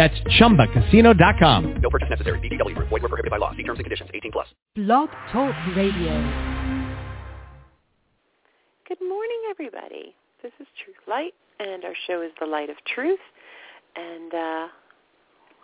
That's 0.00 0.18
ChumbaCasino.com. 0.40 1.82
No 1.82 1.90
purchase 1.90 2.08
necessary. 2.08 2.38
VGW. 2.38 2.74
Void 2.74 3.02
were 3.02 3.08
prohibited 3.10 3.30
by 3.30 3.36
law. 3.36 3.50
See 3.54 3.64
terms 3.64 3.80
and 3.80 3.84
conditions. 3.84 4.08
18 4.14 4.32
plus. 4.32 4.46
Blog 4.74 5.10
Talk 5.30 5.54
Radio. 5.76 6.16
Good 8.88 9.02
morning, 9.06 9.42
everybody. 9.50 10.14
This 10.42 10.52
is 10.58 10.66
Truth 10.82 10.96
Light, 11.06 11.34
and 11.58 11.84
our 11.84 11.92
show 12.06 12.22
is 12.22 12.30
The 12.40 12.46
Light 12.46 12.70
of 12.70 12.76
Truth. 12.94 13.20
And 13.94 14.32
uh, 14.32 14.68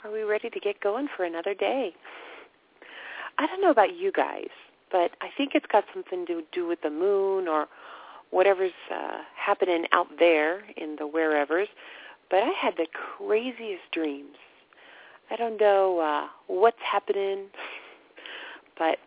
are 0.05 0.13
we 0.13 0.21
ready 0.21 0.51
to 0.51 0.61
get 0.61 0.83
going 0.83 1.09
for 1.17 1.25
another 1.25 1.55
day? 1.55 1.95
I 3.39 3.47
don't 3.47 3.63
know 3.63 3.71
about 3.71 3.97
you 3.97 4.13
guys, 4.13 4.51
but 4.93 5.13
I 5.23 5.29
think 5.39 5.53
it's 5.55 5.65
got 5.73 5.85
something 5.95 6.27
to 6.27 6.43
do 6.53 6.69
with 6.69 6.83
the 6.83 6.91
moon 6.91 7.49
or 7.49 7.69
whatever's 8.33 8.73
uh, 8.95 9.21
happening 9.35 9.87
out 9.93 10.09
there 10.19 10.61
in 10.77 10.97
the 10.97 11.09
wherevers. 11.09 11.69
But 12.31 12.43
I 12.43 12.51
had 12.51 12.77
the 12.77 12.87
craziest 12.93 13.91
dreams. 13.93 14.37
I 15.31 15.37
don't 15.37 15.61
know 15.61 15.99
uh, 16.01 16.29
what's 16.47 16.81
happening, 16.83 17.47
but 18.79 18.99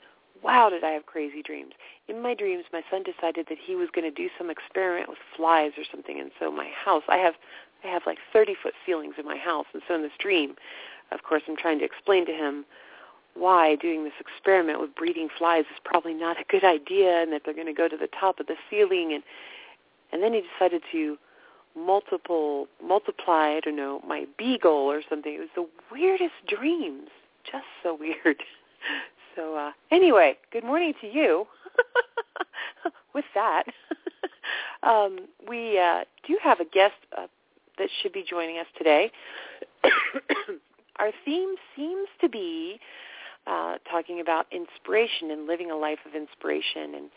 wow, 0.43 0.69
did 0.69 0.83
I 0.83 0.91
have 0.91 1.05
crazy 1.05 1.41
dreams. 1.41 1.73
In 2.07 2.21
my 2.21 2.33
dreams, 2.33 2.65
my 2.71 2.83
son 2.89 3.03
decided 3.03 3.47
that 3.49 3.57
he 3.57 3.75
was 3.75 3.89
going 3.93 4.05
to 4.05 4.11
do 4.11 4.29
some 4.37 4.49
experiment 4.49 5.09
with 5.09 5.17
flies 5.35 5.71
or 5.77 5.83
something, 5.89 6.19
and 6.19 6.31
so 6.39 6.51
my 6.51 6.69
house, 6.69 7.03
I 7.07 7.17
have 7.17 7.35
I 7.83 7.87
have 7.87 8.03
like 8.05 8.17
30 8.33 8.55
foot 8.61 8.73
ceilings 8.85 9.15
in 9.17 9.25
my 9.25 9.37
house, 9.37 9.67
and 9.73 9.81
so 9.87 9.95
in 9.95 10.01
this 10.01 10.11
dream, 10.19 10.55
of 11.11 11.23
course, 11.23 11.43
I'm 11.47 11.55
trying 11.55 11.79
to 11.79 11.85
explain 11.85 12.25
to 12.25 12.33
him 12.33 12.65
why 13.35 13.75
doing 13.75 14.03
this 14.03 14.13
experiment 14.19 14.81
with 14.81 14.93
breeding 14.95 15.29
flies 15.37 15.63
is 15.71 15.79
probably 15.85 16.13
not 16.13 16.37
a 16.39 16.43
good 16.49 16.63
idea, 16.63 17.21
and 17.21 17.31
that 17.31 17.43
they're 17.45 17.53
going 17.53 17.67
to 17.67 17.73
go 17.73 17.87
to 17.87 17.95
the 17.95 18.09
top 18.19 18.39
of 18.39 18.47
the 18.47 18.55
ceiling, 18.69 19.13
and 19.13 19.23
and 20.11 20.23
then 20.23 20.33
he 20.33 20.41
decided 20.41 20.83
to 20.91 21.17
multiple 21.75 22.67
multiply 22.83 23.55
I 23.55 23.59
don't 23.63 23.75
know 23.75 24.01
my 24.07 24.25
beagle 24.37 24.71
or 24.71 25.01
something. 25.09 25.33
It 25.33 25.39
was 25.39 25.49
the 25.55 25.67
weirdest 25.91 26.33
dreams, 26.47 27.09
just 27.49 27.65
so 27.83 27.95
weird. 27.95 28.43
So 29.35 29.55
uh, 29.55 29.71
anyway, 29.91 30.35
good 30.51 30.65
morning 30.65 30.93
to 30.99 31.07
you. 31.07 31.45
With 33.13 33.25
that, 33.35 33.63
um, 34.83 35.27
we 35.47 35.79
uh, 35.79 36.03
do 36.27 36.37
have 36.43 36.59
a 36.59 36.65
guest 36.65 36.95
uh, 37.17 37.27
that 37.77 37.89
should 38.01 38.11
be 38.11 38.23
joining 38.27 38.57
us 38.57 38.65
today. 38.77 39.11
Our 40.99 41.11
theme 41.23 41.55
seems 41.75 42.07
to 42.19 42.27
be 42.27 42.79
uh, 43.47 43.77
talking 43.89 44.19
about 44.19 44.45
inspiration 44.51 45.31
and 45.31 45.47
living 45.47 45.71
a 45.71 45.75
life 45.75 45.99
of 46.05 46.15
inspiration 46.15 46.95
and 46.95 47.09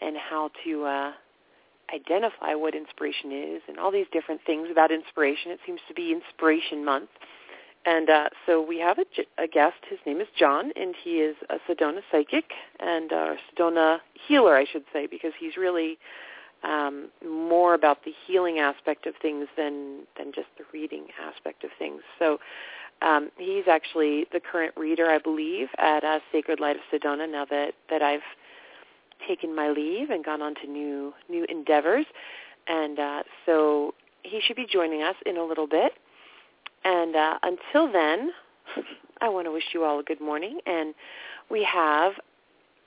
and 0.00 0.16
how 0.16 0.50
to 0.64 0.84
uh, 0.84 1.12
identify 1.94 2.54
what 2.54 2.74
inspiration 2.74 3.32
is 3.32 3.62
and 3.68 3.78
all 3.78 3.90
these 3.90 4.06
different 4.12 4.40
things 4.44 4.68
about 4.70 4.90
inspiration. 4.90 5.50
It 5.50 5.60
seems 5.64 5.80
to 5.88 5.94
be 5.94 6.12
Inspiration 6.12 6.84
Month. 6.84 7.10
And 7.84 8.10
uh, 8.10 8.28
so 8.44 8.60
we 8.60 8.80
have 8.80 8.98
a, 8.98 9.04
a 9.42 9.46
guest. 9.46 9.76
His 9.88 10.00
name 10.04 10.20
is 10.20 10.26
John, 10.36 10.72
and 10.74 10.94
he 11.04 11.18
is 11.18 11.36
a 11.50 11.58
Sedona 11.68 12.00
psychic 12.10 12.50
and 12.80 13.12
uh, 13.12 13.34
Sedona 13.48 13.98
healer, 14.26 14.56
I 14.56 14.64
should 14.64 14.84
say, 14.92 15.06
because 15.06 15.32
he's 15.38 15.56
really 15.56 15.96
um, 16.64 17.08
more 17.24 17.74
about 17.74 18.04
the 18.04 18.12
healing 18.26 18.58
aspect 18.58 19.06
of 19.06 19.14
things 19.22 19.46
than 19.56 20.00
than 20.18 20.32
just 20.32 20.48
the 20.58 20.64
reading 20.72 21.06
aspect 21.24 21.62
of 21.62 21.70
things. 21.78 22.02
So 22.18 22.38
um, 23.02 23.30
he's 23.38 23.68
actually 23.70 24.26
the 24.32 24.40
current 24.40 24.74
reader, 24.76 25.08
I 25.08 25.18
believe, 25.18 25.68
at 25.78 26.02
uh, 26.02 26.18
Sacred 26.32 26.58
Light 26.58 26.76
of 26.76 26.82
Sedona. 26.92 27.30
Now 27.30 27.44
that 27.44 27.74
that 27.88 28.02
I've 28.02 28.20
taken 29.26 29.54
my 29.54 29.70
leave 29.70 30.10
and 30.10 30.24
gone 30.24 30.42
on 30.42 30.54
to 30.56 30.66
new 30.66 31.12
new 31.28 31.44
endeavors, 31.48 32.06
and 32.68 32.98
uh, 32.98 33.22
so 33.44 33.94
he 34.22 34.40
should 34.40 34.56
be 34.56 34.66
joining 34.70 35.02
us 35.02 35.16
in 35.24 35.36
a 35.36 35.44
little 35.44 35.66
bit. 35.66 35.92
And 36.84 37.16
uh, 37.16 37.38
until 37.42 37.90
then, 37.92 38.30
I 39.20 39.28
want 39.28 39.46
to 39.46 39.52
wish 39.52 39.64
you 39.72 39.84
all 39.84 39.98
a 39.98 40.02
good 40.02 40.20
morning. 40.20 40.60
And 40.66 40.94
we 41.50 41.64
have 41.64 42.12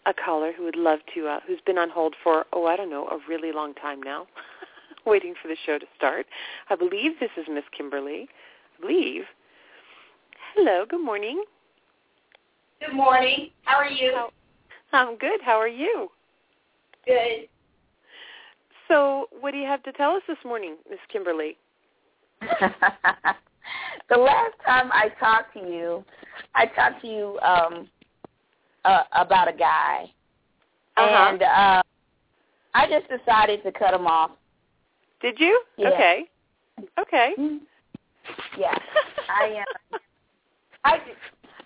a 0.05 0.13
caller 0.13 0.51
who 0.55 0.63
would 0.63 0.75
love 0.75 0.99
to, 1.15 1.27
uh, 1.27 1.39
who's 1.45 1.59
been 1.65 1.77
on 1.77 1.89
hold 1.89 2.15
for, 2.23 2.45
oh, 2.53 2.65
I 2.65 2.75
don't 2.75 2.89
know, 2.89 3.07
a 3.07 3.19
really 3.27 3.51
long 3.51 3.73
time 3.73 4.01
now, 4.01 4.27
waiting 5.05 5.33
for 5.41 5.47
the 5.47 5.57
show 5.65 5.77
to 5.77 5.85
start. 5.95 6.25
I 6.69 6.75
believe 6.75 7.19
this 7.19 7.31
is 7.37 7.45
Miss 7.49 7.65
Kimberly. 7.75 8.27
I 8.77 8.81
believe. 8.81 9.23
Hello, 10.55 10.85
good 10.89 11.03
morning. 11.03 11.43
Good 12.79 12.95
morning. 12.95 13.49
How 13.63 13.75
are 13.75 13.89
you? 13.89 14.13
How, 14.13 14.29
I'm 14.93 15.17
good. 15.17 15.41
How 15.43 15.57
are 15.59 15.67
you? 15.67 16.09
Good. 17.09 17.47
So 18.87 19.29
what 19.41 19.51
do 19.51 19.57
you 19.57 19.65
have 19.65 19.81
to 19.83 19.91
tell 19.93 20.11
us 20.11 20.21
this 20.27 20.37
morning, 20.45 20.75
Miss 20.87 20.99
Kimberly? 21.11 21.57
the 22.41 24.15
last 24.15 24.53
time 24.63 24.91
I 24.91 25.09
talked 25.19 25.53
to 25.55 25.59
you, 25.59 26.03
I 26.53 26.67
talked 26.67 27.01
to 27.01 27.07
you 27.07 27.39
um 27.39 27.89
uh, 28.85 29.03
about 29.13 29.47
a 29.47 29.57
guy, 29.57 30.05
Uh-huh. 30.97 31.29
and 31.31 31.41
uh, 31.41 31.81
I 32.75 32.87
just 32.87 33.07
decided 33.09 33.63
to 33.63 33.71
cut 33.71 33.93
him 33.93 34.05
off. 34.05 34.31
Did 35.19 35.39
you? 35.39 35.61
Yeah. 35.77 35.89
Okay. 35.89 36.25
Okay. 36.99 37.33
Yeah, 38.57 38.77
I 39.29 39.63
am. 39.65 39.99
I 40.85 40.99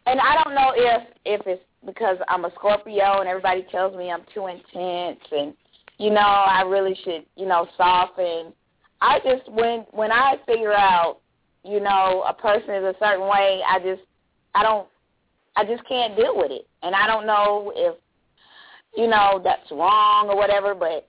and 0.05 0.19
I 0.21 0.41
don't 0.41 0.55
know 0.55 0.71
if 0.75 1.03
if 1.25 1.41
it's 1.45 1.63
because 1.85 2.17
I'm 2.29 2.45
a 2.45 2.51
Scorpio 2.55 3.19
and 3.19 3.27
everybody 3.27 3.65
tells 3.71 3.95
me 3.95 4.11
I'm 4.11 4.23
too 4.33 4.47
intense 4.47 5.19
and 5.31 5.53
you 5.97 6.09
know 6.09 6.19
I 6.21 6.61
really 6.61 6.97
should 7.03 7.25
you 7.35 7.45
know 7.45 7.67
soften. 7.77 8.53
I 9.01 9.19
just 9.19 9.51
when 9.51 9.85
when 9.91 10.11
I 10.11 10.35
figure 10.45 10.73
out 10.73 11.19
you 11.63 11.79
know 11.79 12.23
a 12.27 12.33
person 12.33 12.75
is 12.75 12.83
a 12.83 12.95
certain 12.99 13.27
way, 13.27 13.61
I 13.67 13.79
just 13.79 14.01
I 14.55 14.63
don't 14.63 14.87
I 15.55 15.65
just 15.65 15.87
can't 15.87 16.15
deal 16.15 16.35
with 16.37 16.51
it, 16.51 16.67
and 16.81 16.95
I 16.95 17.07
don't 17.07 17.27
know 17.27 17.71
if 17.75 17.95
you 18.95 19.07
know 19.07 19.41
that's 19.43 19.69
wrong 19.71 20.29
or 20.29 20.35
whatever. 20.35 20.73
But 20.73 21.07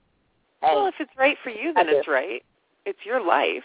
hey, 0.62 0.74
Well, 0.74 0.86
if 0.86 0.94
it's 1.00 1.12
right 1.16 1.36
for 1.42 1.50
you, 1.50 1.72
then 1.74 1.88
it's 1.88 2.08
right. 2.08 2.42
It's 2.84 2.98
your 3.04 3.24
life. 3.24 3.62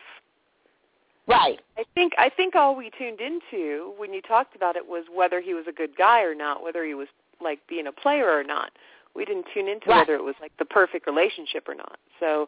Right, 1.27 1.59
I 1.77 1.83
think 1.93 2.13
I 2.17 2.29
think 2.29 2.55
all 2.55 2.75
we 2.75 2.91
tuned 2.97 3.19
into 3.21 3.93
when 3.97 4.13
you 4.13 4.21
talked 4.21 4.55
about 4.55 4.75
it 4.75 4.85
was 4.87 5.05
whether 5.13 5.41
he 5.41 5.53
was 5.53 5.65
a 5.67 5.71
good 5.71 5.95
guy 5.97 6.21
or 6.21 6.35
not, 6.35 6.63
whether 6.63 6.85
he 6.85 6.93
was 6.93 7.07
like 7.41 7.59
being 7.67 7.87
a 7.87 7.91
player 7.91 8.29
or 8.29 8.43
not. 8.43 8.71
We 9.15 9.25
didn't 9.25 9.45
tune 9.53 9.67
into 9.67 9.89
Right. 9.89 9.97
whether 9.99 10.15
it 10.15 10.23
was 10.23 10.35
like 10.39 10.51
the 10.59 10.65
perfect 10.65 11.07
relationship 11.07 11.67
or 11.67 11.75
not. 11.75 11.97
So 12.19 12.47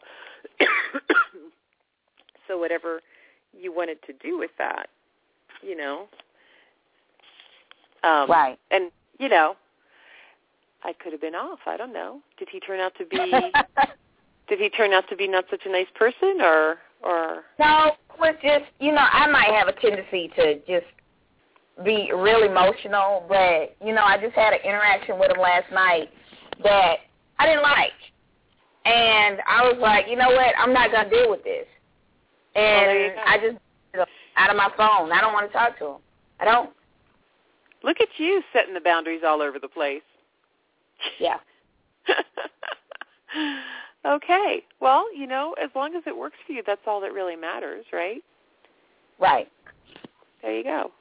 so 2.48 2.58
whatever 2.58 3.02
you 3.54 3.74
wanted 3.74 3.98
to 4.08 4.14
do 4.14 4.38
with 4.38 4.52
that, 4.58 4.90
you 5.62 5.76
know. 5.76 6.08
Um 8.03 8.30
right. 8.30 8.59
and 8.70 8.92
you 9.20 9.30
know, 9.30 9.56
I 10.84 10.94
could 10.94 11.12
have 11.12 11.22
been 11.22 11.36
off. 11.36 11.59
I 11.66 11.78
don't 11.78 11.94
know. 11.94 12.22
Did 12.38 12.48
he 12.52 12.59
turn 12.59 12.80
out 12.80 12.94
to 12.98 13.06
be 13.06 13.18
did 14.51 14.59
he 14.59 14.69
turn 14.69 14.91
out 14.91 15.07
to 15.07 15.16
be 15.16 15.29
not 15.29 15.45
such 15.50 15.62
a 15.66 15.72
nice 15.72 15.88
person 15.95 16.41
or 16.41 16.78
or 17.01 17.44
No, 17.57 17.94
it 18.13 18.19
was 18.19 18.35
just 18.44 18.66
you 18.81 18.91
know 18.91 19.07
I 19.09 19.25
might 19.28 19.47
have 19.47 19.69
a 19.69 19.73
tendency 19.79 20.29
to 20.35 20.56
just 20.67 20.91
be 21.85 22.12
real 22.13 22.44
emotional, 22.44 23.25
but 23.29 23.78
you 23.84 23.95
know 23.95 24.03
I 24.03 24.17
just 24.22 24.35
had 24.35 24.51
an 24.51 24.59
interaction 24.66 25.17
with 25.17 25.31
him 25.31 25.40
last 25.40 25.72
night 25.72 26.09
that 26.64 26.97
I 27.40 27.46
didn't 27.47 27.64
like, 27.64 27.96
and 28.84 29.40
I 29.47 29.64
was 29.64 29.78
like, 29.79 30.08
you 30.09 30.17
know 30.17 30.29
what, 30.29 30.53
I'm 30.59 30.73
not 30.73 30.91
gonna 30.91 31.09
deal 31.09 31.29
with 31.29 31.46
this, 31.46 31.66
Well, 32.53 32.66
and 32.66 33.16
go. 33.16 33.22
I 33.26 33.37
just 33.37 33.58
out 34.35 34.49
of 34.49 34.58
my 34.58 34.70
phone. 34.76 35.14
I 35.14 35.22
don't 35.22 35.34
want 35.34 35.47
to 35.49 35.53
talk 35.53 35.79
to 35.79 35.85
him. 35.85 35.97
I 36.41 36.46
don't. 36.46 36.72
Look 37.84 38.02
at 38.02 38.09
you 38.17 38.43
setting 38.53 38.73
the 38.73 38.81
boundaries 38.81 39.22
all 39.26 39.41
over 39.41 39.59
the 39.59 39.70
place. 39.70 40.03
Yeah. 41.20 41.37
okay. 44.06 44.64
Well, 44.80 45.06
you 45.16 45.28
know, 45.28 45.56
as 45.62 45.70
long 45.76 45.96
as 45.96 46.03
it 46.06 46.16
works 46.16 46.38
for 46.46 46.53
you, 46.53 46.64
that's 46.66 46.82
all 46.88 47.02
that 47.02 47.14
really 47.14 47.36
matters, 47.36 47.86
right? 47.92 48.24
Right. 49.20 49.48
There 50.42 50.56
you 50.56 50.64
go. 50.64 50.92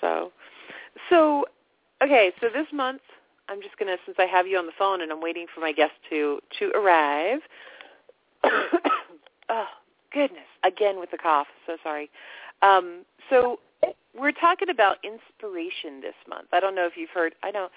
So, 0.00 0.32
so, 1.10 1.46
okay. 2.02 2.32
So 2.40 2.48
this 2.52 2.66
month, 2.72 3.02
I'm 3.48 3.60
just 3.60 3.76
gonna, 3.78 3.96
since 4.06 4.16
I 4.18 4.26
have 4.26 4.46
you 4.46 4.56
on 4.58 4.66
the 4.66 4.72
phone 4.78 5.02
and 5.02 5.10
I'm 5.10 5.20
waiting 5.20 5.46
for 5.52 5.60
my 5.60 5.72
guest 5.72 5.92
to 6.10 6.40
to 6.58 6.70
arrive. 6.70 7.40
oh 8.44 9.66
goodness! 10.12 10.40
Again 10.64 10.98
with 10.98 11.10
the 11.10 11.18
cough. 11.18 11.48
So 11.66 11.76
sorry. 11.82 12.10
Um, 12.62 13.04
so 13.28 13.58
we're 14.16 14.32
talking 14.32 14.68
about 14.68 14.98
inspiration 15.02 16.00
this 16.00 16.14
month. 16.28 16.48
I 16.52 16.60
don't 16.60 16.74
know 16.74 16.86
if 16.86 16.96
you've 16.96 17.10
heard. 17.10 17.34
I 17.42 17.50
know 17.50 17.68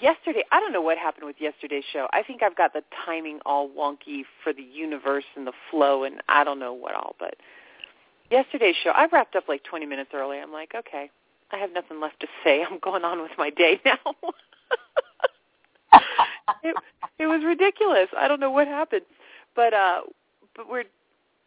yesterday, 0.00 0.44
I 0.50 0.60
don't 0.60 0.72
know 0.72 0.82
what 0.82 0.98
happened 0.98 1.26
with 1.26 1.36
yesterday's 1.38 1.84
show. 1.92 2.06
I 2.12 2.22
think 2.22 2.42
I've 2.42 2.56
got 2.56 2.72
the 2.72 2.82
timing 3.06 3.40
all 3.46 3.68
wonky 3.68 4.22
for 4.42 4.52
the 4.52 4.62
universe 4.62 5.24
and 5.36 5.46
the 5.46 5.52
flow, 5.70 6.04
and 6.04 6.22
I 6.28 6.44
don't 6.44 6.58
know 6.58 6.72
what 6.72 6.94
all. 6.94 7.14
But 7.18 7.34
yesterday's 8.30 8.76
show, 8.82 8.90
I 8.90 9.06
wrapped 9.12 9.36
up 9.36 9.48
like 9.48 9.64
20 9.64 9.86
minutes 9.86 10.10
early. 10.14 10.38
I'm 10.38 10.52
like, 10.52 10.74
okay, 10.74 11.10
I 11.52 11.58
have 11.58 11.72
nothing 11.72 12.00
left 12.00 12.20
to 12.20 12.26
say. 12.44 12.64
I'm 12.68 12.78
going 12.78 13.04
on 13.04 13.22
with 13.22 13.32
my 13.38 13.50
day 13.50 13.80
now. 13.84 13.98
it, 16.62 16.76
it 17.18 17.26
was 17.26 17.42
ridiculous. 17.44 18.08
I 18.16 18.28
don't 18.28 18.40
know 18.40 18.50
what 18.50 18.68
happened, 18.68 19.02
but 19.54 19.74
uh, 19.74 20.00
but 20.56 20.68
we're 20.68 20.84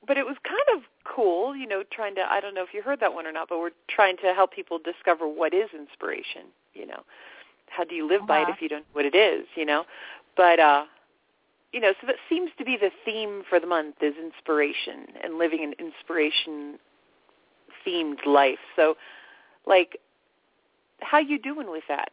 but 0.06 0.18
it 0.18 0.26
was 0.26 0.36
kind 0.44 0.78
of 0.78 0.84
cool, 1.06 1.56
you 1.56 1.68
know, 1.68 1.84
trying 1.92 2.16
to 2.16 2.22
I 2.22 2.42
don't 2.42 2.54
know 2.54 2.64
if 2.64 2.74
you 2.74 2.82
heard 2.82 3.00
that 3.00 3.14
one 3.14 3.26
or 3.26 3.32
not, 3.32 3.48
but 3.50 3.60
we're 3.60 3.72
trying 3.90 4.18
to 4.18 4.34
help 4.34 4.52
people 4.54 4.80
discover 4.80 5.28
what 5.28 5.54
is 5.54 5.70
inspiration, 5.74 6.44
you 6.74 6.86
know. 6.86 7.04
How 7.70 7.84
do 7.84 7.96
you 7.96 8.08
live 8.08 8.22
uh-huh. 8.22 8.28
by 8.28 8.40
it 8.40 8.44
Uh-huh. 8.44 8.54
if 8.56 8.62
you 8.62 8.70
don't 8.70 8.82
know 8.82 8.94
what 8.94 9.06
it 9.06 9.16
is, 9.16 9.46
you 9.56 9.66
know? 9.66 9.86
But 10.36 10.60
uh 10.60 10.86
you 11.72 11.80
know, 11.80 11.94
so 12.00 12.06
that 12.06 12.18
seems 12.30 12.52
to 12.60 12.64
be 12.64 12.78
the 12.78 12.92
theme 13.04 13.42
for 13.50 13.60
the 13.60 13.66
month 13.66 13.96
is 14.02 14.14
inspiration 14.16 15.08
and 15.24 15.40
living 15.40 15.64
an 15.64 15.74
inspiration 15.80 16.78
themed 17.86 18.24
life. 18.26 18.60
So 18.76 18.96
like 19.66 19.98
how 21.02 21.20
you 21.20 21.40
doing 21.40 21.70
with 21.72 21.84
that? 21.88 22.12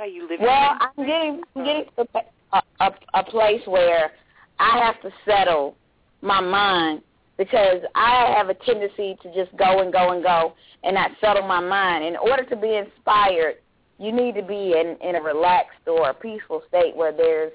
Are 0.00 0.06
you 0.06 0.22
living 0.22 0.46
Well, 0.46 0.78
I'm 0.80 1.06
getting 1.06 1.42
I'm 1.54 1.64
getting 1.64 1.84
to 1.96 2.06
a, 2.52 2.62
a, 2.80 2.90
a 3.14 3.24
place 3.24 3.62
where 3.66 4.12
I 4.58 4.78
have 4.84 5.00
to 5.02 5.10
settle 5.24 5.76
my 6.22 6.40
mind 6.40 7.02
because 7.40 7.80
I 7.94 8.34
have 8.36 8.50
a 8.50 8.54
tendency 8.54 9.16
to 9.22 9.34
just 9.34 9.56
go 9.56 9.80
and 9.80 9.90
go 9.90 10.12
and 10.12 10.22
go 10.22 10.52
and 10.84 10.94
not 10.94 11.10
settle 11.22 11.48
my 11.48 11.58
mind. 11.58 12.04
In 12.04 12.14
order 12.18 12.44
to 12.44 12.54
be 12.54 12.76
inspired, 12.76 13.54
you 13.98 14.12
need 14.12 14.34
to 14.34 14.42
be 14.42 14.74
in, 14.78 14.98
in 15.00 15.16
a 15.16 15.22
relaxed 15.22 15.86
or 15.86 16.10
a 16.10 16.14
peaceful 16.14 16.62
state 16.68 16.94
where 16.94 17.12
there's, 17.16 17.50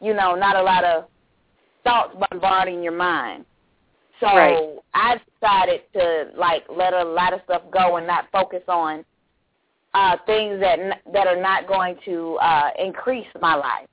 you 0.00 0.14
know, 0.14 0.34
not 0.34 0.56
a 0.56 0.62
lot 0.62 0.82
of 0.82 1.04
thoughts 1.84 2.16
bombarding 2.28 2.82
your 2.82 2.96
mind. 2.96 3.44
So 4.18 4.26
Right. 4.26 4.78
I 4.94 5.20
decided 5.40 5.82
to 5.92 6.30
like 6.36 6.64
let 6.68 6.92
a 6.92 7.04
lot 7.04 7.32
of 7.32 7.40
stuff 7.44 7.62
go 7.72 7.98
and 7.98 8.08
not 8.08 8.24
focus 8.32 8.64
on 8.66 9.04
uh, 9.94 10.16
things 10.26 10.58
that 10.60 11.02
that 11.12 11.28
are 11.28 11.40
not 11.40 11.68
going 11.68 11.96
to 12.04 12.36
uh, 12.42 12.70
increase 12.78 13.26
my 13.40 13.54
life 13.54 13.88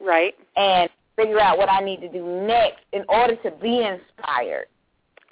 right? 0.00 0.34
and 0.56 0.88
figure 1.16 1.40
out 1.40 1.58
what 1.58 1.70
I 1.70 1.80
need 1.80 2.00
to 2.00 2.08
do 2.08 2.24
next 2.46 2.82
in 2.92 3.04
order 3.08 3.36
to 3.36 3.50
be 3.62 3.78
inspired. 3.78 4.66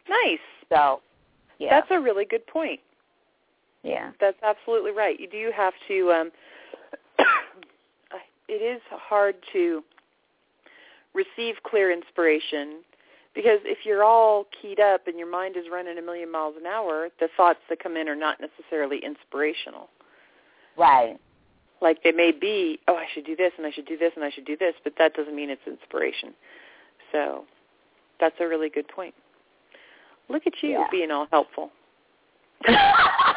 Nice. 0.09 0.39
So, 0.69 1.01
yeah, 1.59 1.71
That's 1.71 1.91
a 1.91 2.01
really 2.01 2.25
good 2.25 2.47
point. 2.47 2.81
yeah, 3.83 4.11
That's 4.21 4.39
absolutely 4.43 4.93
right. 4.93 5.19
You 5.19 5.29
do 5.29 5.51
have 5.55 5.75
to. 5.89 6.13
Um, 6.13 6.31
it 8.49 8.63
is 8.63 8.81
hard 8.91 9.37
to 9.53 9.83
receive 11.15 11.57
clear 11.65 11.93
inspiration 11.93 12.81
because 13.35 13.61
if 13.65 13.79
you're 13.85 14.05
all 14.05 14.47
keyed 14.61 14.81
up 14.81 15.07
and 15.07 15.19
your 15.19 15.31
mind 15.31 15.57
is 15.57 15.65
running 15.73 15.99
a 15.99 16.03
million 16.03 16.31
miles 16.31 16.55
an 16.59 16.67
hour, 16.67 17.09
the 17.21 17.29
thoughts 17.37 17.61
that 17.71 17.83
come 17.83 17.97
in 17.97 18.09
are 18.09 18.17
not 18.17 18.39
necessarily 18.41 18.99
inspirational. 19.05 19.89
right, 20.77 21.19
Like 21.83 22.03
they 22.05 22.13
may 22.13 22.31
be, 22.31 22.79
oh, 22.87 22.95
I 22.95 23.07
should 23.13 23.27
do 23.27 23.35
this 23.35 23.53
and 23.59 23.67
I 23.67 23.73
should 23.73 23.87
do 23.87 23.99
this 23.99 24.13
and 24.15 24.25
I 24.25 24.31
should 24.31 24.45
do 24.47 24.57
this, 24.57 24.75
but 24.85 24.93
that 24.99 25.15
doesn't 25.15 25.35
mean 25.35 25.51
it's 25.51 25.67
inspiration. 25.67 26.33
So 27.11 27.45
that's 28.21 28.37
a 28.41 28.47
really 28.47 28.69
good 28.71 28.87
point. 28.89 29.15
Look 30.29 30.47
at 30.47 30.53
you 30.63 30.71
Yeah. 30.71 30.87
being 30.91 31.11
all 31.11 31.27
helpful. 31.31 31.71
I 32.69 33.35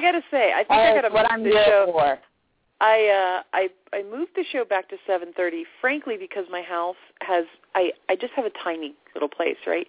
got 0.00 0.12
to 0.12 0.22
say, 0.30 0.52
I 0.54 0.64
think 0.64 0.70
I 0.70 0.94
gotta 0.94 1.12
what 1.12 1.30
I'm 1.30 1.44
the 1.44 1.50
show. 1.50 1.90
for. 1.92 2.18
I 2.80 3.08
uh 3.08 3.42
I 3.52 3.68
I 3.92 4.02
moved 4.02 4.32
the 4.34 4.44
show 4.50 4.64
back 4.64 4.88
to 4.88 4.96
7:30 5.08 5.62
frankly 5.80 6.16
because 6.18 6.44
my 6.50 6.62
house 6.62 6.96
has 7.20 7.44
I 7.74 7.92
I 8.08 8.16
just 8.16 8.32
have 8.34 8.46
a 8.46 8.50
tiny 8.64 8.94
little 9.14 9.28
place, 9.28 9.56
right? 9.66 9.86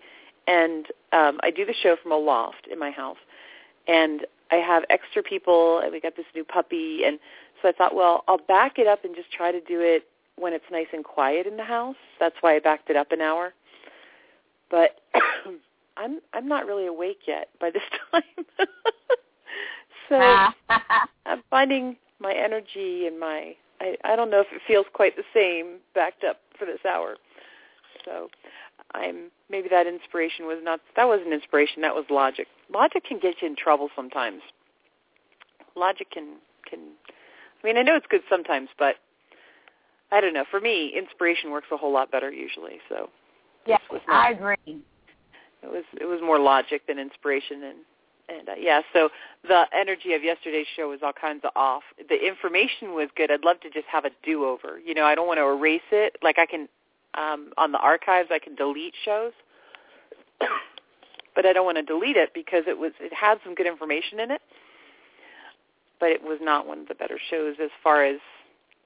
And 0.48 0.86
um 1.12 1.40
I 1.42 1.50
do 1.52 1.66
the 1.66 1.74
show 1.82 1.96
from 2.02 2.12
a 2.12 2.18
loft 2.18 2.68
in 2.72 2.78
my 2.78 2.92
house. 2.92 3.18
And 3.88 4.26
I 4.52 4.56
have 4.56 4.84
extra 4.90 5.24
people 5.24 5.80
and 5.80 5.92
we 5.92 6.00
got 6.00 6.16
this 6.16 6.26
new 6.36 6.44
puppy 6.44 7.04
and 7.06 7.20
so 7.62 7.70
I 7.70 7.72
thought, 7.72 7.96
well, 7.96 8.24
I'll 8.28 8.38
back 8.38 8.78
it 8.78 8.88
up 8.88 9.04
and 9.06 9.16
just 9.16 9.32
try 9.32 9.52
to 9.52 9.60
do 9.62 9.82
it 9.82 10.08
when 10.38 10.54
it's 10.54 10.66
nice 10.72 10.88
and 10.94 11.04
quiet 11.04 11.48
in 11.48 11.58
the 11.58 11.64
house. 11.64 11.96
That's 12.20 12.36
why 12.42 12.56
I 12.56 12.60
backed 12.60 12.90
it 12.90 12.96
up 12.96 13.12
an 13.12 13.22
hour. 13.22 13.54
But 14.70 15.02
I'm 15.98 16.20
I'm 16.34 16.48
not 16.48 16.66
really 16.66 16.88
awake 16.88 17.22
yet 17.28 17.50
by 17.60 17.72
this 17.72 17.84
time. 18.12 18.46
so 20.10 20.48
I'm 21.26 21.44
finding 21.50 21.96
my 22.20 22.34
energy 22.34 23.08
and 23.08 23.20
my 23.20 23.56
I, 23.82 23.98
I 24.04 24.16
don't 24.16 24.30
know 24.30 24.42
if 24.42 24.48
it 24.52 24.62
feels 24.68 24.86
quite 24.94 25.16
the 25.16 25.24
same 25.34 25.78
backed 25.94 26.24
up 26.24 26.42
for 26.58 26.66
this 26.66 26.80
hour. 26.90 27.16
So 28.04 28.30
I'm 28.96 29.32
maybe 29.50 29.68
that 29.70 29.88
inspiration 29.88 30.46
was 30.46 30.60
not 30.64 30.80
that 30.96 31.06
wasn't 31.06 31.34
inspiration, 31.34 31.82
that 31.82 31.96
was 31.96 32.06
logic. 32.10 32.48
Logic 32.74 33.04
can 33.04 33.20
get 33.20 33.36
you 33.42 33.48
in 33.48 33.56
trouble 33.56 33.90
sometimes. 33.96 34.42
Logic 35.76 36.10
can 36.12 36.38
can 36.70 36.80
I 37.64 37.68
mean 37.68 37.78
I 37.78 37.82
know 37.82 37.96
it's 37.96 38.08
good 38.10 38.22
sometimes, 38.30 38.70
but 38.78 38.96
I 40.12 40.22
don't 40.22 40.34
know. 40.34 40.46
For 40.50 40.62
me, 40.62 40.94
inspiration 40.98 41.52
works 41.52 41.68
a 41.72 41.78
whole 41.78 41.92
lot 41.92 42.12
better 42.12 42.32
usually. 42.32 42.80
So 42.90 43.10
yeah, 43.66 43.78
not- 43.92 44.02
I 44.08 44.32
agree. 44.32 44.58
it 44.68 44.82
was 45.64 45.84
it 46.00 46.06
was 46.06 46.20
more 46.22 46.40
logic 46.40 46.86
than 46.88 47.00
inspiration 47.00 47.64
and 47.64 47.78
and 48.28 48.50
uh, 48.50 48.54
yeah 48.60 48.82
so 48.94 49.10
the 49.48 49.64
energy 49.78 50.14
of 50.14 50.24
yesterday's 50.24 50.66
show 50.76 50.90
was 50.90 51.00
all 51.04 51.14
kinds 51.14 51.42
of 51.44 51.52
off 51.56 51.84
the 52.10 52.16
information 52.28 52.94
was 52.94 53.10
good 53.16 53.30
i'd 53.32 53.44
love 53.44 53.60
to 53.62 53.70
just 53.70 53.86
have 53.92 54.06
a 54.06 54.10
do 54.24 54.46
over 54.46 54.80
you 54.84 54.94
know 54.94 55.06
i 55.06 55.14
don't 55.14 55.28
want 55.28 55.38
to 55.38 55.46
erase 55.46 55.82
it 55.92 56.16
like 56.24 56.40
i 56.40 56.46
can 56.46 56.68
um 57.18 57.52
on 57.58 57.72
the 57.72 57.80
archives 57.80 58.30
i 58.32 58.40
can 58.40 58.56
delete 58.56 58.94
shows 59.04 59.32
but 61.36 61.46
i 61.46 61.54
don't 61.54 61.66
want 61.66 61.78
to 61.78 61.84
delete 61.84 62.18
it 62.18 62.32
because 62.34 62.64
it 62.68 62.78
was 62.78 62.92
it 63.00 63.14
had 63.14 63.38
some 63.44 63.56
good 63.56 63.68
information 63.68 64.20
in 64.20 64.32
it 64.32 64.42
but 66.00 66.10
it 66.10 66.22
was 66.24 66.40
not 66.42 66.68
one 66.68 66.80
of 66.80 66.88
the 66.88 66.96
better 66.96 67.20
shows 67.30 67.56
as 67.62 67.70
far 67.84 68.04
as 68.06 68.20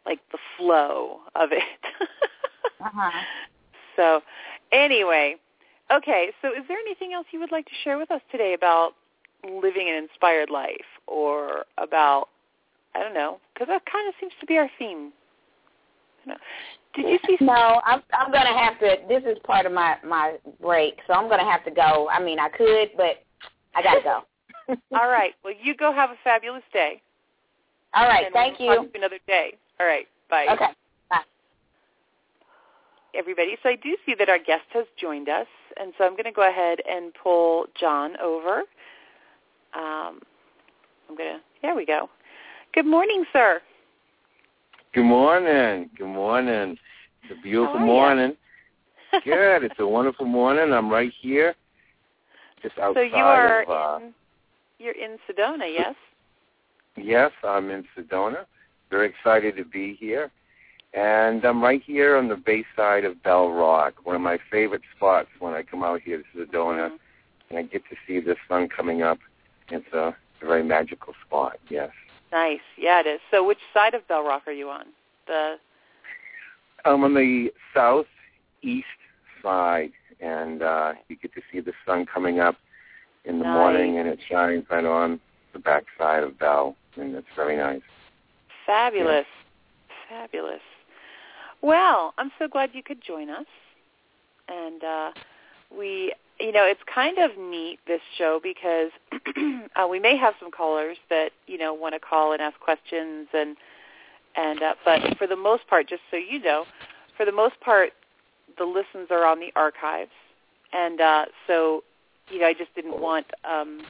like 0.05 0.19
the 0.31 0.39
flow 0.57 1.19
of 1.35 1.51
it 1.51 1.63
Uh-huh. 2.81 3.11
so 3.97 4.21
anyway 4.71 5.35
Okay, 5.91 6.29
so 6.41 6.49
is 6.49 6.63
there 6.67 6.77
anything 6.77 7.13
else 7.13 7.25
you 7.31 7.39
would 7.39 7.51
like 7.51 7.65
to 7.65 7.71
share 7.83 7.97
with 7.97 8.11
us 8.11 8.21
today 8.31 8.53
about 8.53 8.91
living 9.43 9.89
an 9.89 9.95
inspired 9.95 10.49
life 10.51 10.85
or 11.07 11.65
about, 11.79 12.27
I 12.93 12.99
don't 12.99 13.15
know, 13.15 13.39
because 13.53 13.67
that 13.69 13.81
kind 13.91 14.07
of 14.07 14.13
seems 14.19 14.33
to 14.39 14.45
be 14.45 14.57
our 14.57 14.69
theme. 14.77 15.11
Don't 16.25 16.35
know. 16.35 16.37
Did 16.95 17.05
you 17.05 17.19
see? 17.27 17.37
No, 17.45 17.81
I'm 17.85 18.01
I'm 18.13 18.31
gonna 18.31 18.57
have 18.57 18.79
to. 18.79 18.97
This 19.07 19.23
is 19.23 19.37
part 19.43 19.65
of 19.65 19.71
my 19.71 19.97
my 20.05 20.37
break, 20.61 20.99
so 21.07 21.13
I'm 21.13 21.29
gonna 21.29 21.49
have 21.49 21.63
to 21.65 21.71
go. 21.71 22.09
I 22.09 22.21
mean, 22.21 22.39
I 22.39 22.49
could, 22.49 22.89
but 22.97 23.23
I 23.75 23.83
gotta 23.83 24.01
go. 24.01 24.21
All 24.97 25.07
right. 25.07 25.33
Well, 25.43 25.53
you 25.61 25.75
go 25.75 25.93
have 25.93 26.09
a 26.09 26.17
fabulous 26.23 26.63
day. 26.73 27.01
All 27.93 28.07
right. 28.07 28.25
and 28.25 28.33
Thank 28.33 28.59
we'll 28.59 28.75
talk 28.75 28.85
you. 28.85 28.91
another 28.95 29.19
day. 29.27 29.53
All 29.79 29.85
right. 29.85 30.07
Bye. 30.29 30.47
Okay. 30.51 30.67
Bye. 31.09 31.21
Everybody. 33.15 33.57
So 33.63 33.69
I 33.69 33.75
do 33.75 33.95
see 34.05 34.13
that 34.19 34.29
our 34.29 34.37
guest 34.37 34.65
has 34.73 34.85
joined 34.99 35.29
us, 35.29 35.47
and 35.79 35.93
so 35.97 36.05
I'm 36.05 36.11
going 36.11 36.25
to 36.25 36.31
go 36.31 36.47
ahead 36.47 36.79
and 36.89 37.11
pull 37.13 37.65
John 37.79 38.15
over. 38.21 38.59
Um, 39.73 40.21
I'm 41.09 41.17
going 41.17 41.35
to. 41.35 41.39
There 41.61 41.75
we 41.75 41.85
go. 41.85 42.09
Good 42.73 42.85
morning, 42.85 43.25
sir. 43.33 43.61
Good 44.93 45.03
morning. 45.05 45.89
Good 45.97 46.07
morning. 46.07 46.77
It's 47.23 47.37
a 47.37 47.41
beautiful 47.41 47.77
How 47.77 47.83
are 47.83 47.85
ya? 47.85 47.85
morning. 47.85 48.37
Good. 49.23 49.63
It's 49.63 49.79
a 49.79 49.87
wonderful 49.87 50.25
morning. 50.25 50.73
I'm 50.73 50.89
right 50.89 51.11
here, 51.21 51.55
just 52.61 52.77
outside 52.79 52.99
so 53.11 53.17
you 53.17 53.23
are 53.23 53.63
of. 53.63 53.69
Uh, 54.01 54.05
in. 54.05 54.13
You're 54.79 54.93
in 54.95 55.17
Sedona, 55.29 55.71
yes? 55.71 55.95
yes, 56.95 57.31
I'm 57.43 57.69
in 57.69 57.83
Sedona. 57.97 58.45
Very 58.89 59.09
excited 59.09 59.55
to 59.57 59.65
be 59.65 59.95
here, 59.99 60.31
and 60.93 61.43
I'm 61.45 61.61
right 61.61 61.81
here 61.85 62.15
on 62.17 62.27
the 62.29 62.35
bay 62.37 62.63
side 62.75 63.03
of 63.05 63.21
Bell 63.21 63.49
Rock, 63.51 63.95
one 64.05 64.15
of 64.15 64.21
my 64.21 64.39
favorite 64.49 64.81
spots 64.95 65.27
when 65.39 65.53
I 65.53 65.63
come 65.63 65.83
out 65.83 66.01
here 66.01 66.23
to 66.23 66.23
Sedona, 66.45 66.89
Mhm. 66.91 66.99
and 67.49 67.59
I 67.59 67.61
get 67.63 67.83
to 67.89 67.95
see 68.07 68.19
the 68.19 68.35
sun 68.47 68.69
coming 68.69 69.01
up. 69.03 69.19
It's 69.69 69.91
a, 69.93 70.15
a 70.41 70.45
very 70.45 70.63
magical 70.63 71.13
spot. 71.25 71.59
Yes. 71.69 71.91
Nice. 72.31 72.59
Yeah, 72.77 72.99
it 73.01 73.07
is. 73.07 73.19
So 73.31 73.45
which 73.45 73.59
side 73.73 73.93
of 73.93 74.07
Bell 74.07 74.23
Rock 74.23 74.43
are 74.47 74.51
you 74.53 74.69
on? 74.69 74.85
The 75.27 75.55
I'm 76.85 77.03
on 77.03 77.13
the 77.13 77.49
southeast 77.73 78.85
side, 79.43 79.91
and 80.19 80.61
uh, 80.61 80.93
you 81.07 81.15
get 81.17 81.33
to 81.33 81.41
see 81.51 81.59
the 81.59 81.73
sun 81.85 82.05
coming 82.05 82.39
up 82.39 82.55
in 83.25 83.39
the 83.39 83.45
Nice. 83.45 83.53
morning, 83.53 83.99
and 83.99 84.07
it 84.07 84.19
shines 84.29 84.65
right 84.69 84.85
on 84.85 85.19
the 85.53 85.59
back 85.59 85.83
side 85.97 86.23
of 86.23 86.37
Bell, 86.39 86.75
and 86.95 87.15
it's 87.15 87.27
very 87.35 87.57
nice. 87.57 87.81
fabulous. 88.65 89.25
Fabulous. 90.07 90.61
Well, 91.61 92.13
I'm 92.17 92.31
so 92.39 92.47
glad 92.47 92.69
you 92.73 92.83
could 92.83 93.01
join 93.05 93.29
us. 93.29 93.45
And 94.47 94.83
uh 94.83 95.11
we 95.75 96.13
you 96.39 96.51
know, 96.51 96.63
it's 96.63 96.81
kind 96.93 97.17
of 97.17 97.31
neat 97.37 97.79
this 97.85 98.01
show 98.17 98.39
because 98.41 98.91
uh, 99.75 99.87
we 99.87 99.99
may 99.99 100.15
have 100.17 100.33
some 100.39 100.51
callers 100.51 100.97
that 101.09 101.31
you 101.47 101.57
know 101.57 101.73
want 101.73 101.93
to 101.93 101.99
call 101.99 102.31
and 102.33 102.41
ask 102.41 102.59
questions 102.59 103.27
and 103.33 103.57
and 104.35 104.61
uh, 104.61 104.73
but 104.85 105.17
for 105.17 105.27
the 105.27 105.35
most 105.35 105.67
part, 105.67 105.87
just 105.87 106.01
so 106.11 106.17
you 106.17 106.39
know, 106.39 106.65
for 107.17 107.25
the 107.25 107.31
most 107.31 107.59
part, 107.59 107.91
the 108.57 108.63
listens 108.65 109.09
are 109.11 109.25
on 109.25 109.39
the 109.39 109.51
archives, 109.55 110.11
and 110.71 111.01
uh, 111.01 111.25
so 111.47 111.83
you 112.29 112.39
know, 112.39 112.47
I 112.47 112.53
just 112.53 112.73
didn't 112.75 112.99
want. 112.99 113.25
Um, 113.43 113.81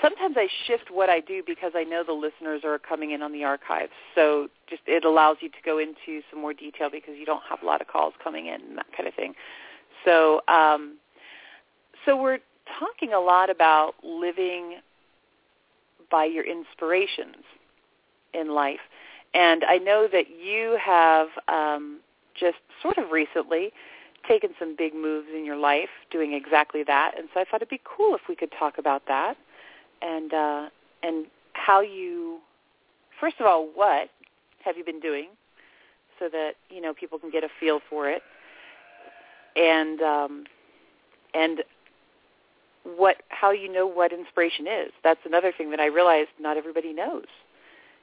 sometimes 0.00 0.36
I 0.38 0.48
shift 0.66 0.90
what 0.90 1.08
I 1.08 1.20
do 1.20 1.42
because 1.46 1.72
I 1.74 1.84
know 1.84 2.02
the 2.04 2.12
listeners 2.12 2.62
are 2.64 2.78
coming 2.78 3.10
in 3.10 3.22
on 3.22 3.32
the 3.32 3.44
archives. 3.44 3.92
So 4.14 4.48
just 4.68 4.82
it 4.86 5.04
allows 5.04 5.38
you 5.40 5.48
to 5.50 5.56
go 5.64 5.78
into 5.78 6.22
some 6.30 6.40
more 6.40 6.54
detail 6.54 6.88
because 6.90 7.14
you 7.18 7.26
don't 7.26 7.42
have 7.48 7.62
a 7.62 7.66
lot 7.66 7.80
of 7.80 7.88
calls 7.88 8.14
coming 8.22 8.46
in 8.46 8.60
and 8.60 8.78
that 8.78 8.86
kind 8.96 9.08
of 9.08 9.14
thing. 9.14 9.34
So 10.04 10.40
um, 10.48 10.96
so 12.04 12.20
we're 12.20 12.38
talking 12.78 13.12
a 13.12 13.20
lot 13.20 13.50
about 13.50 13.94
living 14.02 14.76
by 16.10 16.24
your 16.24 16.44
inspirations 16.44 17.44
in 18.34 18.54
life. 18.54 18.80
And 19.34 19.64
I 19.64 19.78
know 19.78 20.08
that 20.12 20.26
you 20.28 20.78
have 20.84 21.28
um, 21.48 22.00
just 22.38 22.58
sort 22.82 22.98
of 22.98 23.10
recently 23.10 23.70
taken 24.28 24.50
some 24.58 24.74
big 24.76 24.94
moves 24.94 25.28
in 25.34 25.44
your 25.44 25.56
life 25.56 25.88
doing 26.10 26.32
exactly 26.34 26.82
that. 26.84 27.12
And 27.16 27.28
so 27.32 27.40
I 27.40 27.44
thought 27.44 27.56
it'd 27.56 27.68
be 27.68 27.80
cool 27.84 28.14
if 28.14 28.22
we 28.28 28.34
could 28.34 28.50
talk 28.58 28.78
about 28.78 29.02
that 29.06 29.36
and 30.02 30.32
uh, 30.32 30.68
and 31.02 31.26
how 31.52 31.80
you, 31.80 32.38
first 33.18 33.36
of 33.40 33.46
all, 33.46 33.68
what 33.74 34.10
have 34.64 34.76
you 34.76 34.84
been 34.84 35.00
doing 35.00 35.28
so 36.18 36.28
that 36.28 36.52
you 36.68 36.80
know 36.80 36.92
people 36.92 37.18
can 37.18 37.30
get 37.30 37.44
a 37.44 37.48
feel 37.58 37.80
for 37.88 38.08
it, 38.10 38.22
and 39.56 40.00
um, 40.02 40.44
and 41.34 41.62
what 42.84 43.22
how 43.28 43.50
you 43.50 43.70
know 43.70 43.86
what 43.86 44.12
inspiration 44.12 44.66
is. 44.66 44.92
That's 45.04 45.20
another 45.24 45.52
thing 45.56 45.70
that 45.70 45.80
I 45.80 45.86
realized 45.86 46.30
not 46.40 46.56
everybody 46.56 46.92
knows 46.92 47.26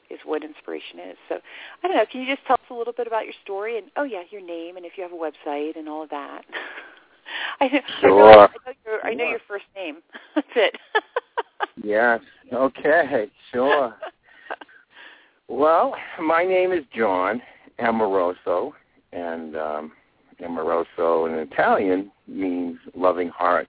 is 0.09 0.19
what 0.23 0.43
inspiration 0.43 0.99
is. 0.99 1.17
So 1.27 1.39
I 1.83 1.87
don't 1.87 1.97
know. 1.97 2.05
Can 2.09 2.21
you 2.21 2.27
just 2.33 2.45
tell 2.47 2.55
us 2.55 2.69
a 2.69 2.73
little 2.73 2.93
bit 2.93 3.07
about 3.07 3.25
your 3.25 3.33
story 3.43 3.77
and 3.77 3.87
oh 3.97 4.03
yeah, 4.03 4.23
your 4.29 4.41
name 4.41 4.77
and 4.77 4.85
if 4.85 4.93
you 4.97 5.03
have 5.03 5.11
a 5.11 5.15
website 5.15 5.77
and 5.77 5.89
all 5.89 6.03
of 6.03 6.09
that. 6.09 6.43
I 7.59 7.67
know. 7.67 7.79
Sure. 8.01 8.23
I, 8.23 8.29
realize, 8.29 8.49
I 8.65 8.69
know 8.69 8.73
your 8.85 9.05
I 9.07 9.13
know 9.13 9.29
your 9.29 9.39
first 9.47 9.65
name. 9.75 9.97
That's 10.35 10.47
it. 10.55 10.77
Yes. 11.83 12.21
Okay. 12.53 13.27
Sure. 13.51 13.95
well, 15.47 15.95
my 16.21 16.43
name 16.43 16.71
is 16.71 16.83
John 16.95 17.41
Amoroso, 17.79 18.73
and 19.11 19.55
um, 19.55 19.91
Amoroso 20.43 21.25
in 21.25 21.33
Italian 21.33 22.11
means 22.27 22.77
loving 22.95 23.29
heart, 23.29 23.67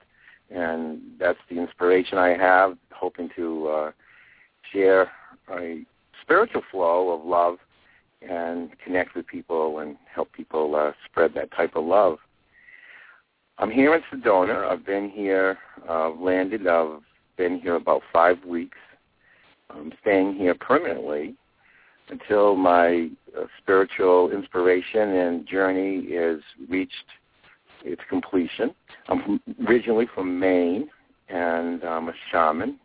and 0.51 1.01
that's 1.19 1.39
the 1.51 1.59
inspiration 1.59 2.19
I 2.19 2.37
have, 2.37 2.77
hoping 2.93 3.29
to 3.37 3.69
uh, 3.69 3.91
share 4.73 5.11
a 5.53 5.85
spiritual 6.23 6.63
flow 6.71 7.11
of 7.11 7.25
love 7.25 7.59
and 8.23 8.71
connect 8.85 9.15
with 9.15 9.27
people 9.27 9.79
and 9.79 9.97
help 10.13 10.33
people 10.33 10.75
uh, 10.75 10.93
spread 11.05 11.35
that 11.35 11.51
type 11.53 11.77
of 11.77 11.85
love. 11.85 12.19
I'm 13.59 13.71
here 13.71 13.95
in 13.95 14.03
Sedona. 14.13 14.69
I've 14.69 14.87
been 14.87 15.11
here, 15.11 15.59
uh, 15.89 16.11
landed. 16.11 16.67
I've 16.67 17.01
been 17.37 17.61
here 17.61 17.75
about 17.75 18.03
five 18.13 18.43
weeks. 18.45 18.79
I'm 19.71 19.93
staying 20.01 20.35
here 20.35 20.55
permanently 20.55 21.35
until 22.09 22.57
my 22.57 23.11
uh, 23.37 23.45
spiritual 23.61 24.31
inspiration 24.31 25.11
and 25.11 25.47
journey 25.47 25.99
is 25.99 26.41
reached 26.69 26.95
its 27.85 28.03
completion. 28.09 28.75
I'm 29.09 29.41
originally 29.67 30.07
from 30.15 30.39
Maine, 30.39 30.89
and 31.29 31.83
I'm 31.85 32.09
a 32.09 32.15
shaman, 32.31 32.79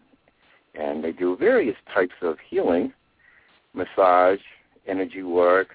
and 0.75 1.03
they 1.03 1.11
do 1.11 1.35
various 1.37 1.77
types 1.93 2.15
of 2.21 2.37
healing, 2.49 2.93
massage, 3.73 4.39
energy 4.87 5.23
work, 5.23 5.69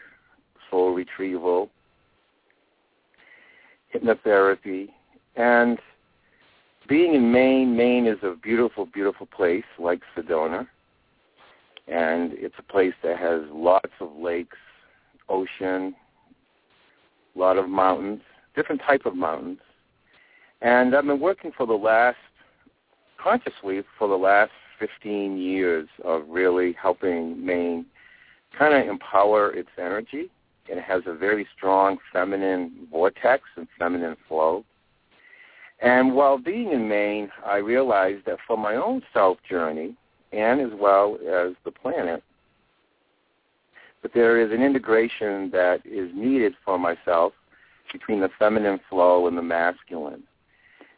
soul 0.71 0.93
retrieval, 0.95 1.71
hypnotherapy, 3.95 4.89
and 5.37 5.79
being 6.89 7.15
in 7.15 7.31
Maine, 7.31 7.77
Maine 7.77 8.07
is 8.07 8.19
a 8.23 8.35
beautiful, 8.35 8.87
beautiful 8.87 9.27
place 9.27 9.65
like 9.79 10.01
Sedona. 10.17 10.67
And 11.87 12.33
it's 12.35 12.55
a 12.59 12.63
place 12.63 12.95
that 13.03 13.19
has 13.19 13.43
lots 13.53 13.93
of 14.01 14.17
lakes, 14.17 14.57
ocean, 15.29 15.95
a 17.35 17.39
lot 17.39 17.59
of 17.59 17.69
mountains, 17.69 18.23
different 18.59 18.83
type 18.85 19.07
of 19.07 19.15
mountains. 19.15 19.61
And 20.61 20.95
I've 20.97 21.07
been 21.07 21.21
working 21.21 21.53
for 21.57 21.65
the 21.65 21.75
last, 21.75 22.17
consciously, 23.17 23.83
for 23.97 24.09
the 24.09 24.17
last 24.17 24.51
15 24.81 25.39
years 25.39 25.89
of 26.05 26.23
really 26.29 26.73
helping 26.73 27.45
Maine 27.45 27.87
kind 28.59 28.75
of 28.75 28.89
empower 28.89 29.53
its 29.53 29.69
energy. 29.79 30.29
It 30.67 30.83
has 30.83 31.03
a 31.07 31.15
very 31.15 31.47
strong 31.57 31.99
feminine 32.13 32.89
vortex 32.91 33.45
and 33.57 33.69
feminine 33.79 34.17
flow. 34.27 34.65
And 35.81 36.15
while 36.17 36.37
being 36.37 36.73
in 36.73 36.89
Maine, 36.89 37.31
I 37.47 37.59
realized 37.59 38.25
that 38.27 38.39
for 38.45 38.59
my 38.59 38.75
own 38.75 39.03
self 39.15 39.39
journey, 39.49 39.95
and 40.33 40.61
as 40.61 40.77
well 40.77 41.15
as 41.23 41.55
the 41.65 41.71
planet, 41.71 42.25
that 44.03 44.13
there 44.13 44.41
is 44.41 44.51
an 44.51 44.63
integration 44.63 45.49
that 45.53 45.81
is 45.85 46.11
needed 46.13 46.55
for 46.65 46.77
myself 46.77 47.33
between 47.93 48.21
the 48.21 48.31
feminine 48.39 48.81
flow 48.89 49.27
and 49.27 49.37
the 49.37 49.43
masculine. 49.43 50.23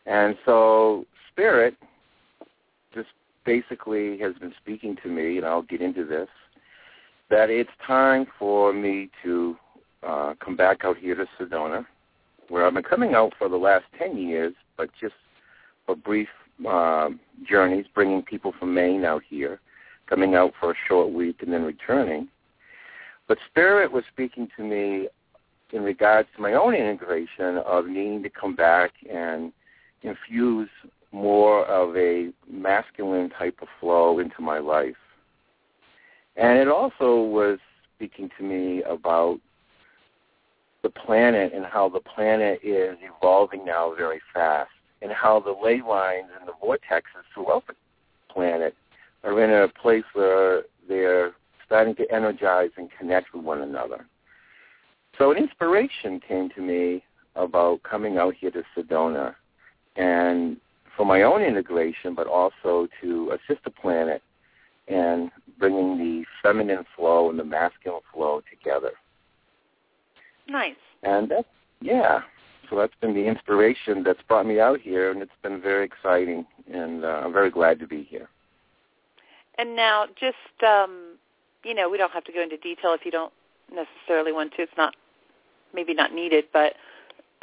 And 0.07 0.37
so 0.45 1.07
spirit 1.31 1.77
just 2.95 3.09
basically 3.45 4.19
has 4.19 4.35
been 4.35 4.55
speaking 4.61 4.97
to 5.03 5.09
me, 5.09 5.39
and 5.39 5.47
I'll 5.47 5.63
get 5.63 5.81
into 5.81 6.05
this, 6.05 6.29
that 7.31 7.51
it's 7.51 7.71
time 7.87 8.27
for 8.39 8.73
me 8.73 9.11
to 9.23 9.57
uh, 10.07 10.35
come 10.45 10.57
back 10.57 10.85
out 10.85 10.97
here 10.97 11.15
to 11.15 11.27
Sedona, 11.39 11.87
where 12.49 12.67
I've 12.67 12.75
been 12.75 12.83
coming 12.83 13.15
out 13.15 13.33
for 13.39 13.49
the 13.49 13.57
last 13.57 13.85
10 13.99 14.17
years, 14.17 14.55
but 14.77 14.91
just 15.01 15.15
for 15.87 15.95
brief 15.95 16.29
uh, 16.69 17.11
journeys, 17.49 17.87
bringing 17.95 18.23
people 18.23 18.53
from 18.59 18.75
Maine 18.75 19.05
out 19.05 19.23
here, 19.29 19.61
coming 20.09 20.35
out 20.35 20.53
for 20.59 20.73
a 20.73 20.75
short 20.89 21.13
week 21.13 21.37
and 21.43 21.53
then 21.53 21.63
returning. 21.63 22.29
But 23.29 23.39
Spirit 23.49 23.93
was 23.93 24.03
speaking 24.13 24.49
to 24.57 24.65
me 24.65 25.09
in 25.73 25.83
regards 25.83 26.29
to 26.37 26.43
my 26.43 26.55
own 26.55 26.75
integration 26.75 27.59
of 27.59 27.87
needing 27.87 28.23
to 28.23 28.31
come 28.31 28.55
back 28.55 28.93
and 29.11 29.53
infuse 30.03 30.69
more 31.13 31.65
of 31.67 31.97
a 31.97 32.31
masculine 32.49 33.31
type 33.31 33.59
of 33.63 33.69
flow 33.81 34.19
into 34.19 34.41
my 34.41 34.59
life. 34.59 34.97
And 36.37 36.59
it 36.59 36.69
also 36.69 37.23
was 37.23 37.59
speaking 37.97 38.31
to 38.39 38.45
me 38.45 38.83
about 38.85 39.41
the 40.83 40.91
planet 40.91 41.53
and 41.55 41.67
how 41.67 41.89
the 41.89 42.01
planet 42.01 42.61
is 42.63 42.97
evolving 43.03 43.65
now 43.65 43.95
very 43.95 44.21
fast 44.33 44.71
and 45.03 45.13
how 45.13 45.41
the 45.41 45.51
ley 45.51 45.83
lines 45.87 46.29
and 46.39 46.49
the 46.49 46.53
vortexes 46.63 47.25
throughout 47.35 47.67
the 47.67 47.75
planet 48.33 48.75
are 49.25 49.43
in 49.43 49.51
a 49.51 49.69
place 49.69 50.05
where 50.15 50.63
they're 50.89 51.33
starting 51.67 51.95
to 51.97 52.11
energize 52.13 52.71
and 52.77 52.89
connect 52.99 53.35
with 53.35 53.45
one 53.45 53.61
another. 53.61 54.07
So 55.21 55.31
an 55.31 55.37
inspiration 55.37 56.19
came 56.19 56.49
to 56.57 56.63
me 56.63 57.05
about 57.37 57.83
coming 57.83 58.17
out 58.17 58.33
here 58.35 58.51
to 58.53 58.63
Sedona 58.75 59.35
and 59.95 60.57
for 60.97 61.05
my 61.05 61.21
own 61.21 61.43
integration, 61.43 62.15
but 62.15 62.27
also 62.27 62.89
to 63.03 63.31
assist 63.33 63.63
the 63.65 63.71
planet 63.71 64.23
and 64.89 65.31
bringing 65.59 65.99
the 65.99 66.25
feminine 66.43 66.87
flow 66.97 67.29
and 67.29 67.39
the 67.39 67.45
masculine 67.45 68.01
flow 68.15 68.41
together. 68.49 68.93
nice. 70.49 70.75
And 71.03 71.31
that's, 71.31 71.47
yeah, 71.83 72.21
so 72.71 72.77
that's 72.77 72.95
been 73.03 73.13
the 73.13 73.27
inspiration 73.27 74.03
that's 74.03 74.23
brought 74.27 74.47
me 74.47 74.59
out 74.59 74.81
here, 74.81 75.11
and 75.11 75.21
it's 75.21 75.31
been 75.43 75.61
very 75.61 75.85
exciting, 75.85 76.47
and 76.73 77.05
uh, 77.05 77.21
I'm 77.25 77.33
very 77.33 77.51
glad 77.51 77.79
to 77.81 77.87
be 77.87 78.05
here. 78.05 78.31
And 79.59 79.77
now, 79.77 80.07
just 80.19 80.65
um, 80.67 81.17
you 81.63 81.75
know, 81.75 81.91
we 81.91 81.99
don't 81.99 82.13
have 82.13 82.25
to 82.25 82.33
go 82.33 82.43
into 82.43 82.57
detail 82.57 82.95
if 82.95 83.05
you 83.05 83.11
don't 83.11 83.33
necessarily 83.71 84.33
want 84.33 84.55
to. 84.57 84.63
It's 84.63 84.73
not 84.79 84.95
maybe 85.75 85.95
not 85.95 86.13
needed, 86.15 86.45
but 86.53 86.75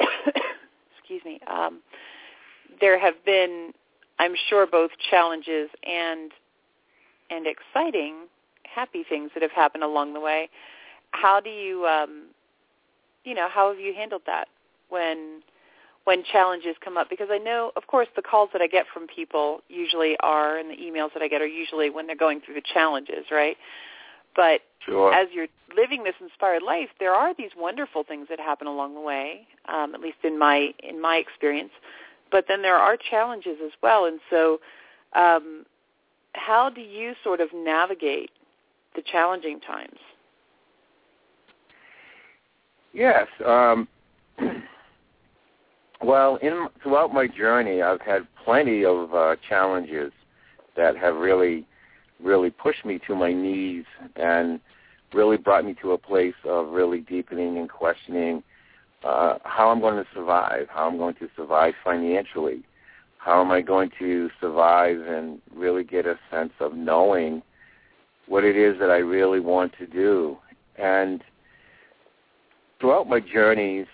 excuse 0.00 1.22
me. 1.24 1.40
Um, 1.46 1.80
there 2.80 2.98
have 2.98 3.14
been, 3.24 3.72
I'm 4.18 4.34
sure, 4.48 4.66
both 4.66 4.90
challenges 5.10 5.70
and 5.84 6.32
and 7.30 7.46
exciting, 7.46 8.26
happy 8.64 9.04
things 9.06 9.30
that 9.34 9.42
have 9.42 9.52
happened 9.52 9.84
along 9.84 10.14
the 10.14 10.20
way. 10.20 10.48
How 11.10 11.40
do 11.40 11.50
you, 11.50 11.86
um, 11.86 12.28
you 13.24 13.34
know, 13.34 13.48
how 13.50 13.70
have 13.70 13.78
you 13.80 13.92
handled 13.94 14.22
that 14.26 14.48
when 14.88 15.42
when 16.04 16.24
challenges 16.24 16.74
come 16.82 16.96
up? 16.96 17.10
Because 17.10 17.28
I 17.30 17.38
know, 17.38 17.70
of 17.76 17.86
course, 17.86 18.08
the 18.16 18.22
calls 18.22 18.48
that 18.54 18.62
I 18.62 18.66
get 18.66 18.86
from 18.92 19.06
people 19.06 19.60
usually 19.68 20.16
are, 20.20 20.56
and 20.56 20.70
the 20.70 20.76
emails 20.76 21.12
that 21.12 21.22
I 21.22 21.28
get 21.28 21.42
are 21.42 21.46
usually 21.46 21.90
when 21.90 22.06
they're 22.06 22.16
going 22.16 22.40
through 22.40 22.54
the 22.54 22.62
challenges, 22.72 23.26
right? 23.30 23.56
But 24.34 24.62
Sure. 24.80 25.12
as 25.12 25.28
you're 25.32 25.48
living 25.76 26.04
this 26.04 26.14
inspired 26.20 26.62
life, 26.62 26.88
there 26.98 27.12
are 27.12 27.34
these 27.34 27.50
wonderful 27.56 28.04
things 28.04 28.28
that 28.28 28.40
happen 28.40 28.66
along 28.66 28.94
the 28.94 29.00
way. 29.00 29.46
Um, 29.66 29.94
at 29.94 30.00
least 30.00 30.18
in 30.24 30.38
my 30.38 30.72
in 30.82 31.00
my 31.00 31.16
experience, 31.16 31.72
but 32.30 32.46
then 32.48 32.62
there 32.62 32.76
are 32.76 32.96
challenges 32.96 33.58
as 33.64 33.72
well. 33.82 34.06
And 34.06 34.20
so, 34.30 34.60
um, 35.14 35.66
how 36.34 36.70
do 36.70 36.80
you 36.80 37.14
sort 37.22 37.40
of 37.40 37.48
navigate 37.54 38.30
the 38.94 39.02
challenging 39.02 39.60
times? 39.60 39.98
Yes. 42.92 43.26
Um, 43.44 43.88
well, 46.02 46.36
in 46.36 46.68
throughout 46.82 47.12
my 47.12 47.26
journey, 47.26 47.82
I've 47.82 48.00
had 48.00 48.26
plenty 48.44 48.84
of 48.84 49.14
uh, 49.14 49.36
challenges 49.48 50.12
that 50.76 50.96
have 50.96 51.16
really, 51.16 51.66
really 52.22 52.50
pushed 52.50 52.84
me 52.84 52.98
to 53.06 53.14
my 53.14 53.32
knees 53.32 53.84
and 54.16 54.60
really 55.14 55.36
brought 55.36 55.64
me 55.64 55.74
to 55.80 55.92
a 55.92 55.98
place 55.98 56.34
of 56.44 56.68
really 56.68 57.00
deepening 57.00 57.58
and 57.58 57.68
questioning 57.68 58.42
uh, 59.04 59.38
how 59.44 59.70
I'm 59.70 59.80
going 59.80 59.96
to 59.96 60.08
survive, 60.12 60.66
how 60.68 60.88
I'm 60.88 60.98
going 60.98 61.14
to 61.16 61.28
survive 61.36 61.74
financially, 61.84 62.62
how 63.18 63.40
am 63.40 63.50
I 63.50 63.60
going 63.60 63.90
to 63.98 64.28
survive 64.40 65.00
and 65.00 65.40
really 65.54 65.84
get 65.84 66.06
a 66.06 66.18
sense 66.30 66.52
of 66.60 66.74
knowing 66.74 67.42
what 68.26 68.44
it 68.44 68.56
is 68.56 68.78
that 68.80 68.90
I 68.90 68.98
really 68.98 69.40
want 69.40 69.72
to 69.78 69.86
do. 69.86 70.36
And 70.76 71.22
throughout 72.80 73.08
my 73.08 73.20
journeys, 73.20 73.86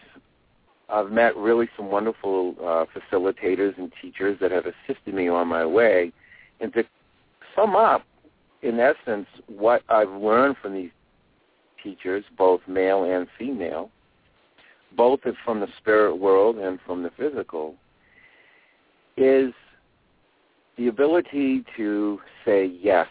I've 0.89 1.11
met 1.11 1.37
really 1.37 1.69
some 1.77 1.91
wonderful 1.91 2.55
uh, 2.61 2.85
facilitators 2.95 3.79
and 3.79 3.93
teachers 4.03 4.39
that 4.41 4.51
have 4.51 4.65
assisted 4.67 5.15
me 5.15 5.29
on 5.29 5.49
my 5.49 5.65
way. 5.65 6.13
And 6.61 6.73
to 6.75 6.85
sum 7.57 7.75
up, 7.77 8.03
in 8.65 8.81
essence, 8.81 9.27
what 9.47 9.83
I've 9.91 10.11
learned 10.11 10.57
from 10.63 10.73
these 10.73 10.91
teachers, 11.83 12.25
both 12.37 12.63
male 12.67 13.05
and 13.05 13.29
female, 13.39 13.91
both 14.97 15.21
from 15.45 15.61
the 15.61 15.69
spirit 15.77 16.17
world 16.17 16.57
and 16.57 16.79
from 16.87 17.03
the 17.03 17.11
physical, 17.11 17.75
is 19.19 19.53
the 20.79 20.89
ability 20.89 21.63
to 21.77 22.21
say 22.45 22.65
yes 22.65 23.07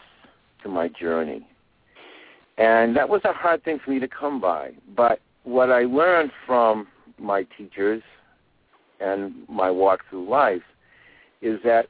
to 0.62 0.68
my 0.68 0.88
journey. 0.88 1.46
And 2.58 2.96
that 2.96 3.08
was 3.08 3.20
a 3.24 3.32
hard 3.32 3.62
thing 3.64 3.78
for 3.82 3.92
me 3.92 4.00
to 4.00 4.08
come 4.08 4.40
by. 4.40 4.72
But 4.96 5.20
what 5.44 5.70
I 5.70 5.84
learned 5.84 6.32
from 6.46 6.88
my 7.18 7.46
teachers 7.56 8.02
and 9.00 9.34
my 9.48 9.70
walk 9.70 10.00
through 10.10 10.28
life 10.28 10.62
is 11.42 11.60
that 11.64 11.86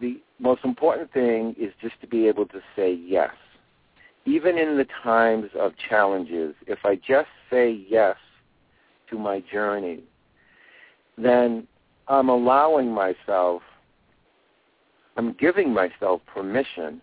the 0.00 0.20
most 0.40 0.64
important 0.64 1.12
thing 1.12 1.54
is 1.58 1.72
just 1.80 2.00
to 2.00 2.06
be 2.06 2.26
able 2.26 2.46
to 2.46 2.60
say 2.74 2.92
yes. 2.92 3.30
Even 4.24 4.58
in 4.58 4.76
the 4.76 4.86
times 5.02 5.50
of 5.58 5.72
challenges, 5.88 6.54
if 6.66 6.80
I 6.84 6.96
just 6.96 7.28
say 7.50 7.84
yes 7.88 8.16
to 9.10 9.18
my 9.18 9.42
journey, 9.52 10.00
then 11.16 11.66
I'm 12.08 12.28
allowing 12.28 12.90
myself, 12.90 13.62
I'm 15.16 15.32
giving 15.34 15.72
myself 15.72 16.20
permission, 16.32 17.00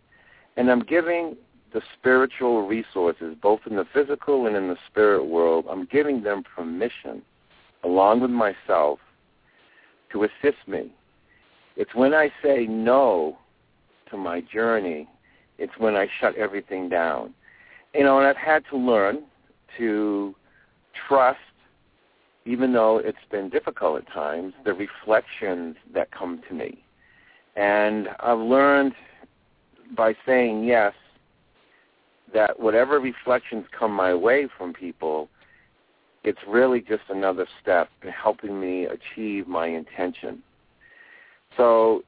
and 0.58 0.70
I'm 0.70 0.82
giving 0.82 1.36
the 1.74 1.82
spiritual 1.98 2.66
resources, 2.68 3.36
both 3.42 3.60
in 3.70 3.76
the 3.76 3.86
physical 3.94 4.48
and 4.48 4.56
in 4.56 4.68
the 4.68 4.78
spirit 4.90 5.26
world, 5.26 5.66
I'm 5.70 5.86
giving 5.86 6.24
them 6.24 6.44
permission, 6.44 7.22
along 7.84 8.22
with 8.22 8.32
myself, 8.32 9.00
to 10.12 10.24
assist 10.24 10.68
me. 10.68 10.92
It's 11.78 11.96
when 11.96 12.14
I 12.14 12.30
say 12.44 12.66
no 12.68 13.38
to 14.12 14.18
my 14.18 14.42
journey, 14.42 15.08
it's 15.58 15.78
when 15.78 15.96
I 15.96 16.08
shut 16.20 16.36
everything 16.36 16.90
down. 16.90 17.34
You 17.94 18.04
know, 18.04 18.18
and 18.18 18.28
I've 18.28 18.36
had 18.36 18.64
to 18.72 18.78
learn 18.78 19.24
to 19.78 20.36
trust 21.08 21.40
even 22.48 22.72
though 22.72 22.98
it's 22.98 23.18
been 23.30 23.50
difficult 23.50 23.98
at 23.98 24.14
times, 24.14 24.54
the 24.64 24.74
reflections 24.74 25.76
that 25.94 26.10
come 26.12 26.42
to 26.48 26.54
me. 26.56 26.82
And 27.58 28.08
I've 28.22 28.40
learned 28.40 28.94
by 29.96 30.16
saying 30.26 30.64
yes 30.64 30.94
that 32.34 32.58
whatever 32.58 33.00
reflections 33.00 33.66
come 33.78 33.92
my 33.92 34.14
way 34.14 34.48
from 34.58 34.74
people, 34.74 35.28
it's 36.24 36.40
really 36.48 36.80
just 36.80 37.04
another 37.10 37.48
step 37.62 37.90
in 38.02 38.10
helping 38.10 38.62
me 38.62 38.86
achieve 38.86 39.48
my 39.48 39.68
intention. 39.68 40.42
So, 41.58 42.04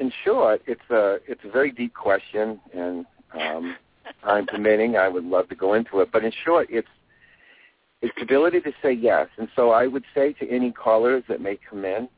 in 0.00 0.12
short, 0.24 0.62
it's 0.66 0.88
a 0.90 1.18
it's 1.26 1.42
a 1.44 1.50
very 1.50 1.70
deep 1.70 1.94
question, 1.94 2.60
and 2.72 3.04
um, 3.38 3.76
time 4.24 4.46
permitting, 4.46 4.96
I 4.96 5.08
would 5.08 5.24
love 5.24 5.48
to 5.48 5.54
go 5.54 5.74
into 5.74 6.00
it. 6.00 6.10
But 6.12 6.24
in 6.24 6.32
short, 6.44 6.68
it's 6.70 6.88
its 8.02 8.14
ability 8.20 8.60
to 8.60 8.72
say 8.82 8.92
yes. 8.92 9.28
And 9.38 9.48
so 9.56 9.70
I 9.70 9.86
would 9.86 10.04
say 10.14 10.34
to 10.34 10.48
any 10.48 10.70
callers 10.70 11.24
that 11.28 11.40
may 11.40 11.58
come 11.68 11.84
in, 11.84 12.08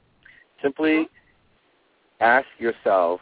simply 0.62 1.08
ask 2.20 2.46
yourself, 2.58 3.20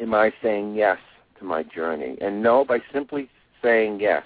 am 0.00 0.14
I 0.14 0.32
saying 0.42 0.74
yes 0.74 0.98
to 1.38 1.44
my 1.44 1.64
journey? 1.64 2.16
And 2.20 2.42
no 2.42 2.64
by 2.64 2.78
simply 2.92 3.28
saying 3.62 3.98
yes. 4.00 4.22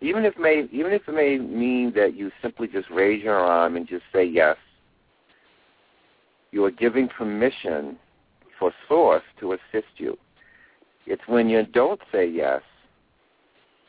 Even 0.00 0.24
if 0.24 0.36
may 0.36 0.68
even 0.72 0.92
if 0.92 1.02
it 1.08 1.14
may 1.14 1.38
mean 1.38 1.92
that 1.94 2.14
you 2.16 2.30
simply 2.42 2.66
just 2.66 2.90
raise 2.90 3.22
your 3.22 3.36
arm 3.38 3.76
and 3.76 3.88
just 3.88 4.02
say 4.12 4.24
yes, 4.24 4.56
you 6.54 6.64
are 6.64 6.70
giving 6.70 7.08
permission 7.08 7.98
for 8.60 8.72
source 8.88 9.24
to 9.40 9.52
assist 9.54 9.88
you. 9.96 10.16
It's 11.04 11.22
when 11.26 11.48
you 11.48 11.66
don't 11.66 12.00
say 12.12 12.26
yes, 12.30 12.62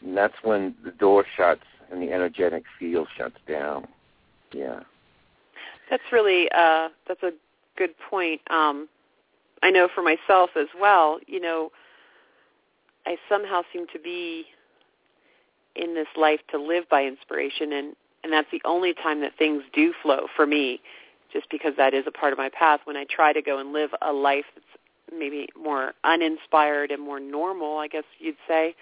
and 0.02 0.18
that's 0.18 0.34
when 0.42 0.74
the 0.84 0.90
door 0.90 1.26
shuts 1.38 1.62
and 1.92 2.02
the 2.02 2.12
energetic 2.12 2.64
field 2.80 3.08
shuts 3.16 3.38
down. 3.48 3.88
Yeah. 4.52 4.80
That's 5.92 6.04
really 6.12 6.50
uh 6.58 6.90
that's 7.08 7.22
a 7.22 7.32
good 7.78 7.92
point. 8.10 8.42
Um 8.50 8.90
I 9.62 9.70
know 9.70 9.88
for 9.94 10.02
myself 10.02 10.50
as 10.56 10.68
well, 10.80 11.20
you 11.28 11.40
know, 11.40 11.72
I 13.06 13.18
somehow 13.30 13.62
seem 13.72 13.86
to 13.94 14.00
be 14.00 14.46
in 15.76 15.94
this 15.94 16.08
life 16.18 16.40
to 16.50 16.58
live 16.58 16.90
by 16.90 17.06
inspiration 17.06 17.72
and 17.74 17.96
and 18.24 18.34
that's 18.34 18.50
the 18.52 18.62
only 18.66 18.96
time 18.96 19.22
that 19.22 19.38
things 19.38 19.62
do 19.72 19.94
flow 20.02 20.26
for 20.36 20.48
me 20.48 20.82
just 21.36 21.50
because 21.50 21.74
that 21.76 21.94
is 21.94 22.06
a 22.08 22.12
part 22.12 22.32
of 22.32 22.40
my 22.40 22.48
path 22.48 22.80
when 22.86 22.96
I 22.96 23.04
try 23.10 23.34
to 23.34 23.42
go 23.42 23.60
and 23.60 23.74
live 23.74 23.90
a 24.02 24.14
life 24.14 24.46
that's 24.56 24.66
maybe 25.20 25.50
more 25.62 25.92
uninspired 26.06 26.92
and 26.92 27.04
more 27.04 27.20
normal, 27.20 27.78
I 27.78 27.90
guess 27.90 28.06
you'd 28.20 28.38
say. 28.48 28.74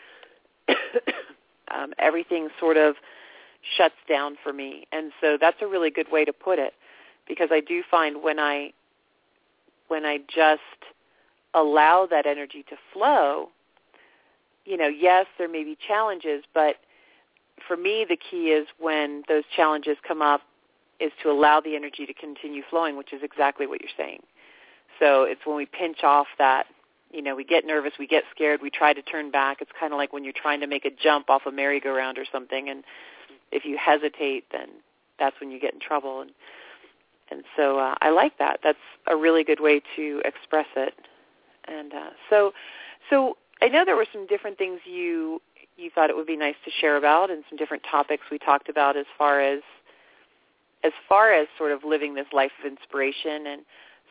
um, 1.73 1.93
everything 1.97 2.49
sort 2.59 2.77
of 2.77 2.93
shuts 3.75 3.95
down 4.07 4.37
for 4.43 4.53
me. 4.53 4.85
And 4.91 5.11
so 5.19 5.35
that's 5.41 5.57
a 5.63 5.67
really 5.67 5.89
good 5.89 6.11
way 6.11 6.25
to 6.25 6.31
put 6.31 6.59
it 6.59 6.73
because 7.27 7.49
I 7.51 7.59
do 7.59 7.81
find 7.89 8.21
when 8.21 8.37
I 8.39 8.71
when 9.87 10.05
I 10.05 10.19
just 10.33 10.61
allow 11.55 12.07
that 12.09 12.27
energy 12.27 12.63
to 12.69 12.75
flow, 12.93 13.49
you 14.63 14.77
know, 14.77 14.87
yes, 14.87 15.25
there 15.39 15.49
may 15.49 15.63
be 15.63 15.75
challenges, 15.87 16.43
but 16.53 16.75
for 17.67 17.77
me 17.77 18.05
the 18.07 18.17
key 18.17 18.49
is 18.49 18.67
when 18.79 19.23
those 19.27 19.43
challenges 19.55 19.97
come 20.07 20.21
up 20.21 20.41
is 20.99 21.12
to 21.21 21.29
allow 21.29 21.60
the 21.60 21.75
energy 21.75 22.06
to 22.06 22.13
continue 22.13 22.62
flowing, 22.69 22.97
which 22.97 23.13
is 23.13 23.21
exactly 23.23 23.67
what 23.67 23.82
you're 23.82 23.91
saying. 23.97 24.21
So 24.99 25.23
it's 25.23 25.41
when 25.45 25.56
we 25.56 25.65
pinch 25.65 26.03
off 26.03 26.27
that 26.38 26.67
you 27.13 27.21
know, 27.21 27.36
we 27.36 27.43
get 27.43 27.65
nervous, 27.65 27.93
we 27.99 28.08
get 28.08 28.23
scared, 28.36 28.60
we 28.62 28.71
try 28.71 28.91
to 28.91 29.01
turn 29.03 29.29
back. 29.29 29.62
It's 29.62 29.71
kind 29.79 29.93
of 29.93 29.97
like 29.97 30.12
when 30.12 30.23
you're 30.23 30.34
trying 30.34 30.60
to 30.62 30.67
make 30.67 30.84
a 30.84 30.89
jump 30.89 31.29
off 31.29 31.43
a 31.45 31.51
merry-go-round 31.51 32.17
or 32.17 32.25
something, 32.29 32.69
and 32.69 32.84
if 33.51 33.65
you 33.65 33.77
hesitate, 33.77 34.45
then 34.51 34.67
that's 35.19 35.39
when 35.39 35.51
you 35.51 35.60
get 35.60 35.75
in 35.75 35.79
trouble. 35.79 36.21
And 36.21 36.32
and 37.32 37.43
so 37.56 37.79
uh, 37.79 37.95
I 38.01 38.10
like 38.10 38.38
that. 38.39 38.60
That's 38.63 38.77
a 39.08 39.15
really 39.15 39.43
good 39.43 39.60
way 39.60 39.82
to 39.95 40.21
express 40.25 40.67
it. 40.75 40.93
And 41.67 41.93
uh, 41.93 42.10
so, 42.29 42.51
so 43.10 43.38
I 43.62 43.69
know 43.69 43.86
there 43.86 43.95
were 43.95 44.08
some 44.12 44.27
different 44.27 44.58
things 44.58 44.82
you 44.86 45.41
you 45.77 45.89
thought 45.89 46.10
it 46.10 46.15
would 46.15 46.27
be 46.27 46.38
nice 46.38 46.56
to 46.65 46.71
share 46.71 46.97
about, 46.97 47.32
and 47.32 47.43
some 47.49 47.58
different 47.58 47.84
topics 47.89 48.23
we 48.29 48.38
talked 48.38 48.69
about 48.69 48.97
as 48.97 49.06
far 49.17 49.39
as 49.39 49.62
as 50.84 50.91
far 51.08 51.34
as 51.34 51.48
sort 51.58 51.72
of 51.72 51.84
living 51.84 52.13
this 52.13 52.28
life 52.34 52.52
of 52.60 52.72
inspiration 52.72 53.48
and 53.48 53.62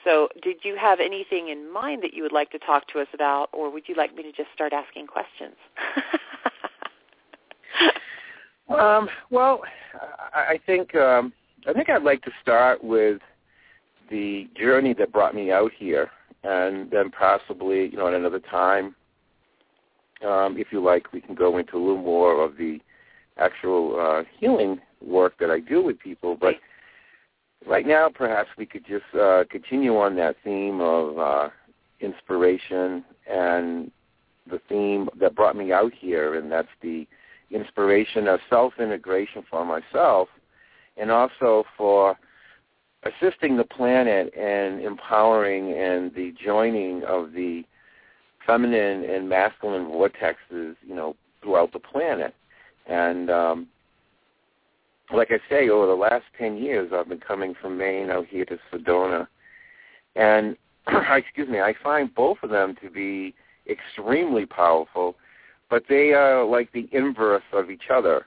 so 0.04 0.28
did 0.42 0.56
you 0.62 0.76
have 0.76 1.00
anything 1.00 1.48
in 1.48 1.72
mind 1.72 2.02
that 2.02 2.14
you 2.14 2.22
would 2.22 2.32
like 2.32 2.50
to 2.50 2.58
talk 2.58 2.88
to 2.88 3.00
us 3.00 3.06
about, 3.14 3.48
or 3.52 3.70
would 3.70 3.84
you 3.86 3.94
like 3.94 4.14
me 4.16 4.22
to 4.24 4.32
just 4.32 4.48
start 4.54 4.72
asking 4.72 5.06
questions? 5.06 5.54
um, 8.78 9.08
well, 9.30 9.60
I 10.34 10.58
think 10.66 10.94
um, 10.96 11.32
I 11.68 11.72
think 11.72 11.88
I'd 11.88 12.02
like 12.02 12.22
to 12.22 12.32
start 12.42 12.82
with 12.82 13.20
the 14.10 14.48
journey 14.56 14.94
that 14.94 15.12
brought 15.12 15.34
me 15.34 15.52
out 15.52 15.70
here, 15.76 16.10
and 16.42 16.90
then 16.90 17.10
possibly, 17.10 17.88
you 17.88 17.96
know, 17.96 18.08
at 18.08 18.14
another 18.14 18.40
time, 18.40 18.96
um, 20.26 20.56
if 20.58 20.68
you 20.72 20.82
like, 20.82 21.12
we 21.12 21.20
can 21.20 21.34
go 21.34 21.58
into 21.58 21.76
a 21.76 21.78
little 21.78 22.02
more 22.02 22.44
of 22.44 22.56
the 22.56 22.80
actual 23.38 23.98
uh, 23.98 24.24
healing 24.38 24.80
work 25.04 25.34
that 25.40 25.50
I 25.50 25.60
do 25.60 25.82
with 25.82 25.98
people. 25.98 26.36
But 26.40 26.54
right 27.66 27.86
now, 27.86 28.08
perhaps 28.12 28.48
we 28.56 28.66
could 28.66 28.86
just 28.86 29.04
uh, 29.18 29.44
continue 29.50 29.96
on 29.96 30.16
that 30.16 30.36
theme 30.44 30.80
of 30.80 31.18
uh, 31.18 31.48
inspiration 32.00 33.04
and 33.30 33.90
the 34.50 34.60
theme 34.68 35.08
that 35.20 35.34
brought 35.34 35.56
me 35.56 35.72
out 35.72 35.92
here, 35.94 36.34
and 36.34 36.50
that's 36.50 36.68
the 36.82 37.06
inspiration 37.50 38.28
of 38.28 38.40
self-integration 38.48 39.44
for 39.50 39.64
myself 39.64 40.28
and 40.96 41.10
also 41.10 41.64
for 41.76 42.16
assisting 43.04 43.56
the 43.56 43.64
planet 43.64 44.32
and 44.36 44.80
empowering 44.80 45.72
and 45.72 46.14
the 46.14 46.34
joining 46.42 47.02
of 47.04 47.32
the 47.32 47.62
feminine 48.46 49.04
and 49.04 49.28
masculine 49.28 49.86
vortexes, 49.86 50.76
you 50.86 50.94
know, 50.94 51.16
throughout 51.42 51.72
the 51.72 51.78
planet. 51.78 52.34
And 52.86 53.30
um, 53.30 53.66
like 55.12 55.30
I 55.30 55.38
say, 55.48 55.68
over 55.68 55.86
the 55.86 55.94
last 55.94 56.24
10 56.38 56.56
years, 56.56 56.92
I've 56.94 57.08
been 57.08 57.20
coming 57.20 57.54
from 57.60 57.78
Maine 57.78 58.10
out 58.10 58.26
here 58.26 58.44
to 58.46 58.58
Sedona. 58.72 59.26
And, 60.16 60.56
excuse 60.86 61.48
me, 61.48 61.60
I 61.60 61.74
find 61.82 62.14
both 62.14 62.38
of 62.42 62.50
them 62.50 62.74
to 62.82 62.90
be 62.90 63.34
extremely 63.68 64.46
powerful, 64.46 65.16
but 65.70 65.84
they 65.88 66.12
are 66.12 66.44
like 66.44 66.72
the 66.72 66.88
inverse 66.92 67.42
of 67.52 67.70
each 67.70 67.90
other. 67.92 68.26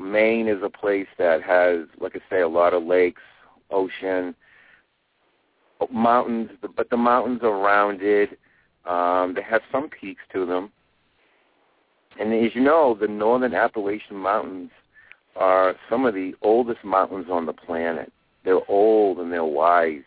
Maine 0.00 0.48
is 0.48 0.62
a 0.62 0.70
place 0.70 1.08
that 1.18 1.42
has, 1.42 1.86
like 2.00 2.14
I 2.14 2.20
say, 2.30 2.40
a 2.40 2.48
lot 2.48 2.74
of 2.74 2.84
lakes, 2.84 3.22
ocean, 3.70 4.34
mountains, 5.92 6.50
but 6.76 6.90
the 6.90 6.96
mountains 6.96 7.40
are 7.42 7.58
rounded. 7.58 8.36
Um, 8.86 9.34
they 9.34 9.42
have 9.42 9.62
some 9.72 9.88
peaks 9.88 10.22
to 10.32 10.46
them. 10.46 10.70
And 12.18 12.32
as 12.34 12.54
you 12.54 12.60
know, 12.60 12.96
the 12.98 13.08
northern 13.08 13.54
Appalachian 13.54 14.16
Mountains 14.16 14.70
are 15.40 15.74
some 15.88 16.04
of 16.04 16.14
the 16.14 16.34
oldest 16.42 16.84
mountains 16.84 17.26
on 17.30 17.46
the 17.46 17.52
planet. 17.52 18.12
They're 18.44 18.70
old 18.70 19.18
and 19.18 19.32
they're 19.32 19.44
wise, 19.44 20.02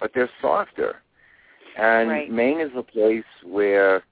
but 0.00 0.12
they're 0.14 0.30
softer. 0.40 0.96
And 1.76 2.08
Right. 2.08 2.30
Maine 2.30 2.60
is 2.60 2.72
a 2.74 2.82
place 2.82 3.24
where 3.44 4.02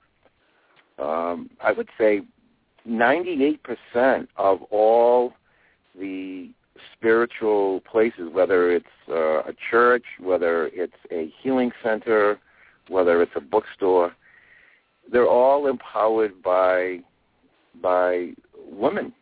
um, 0.99 1.51
I 1.61 1.73
would 1.73 1.89
say 1.99 2.21
98% 2.89 4.29
of 4.37 4.63
all 4.71 5.33
the 5.99 6.51
spiritual 6.93 7.81
places, 7.81 8.29
whether 8.33 8.71
it's 8.71 8.87
uh, 9.09 9.41
a 9.41 9.55
church, 9.71 10.05
whether 10.21 10.69
it's 10.69 10.97
a 11.11 11.33
healing 11.43 11.73
center, 11.83 12.39
whether 12.89 13.23
it's 13.23 13.33
a 13.35 13.41
bookstore, 13.41 14.15
they're 15.11 15.29
all 15.29 15.67
empowered 15.67 16.43
by 16.43 17.01
by 17.83 18.31
women, 18.71 19.13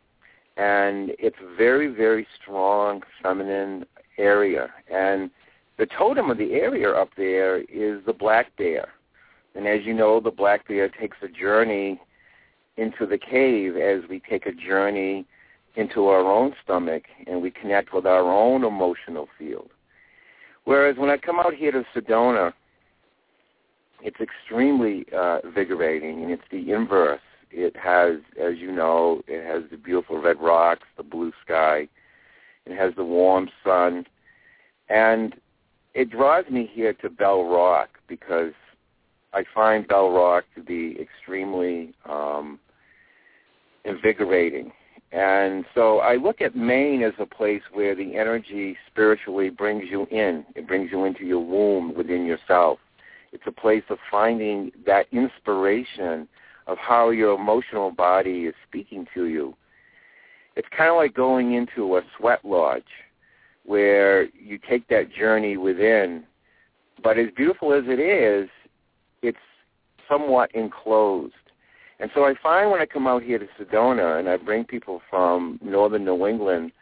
and 0.56 1.12
it's 1.18 1.36
a 1.42 1.56
very 1.56 1.88
very 1.88 2.26
strong 2.40 3.02
feminine 3.22 3.84
area. 4.18 4.70
And 4.92 5.30
the 5.78 5.86
totem 5.86 6.30
of 6.30 6.38
the 6.38 6.52
area 6.52 6.90
up 6.90 7.10
there 7.16 7.58
is 7.58 8.04
the 8.06 8.12
black 8.12 8.56
bear, 8.56 8.88
and 9.54 9.66
as 9.66 9.84
you 9.84 9.94
know, 9.94 10.20
the 10.20 10.30
black 10.30 10.68
bear 10.68 10.88
takes 10.88 11.16
a 11.22 11.28
journey 11.28 12.00
into 12.76 13.06
the 13.06 13.18
cave 13.18 13.76
as 13.76 14.08
we 14.08 14.20
take 14.20 14.46
a 14.46 14.52
journey 14.52 15.24
into 15.76 16.06
our 16.06 16.30
own 16.30 16.54
stomach 16.62 17.04
and 17.26 17.40
we 17.40 17.50
connect 17.50 17.92
with 17.92 18.06
our 18.06 18.32
own 18.32 18.64
emotional 18.64 19.28
field. 19.38 19.70
Whereas 20.64 20.96
when 20.96 21.10
I 21.10 21.16
come 21.16 21.38
out 21.38 21.54
here 21.54 21.72
to 21.72 21.84
Sedona, 21.94 22.52
it's 24.02 24.20
extremely 24.20 25.06
uh, 25.16 25.38
invigorating, 25.44 26.22
and 26.22 26.30
it's 26.30 26.42
the 26.50 26.72
inverse. 26.72 27.20
It 27.56 27.76
has, 27.76 28.16
as 28.40 28.58
you 28.58 28.72
know, 28.72 29.22
it 29.28 29.46
has 29.46 29.62
the 29.70 29.76
beautiful 29.76 30.20
red 30.20 30.40
rocks, 30.40 30.82
the 30.96 31.04
blue 31.04 31.32
sky, 31.44 31.88
it 32.66 32.76
has 32.76 32.92
the 32.96 33.04
warm 33.04 33.48
sun, 33.62 34.06
and 34.88 35.34
it 35.94 36.10
draws 36.10 36.44
me 36.50 36.68
here 36.72 36.92
to 36.94 37.08
Bell 37.08 37.44
Rock 37.44 37.90
because 38.08 38.52
I 39.32 39.44
find 39.54 39.86
Bell 39.86 40.10
Rock 40.10 40.44
to 40.56 40.62
be 40.62 40.98
extremely 41.00 41.94
um, 42.08 42.58
invigorating. 43.84 44.72
And 45.12 45.64
so 45.76 46.00
I 46.00 46.16
look 46.16 46.40
at 46.40 46.56
Maine 46.56 47.04
as 47.04 47.12
a 47.20 47.26
place 47.26 47.62
where 47.72 47.94
the 47.94 48.16
energy 48.16 48.76
spiritually 48.90 49.48
brings 49.48 49.84
you 49.88 50.06
in. 50.10 50.44
It 50.56 50.66
brings 50.66 50.90
you 50.90 51.04
into 51.04 51.24
your 51.24 51.44
womb 51.44 51.94
within 51.94 52.26
yourself. 52.26 52.80
It's 53.30 53.44
a 53.46 53.52
place 53.52 53.84
of 53.90 53.98
finding 54.10 54.72
that 54.86 55.06
inspiration 55.12 56.26
of 56.66 56.78
how 56.78 57.10
your 57.10 57.34
emotional 57.34 57.90
body 57.90 58.44
is 58.46 58.54
speaking 58.66 59.06
to 59.14 59.26
you. 59.26 59.54
It's 60.56 60.68
kind 60.76 60.90
of 60.90 60.96
like 60.96 61.14
going 61.14 61.54
into 61.54 61.96
a 61.96 62.02
sweat 62.16 62.44
lodge 62.44 62.82
where 63.64 64.24
you 64.34 64.58
take 64.58 64.86
that 64.88 65.12
journey 65.12 65.56
within. 65.56 66.24
But 67.02 67.18
as 67.18 67.28
beautiful 67.36 67.72
as 67.72 67.84
it 67.86 67.98
is, 67.98 68.48
it's 69.22 69.38
somewhat 70.08 70.54
enclosed. 70.54 71.34
And 72.00 72.10
so 72.14 72.24
I 72.24 72.34
find 72.42 72.70
when 72.70 72.80
I 72.80 72.86
come 72.86 73.06
out 73.06 73.22
here 73.22 73.38
to 73.38 73.46
Sedona 73.58 74.18
and 74.18 74.28
I 74.28 74.36
bring 74.36 74.64
people 74.64 75.00
from 75.08 75.58
northern 75.62 76.04
New 76.04 76.26
England 76.26 76.72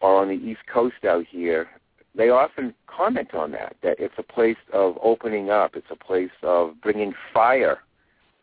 or 0.00 0.22
on 0.22 0.28
the 0.28 0.34
East 0.34 0.60
Coast 0.72 1.04
out 1.08 1.24
here, 1.28 1.68
they 2.14 2.30
often 2.30 2.74
comment 2.86 3.34
on 3.34 3.52
that, 3.52 3.76
that 3.82 3.96
it's 3.98 4.14
a 4.18 4.22
place 4.22 4.56
of 4.72 4.96
opening 5.02 5.50
up. 5.50 5.76
It's 5.76 5.90
a 5.90 5.96
place 5.96 6.30
of 6.42 6.80
bringing 6.80 7.12
fire 7.32 7.78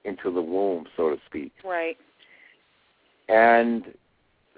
into 0.05 0.31
the 0.31 0.41
womb, 0.41 0.85
so 0.95 1.09
to 1.09 1.17
speak. 1.25 1.51
Right. 1.63 1.97
And 3.27 3.93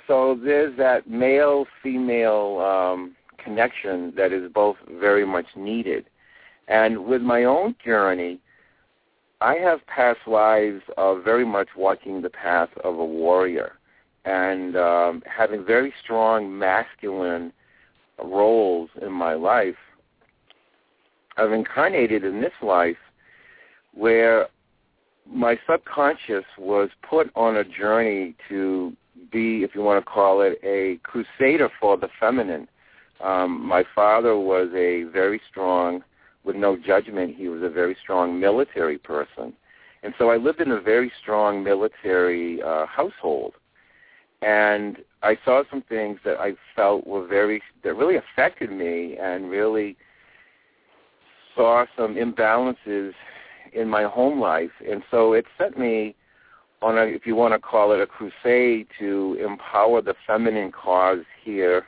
so 0.08 0.40
there's 0.42 0.78
that 0.78 1.10
male-female 1.10 2.60
um, 2.60 3.16
connection 3.38 4.14
that 4.18 4.32
is 4.32 4.52
both 4.52 4.78
very 5.00 5.26
much 5.26 5.46
needed. 5.56 6.06
And 6.68 7.06
with 7.06 7.22
my 7.22 7.46
own 7.46 7.76
journey, 7.84 8.40
I 9.40 9.56
have 9.56 9.86
past 9.88 10.20
lives 10.28 10.82
of 10.98 11.24
very 11.24 11.46
much 11.46 11.70
walking 11.78 12.22
the 12.22 12.30
path 12.30 12.70
of 12.84 12.98
a 13.00 13.06
warrior 13.06 13.74
and 14.26 14.76
um, 14.76 15.24
having 15.26 15.64
very 15.64 15.94
strong 16.04 16.58
masculine 16.58 17.54
roles 18.22 18.90
in 19.02 19.12
my 19.12 19.34
life. 19.34 19.76
I've 21.38 21.52
incarnated 21.54 22.24
in 22.24 22.42
this 22.42 22.54
life 22.62 22.98
where 23.94 24.48
my 25.32 25.58
subconscious 25.70 26.46
was 26.58 26.90
put 27.08 27.30
on 27.36 27.58
a 27.58 27.64
journey 27.64 28.36
to 28.50 28.94
be, 29.32 29.64
if 29.64 29.76
you 29.76 29.82
want 29.82 30.04
to 30.04 30.10
call 30.10 30.42
it, 30.42 30.60
a 30.64 31.00
crusader 31.04 31.70
for 31.80 31.98
the 31.98 32.10
feminine. 32.20 32.68
Um, 33.24 33.66
my 33.66 33.84
father 33.96 34.38
was 34.38 34.70
a 34.76 35.04
very 35.04 35.42
strong, 35.50 36.04
with 36.44 36.56
no 36.56 36.78
judgment, 36.78 37.36
he 37.36 37.48
was 37.50 37.62
a 37.64 37.70
very 37.70 37.96
strong 38.02 38.40
military 38.40 38.98
person. 38.98 39.54
And 40.04 40.14
so 40.18 40.30
I 40.30 40.38
lived 40.38 40.62
in 40.62 40.72
a 40.72 40.80
very 40.80 41.12
strong 41.22 41.64
military 41.64 42.62
uh, 42.62 42.86
household. 42.86 43.54
And 44.42 44.98
I 45.24 45.38
saw 45.44 45.64
some 45.70 45.82
things 45.82 46.20
that 46.24 46.40
I 46.40 46.54
felt 46.76 47.08
were 47.08 47.26
very, 47.26 47.62
that 47.84 47.96
really 47.96 48.18
affected 48.18 48.72
me 48.72 49.18
and 49.20 49.50
really 49.50 49.98
saw 51.56 51.86
some 51.98 52.16
imbalances 52.16 53.14
in 53.74 53.90
my 53.90 54.04
home 54.04 54.40
life. 54.40 54.72
And 54.90 55.04
so 55.12 55.34
it 55.34 55.46
set 55.58 55.78
me 55.78 56.16
on 56.82 56.98
a, 56.98 57.04
if 57.04 57.26
you 57.26 57.36
want 57.36 57.54
to 57.54 57.60
call 57.60 57.92
it 57.92 58.02
a 58.02 58.08
crusade 58.08 58.88
to 59.00 59.38
empower 59.44 60.02
the 60.02 60.16
feminine 60.26 60.72
cause 60.72 61.24
here 61.44 61.86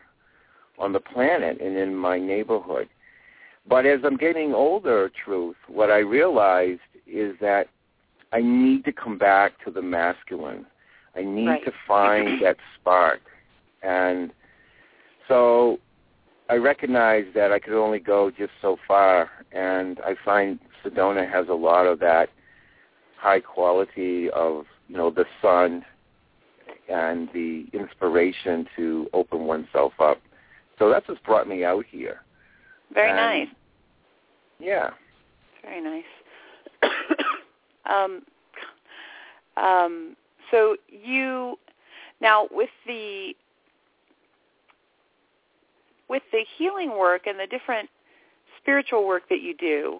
on 0.77 0.93
the 0.93 0.99
planet 0.99 1.59
and 1.61 1.77
in 1.77 1.95
my 1.95 2.17
neighborhood. 2.17 2.89
But 3.67 3.85
as 3.85 3.99
I'm 4.03 4.17
getting 4.17 4.53
older, 4.53 5.11
truth, 5.23 5.57
what 5.67 5.91
I 5.91 5.99
realized 5.99 6.79
is 7.05 7.35
that 7.41 7.67
I 8.31 8.41
need 8.41 8.85
to 8.85 8.91
come 8.91 9.17
back 9.17 9.63
to 9.65 9.71
the 9.71 9.81
masculine. 9.81 10.65
I 11.15 11.23
need 11.23 11.47
Right. 11.47 11.65
to 11.65 11.71
find 11.87 12.41
that 12.41 12.57
spark. 12.75 13.21
And 13.83 14.31
so 15.27 15.79
I 16.49 16.55
recognize 16.55 17.25
that 17.35 17.51
I 17.51 17.59
could 17.59 17.73
only 17.73 17.99
go 17.99 18.31
just 18.31 18.53
so 18.61 18.77
far, 18.87 19.29
and 19.51 19.99
I 19.99 20.15
find 20.25 20.59
Sedona 20.83 21.29
has 21.29 21.47
a 21.49 21.53
lot 21.53 21.85
of 21.85 21.99
that 21.99 22.29
high 23.17 23.39
quality 23.39 24.29
of, 24.31 24.65
you 24.87 24.97
know, 24.97 25.09
the 25.09 25.25
sun 25.41 25.83
and 26.89 27.29
the 27.33 27.65
inspiration 27.73 28.67
to 28.75 29.09
open 29.13 29.45
oneself 29.45 29.93
up. 29.99 30.19
So 30.77 30.89
that's 30.89 31.07
what's 31.07 31.21
brought 31.21 31.47
me 31.47 31.63
out 31.63 31.85
here. 31.89 32.21
Very 32.93 33.09
And- 33.09 33.17
nice. 33.17 33.55
Yeah. 34.59 34.91
Very 35.61 35.81
nice. 35.81 36.03
um, 37.85 38.21
um, 39.57 40.15
so 40.51 40.75
you 40.87 41.57
now 42.21 42.47
with 42.51 42.69
the 42.87 43.35
with 46.07 46.23
the 46.31 46.43
healing 46.57 46.97
work 46.97 47.27
and 47.27 47.39
the 47.39 47.45
different 47.45 47.89
spiritual 48.61 49.05
work 49.05 49.23
that 49.29 49.41
you 49.41 49.55
do, 49.55 49.99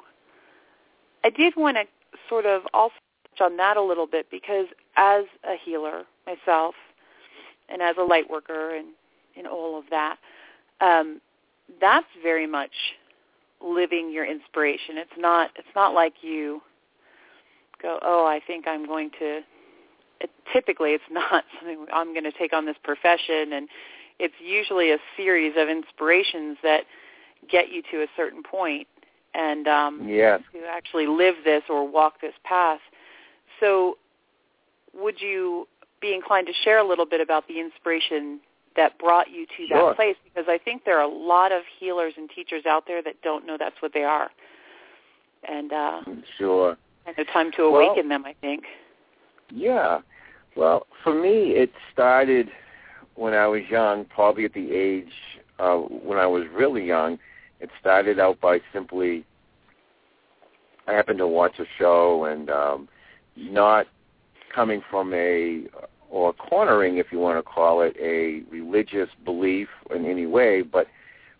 I 1.23 1.29
did 1.29 1.53
want 1.55 1.77
to 1.77 1.83
sort 2.27 2.45
of 2.45 2.61
also 2.73 2.93
touch 3.37 3.45
on 3.45 3.57
that 3.57 3.77
a 3.77 3.81
little 3.81 4.07
bit 4.07 4.27
because 4.31 4.67
as 4.95 5.25
a 5.43 5.55
healer 5.63 6.03
myself 6.25 6.75
and 7.69 7.81
as 7.81 7.95
a 7.99 8.03
light 8.03 8.29
worker 8.29 8.75
and 8.75 8.87
in 9.35 9.45
all 9.45 9.77
of 9.77 9.85
that, 9.89 10.17
um, 10.81 11.21
that's 11.79 12.07
very 12.23 12.47
much 12.47 12.71
living 13.63 14.11
your 14.11 14.25
inspiration. 14.25 14.97
It's 14.97 15.11
not 15.17 15.51
it's 15.55 15.67
not 15.75 15.93
like 15.93 16.13
you 16.21 16.61
go, 17.81 17.99
"Oh, 18.01 18.25
I 18.25 18.39
think 18.45 18.67
I'm 18.67 18.85
going 18.87 19.11
to 19.19 19.41
it, 20.21 20.29
typically 20.51 20.91
it's 20.91 21.03
not 21.11 21.43
something 21.59 21.85
I'm 21.93 22.13
going 22.13 22.23
to 22.23 22.31
take 22.31 22.53
on 22.53 22.65
this 22.65 22.77
profession 22.83 23.53
and 23.53 23.69
it's 24.19 24.35
usually 24.43 24.91
a 24.91 24.97
series 25.15 25.53
of 25.57 25.69
inspirations 25.69 26.57
that 26.61 26.83
get 27.49 27.71
you 27.71 27.81
to 27.91 28.03
a 28.03 28.07
certain 28.17 28.43
point 28.43 28.87
and 29.33 29.67
um, 29.67 30.07
Yes. 30.07 30.41
to 30.53 30.59
actually 30.69 31.07
live 31.07 31.35
this 31.43 31.63
or 31.69 31.87
walk 31.87 32.21
this 32.21 32.33
path. 32.43 32.79
So, 33.59 33.97
would 34.93 35.21
you 35.21 35.67
be 36.01 36.13
inclined 36.13 36.47
to 36.47 36.53
share 36.63 36.79
a 36.79 36.83
little 36.87 37.05
bit 37.05 37.21
about 37.21 37.47
the 37.47 37.59
inspiration 37.59 38.39
that 38.75 38.97
brought 38.97 39.29
you 39.29 39.45
to 39.45 39.67
Sure. 39.67 39.87
that 39.89 39.95
place? 39.95 40.15
Because 40.23 40.47
I 40.47 40.57
think 40.57 40.83
there 40.85 40.97
are 40.97 41.03
a 41.03 41.07
lot 41.07 41.51
of 41.51 41.63
healers 41.79 42.13
and 42.17 42.29
teachers 42.29 42.65
out 42.65 42.85
there 42.87 43.01
that 43.03 43.21
don't 43.21 43.45
know 43.45 43.57
that's 43.57 43.81
what 43.81 43.93
they 43.93 44.03
are, 44.03 44.31
and 45.47 45.71
uh, 45.73 46.01
Sure. 46.37 46.77
and 47.05 47.15
the 47.15 47.25
time 47.25 47.51
to 47.53 47.69
Well- 47.69 47.81
awaken 47.81 48.07
them. 48.09 48.25
I 48.25 48.33
think. 48.33 48.65
Yeah. 49.51 49.99
Well, 50.55 50.87
for 51.03 51.13
me, 51.13 51.51
it 51.55 51.71
started 51.93 52.51
when 53.15 53.33
I 53.33 53.47
was 53.47 53.61
young, 53.69 54.05
probably 54.05 54.45
at 54.45 54.53
the 54.53 54.73
age 54.73 55.11
uh, 55.59 55.77
when 55.77 56.17
I 56.17 56.25
was 56.25 56.47
really 56.47 56.83
young. 56.85 57.19
It 57.59 57.69
started 57.79 58.19
out 58.19 58.39
by 58.39 58.59
simply, 58.73 59.25
I 60.87 60.93
happened 60.93 61.19
to 61.19 61.27
watch 61.27 61.59
a 61.59 61.65
show 61.77 62.25
and 62.25 62.49
um, 62.49 62.87
not 63.35 63.87
coming 64.53 64.81
from 64.89 65.13
a, 65.13 65.63
or 66.09 66.33
cornering, 66.33 66.97
if 66.97 67.07
you 67.11 67.19
want 67.19 67.37
to 67.37 67.43
call 67.43 67.81
it, 67.81 67.95
a 67.99 68.43
religious 68.51 69.09
belief 69.25 69.67
in 69.93 70.05
any 70.05 70.25
way, 70.25 70.61
but 70.61 70.87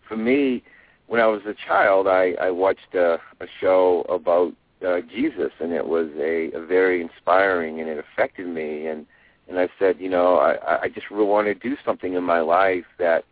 for 0.06 0.16
me, 0.16 0.62
when 1.06 1.20
I 1.20 1.26
was 1.26 1.42
a 1.46 1.54
child, 1.66 2.06
I, 2.06 2.34
I 2.40 2.50
watched 2.50 2.94
a, 2.94 3.14
a 3.40 3.46
show 3.60 4.06
about 4.08 4.52
uh, 4.86 5.00
Jesus, 5.12 5.50
and 5.60 5.72
it 5.72 5.84
was 5.84 6.08
a, 6.16 6.52
a 6.54 6.64
very 6.64 7.00
inspiring, 7.00 7.80
and 7.80 7.88
it 7.88 7.98
affected 7.98 8.46
me. 8.46 8.86
And 8.86 9.06
and 9.48 9.58
I 9.58 9.68
said, 9.80 9.96
you 9.98 10.08
know, 10.08 10.36
I, 10.36 10.82
I 10.82 10.88
just 10.88 11.10
really 11.10 11.26
want 11.26 11.48
to 11.48 11.54
do 11.54 11.76
something 11.84 12.14
in 12.14 12.22
my 12.22 12.38
life 12.38 12.84
that 13.00 13.24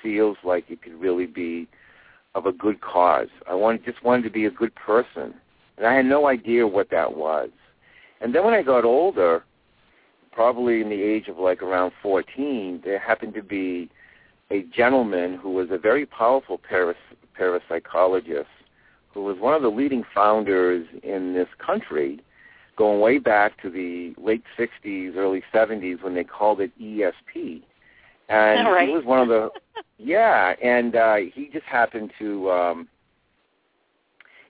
feels 0.00 0.36
like 0.44 0.70
it 0.70 0.80
could 0.80 0.94
really 1.00 1.26
be 1.26 1.66
of 2.36 2.46
a 2.46 2.52
good 2.52 2.80
cause. 2.82 3.28
I 3.48 3.54
wanted, 3.54 3.84
just 3.84 4.04
wanted 4.04 4.22
to 4.24 4.30
be 4.30 4.44
a 4.44 4.50
good 4.50 4.74
person, 4.74 5.34
and 5.78 5.86
I 5.86 5.94
had 5.94 6.04
no 6.04 6.28
idea 6.28 6.66
what 6.66 6.90
that 6.90 7.16
was. 7.16 7.48
And 8.20 8.34
then 8.34 8.44
when 8.44 8.54
I 8.54 8.62
got 8.62 8.84
older, 8.84 9.42
probably 10.32 10.82
in 10.82 10.90
the 10.90 11.02
age 11.02 11.28
of 11.28 11.38
like 11.38 11.62
around 11.62 11.92
14, 12.02 12.82
there 12.84 12.98
happened 12.98 13.34
to 13.34 13.42
be 13.42 13.90
a 14.50 14.62
gentleman 14.64 15.38
who 15.38 15.50
was 15.50 15.68
a 15.70 15.78
very 15.78 16.04
powerful 16.04 16.58
paras- 16.58 16.96
parapsychologist 17.38 18.44
who 19.12 19.24
was 19.24 19.38
one 19.38 19.54
of 19.54 19.62
the 19.62 19.70
leading 19.70 20.04
founders 20.14 20.86
in 21.02 21.32
this 21.32 21.48
country 21.58 22.20
going 22.76 23.00
way 23.00 23.16
back 23.16 23.60
to 23.62 23.70
the 23.70 24.14
late 24.22 24.44
60s, 24.58 25.16
early 25.16 25.42
70s 25.54 26.02
when 26.02 26.14
they 26.14 26.22
called 26.22 26.60
it 26.60 26.70
ESP. 26.78 27.62
And 28.28 28.66
Right. 28.68 28.88
he 28.88 28.94
was 28.94 29.04
one 29.04 29.20
of 29.20 29.28
the, 29.28 29.50
yeah, 29.98 30.54
and 30.62 30.96
uh, 30.96 31.16
he 31.16 31.48
just 31.52 31.66
happened 31.66 32.12
to, 32.18 32.50
um, 32.50 32.88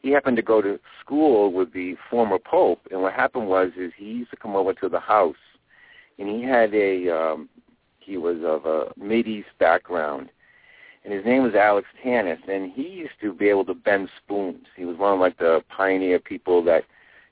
he 0.02 0.10
happened 0.10 0.36
to 0.36 0.42
go 0.42 0.62
to 0.62 0.78
school 1.00 1.52
with 1.52 1.72
the 1.72 1.96
former 2.08 2.38
pope. 2.38 2.80
And 2.90 3.02
what 3.02 3.12
happened 3.12 3.48
was 3.48 3.72
is 3.76 3.92
he 3.96 4.06
used 4.06 4.30
to 4.30 4.36
come 4.36 4.54
over 4.56 4.72
to 4.74 4.88
the 4.88 5.00
house, 5.00 5.36
and 6.18 6.28
he 6.28 6.42
had 6.42 6.74
a, 6.74 7.08
um, 7.10 7.48
he 7.98 8.16
was 8.16 8.38
of 8.44 8.66
a 8.66 8.92
Mideast 8.98 9.44
background, 9.58 10.30
and 11.04 11.12
his 11.12 11.24
name 11.24 11.42
was 11.42 11.54
Alex 11.54 11.86
Tanous, 12.02 12.40
and 12.48 12.72
he 12.72 12.88
used 12.88 13.14
to 13.20 13.32
be 13.32 13.48
able 13.48 13.64
to 13.66 13.74
bend 13.74 14.08
spoons. 14.16 14.66
He 14.76 14.84
was 14.84 14.96
one 14.96 15.12
of 15.12 15.20
like 15.20 15.38
the 15.38 15.62
pioneer 15.68 16.18
people 16.18 16.62
that 16.64 16.84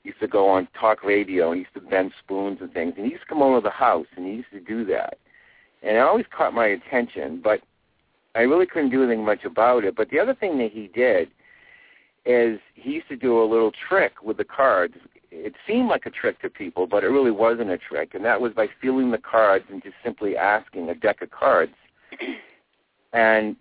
used 0.05 0.19
to 0.19 0.27
go 0.27 0.47
on 0.47 0.67
talk 0.79 1.03
radio 1.03 1.51
and 1.51 1.57
he 1.57 1.61
used 1.61 1.73
to 1.73 1.81
bend 1.81 2.11
spoons 2.23 2.59
and 2.61 2.71
things. 2.71 2.93
And 2.95 3.05
he 3.05 3.11
used 3.11 3.23
to 3.23 3.29
come 3.29 3.41
over 3.41 3.57
to 3.57 3.63
the 3.63 3.69
house 3.71 4.05
and 4.15 4.25
he 4.25 4.33
used 4.33 4.51
to 4.51 4.59
do 4.59 4.85
that. 4.85 5.17
And 5.83 5.97
it 5.97 5.99
always 5.99 6.25
caught 6.35 6.53
my 6.53 6.67
attention, 6.67 7.41
but 7.43 7.61
I 8.35 8.41
really 8.41 8.65
couldn't 8.65 8.89
do 8.89 9.03
anything 9.03 9.25
much 9.25 9.45
about 9.45 9.83
it. 9.83 9.95
But 9.95 10.09
the 10.09 10.19
other 10.19 10.33
thing 10.33 10.57
that 10.57 10.71
he 10.71 10.87
did 10.87 11.29
is 12.25 12.59
he 12.73 12.91
used 12.91 13.07
to 13.09 13.15
do 13.15 13.41
a 13.41 13.45
little 13.45 13.71
trick 13.87 14.13
with 14.23 14.37
the 14.37 14.43
cards. 14.43 14.95
It 15.31 15.53
seemed 15.67 15.87
like 15.87 16.05
a 16.05 16.09
trick 16.09 16.41
to 16.41 16.49
people, 16.49 16.87
but 16.87 17.03
it 17.03 17.07
really 17.07 17.31
wasn't 17.31 17.69
a 17.69 17.77
trick. 17.77 18.13
And 18.13 18.25
that 18.25 18.39
was 18.39 18.53
by 18.53 18.67
feeling 18.81 19.11
the 19.11 19.17
cards 19.17 19.65
and 19.69 19.81
just 19.81 19.95
simply 20.03 20.35
asking 20.35 20.89
a 20.89 20.95
deck 20.95 21.21
of 21.21 21.31
cards 21.31 21.73
and 23.13 23.55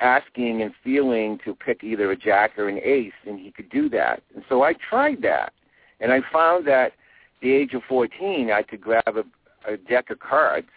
asking 0.00 0.62
and 0.62 0.72
feeling 0.84 1.38
to 1.44 1.54
pick 1.54 1.82
either 1.82 2.10
a 2.10 2.16
jack 2.16 2.58
or 2.58 2.68
an 2.68 2.80
ace, 2.84 3.12
and 3.26 3.40
he 3.40 3.50
could 3.50 3.70
do 3.70 3.88
that. 3.88 4.22
And 4.34 4.44
so 4.48 4.62
I 4.62 4.74
tried 4.74 5.22
that, 5.22 5.52
and 6.00 6.12
I 6.12 6.20
found 6.32 6.66
that 6.66 6.86
at 6.86 6.92
the 7.40 7.52
age 7.52 7.72
of 7.74 7.82
14, 7.88 8.50
I 8.50 8.62
could 8.62 8.80
grab 8.80 9.16
a, 9.16 9.24
a 9.70 9.76
deck 9.76 10.10
of 10.10 10.18
cards 10.20 10.68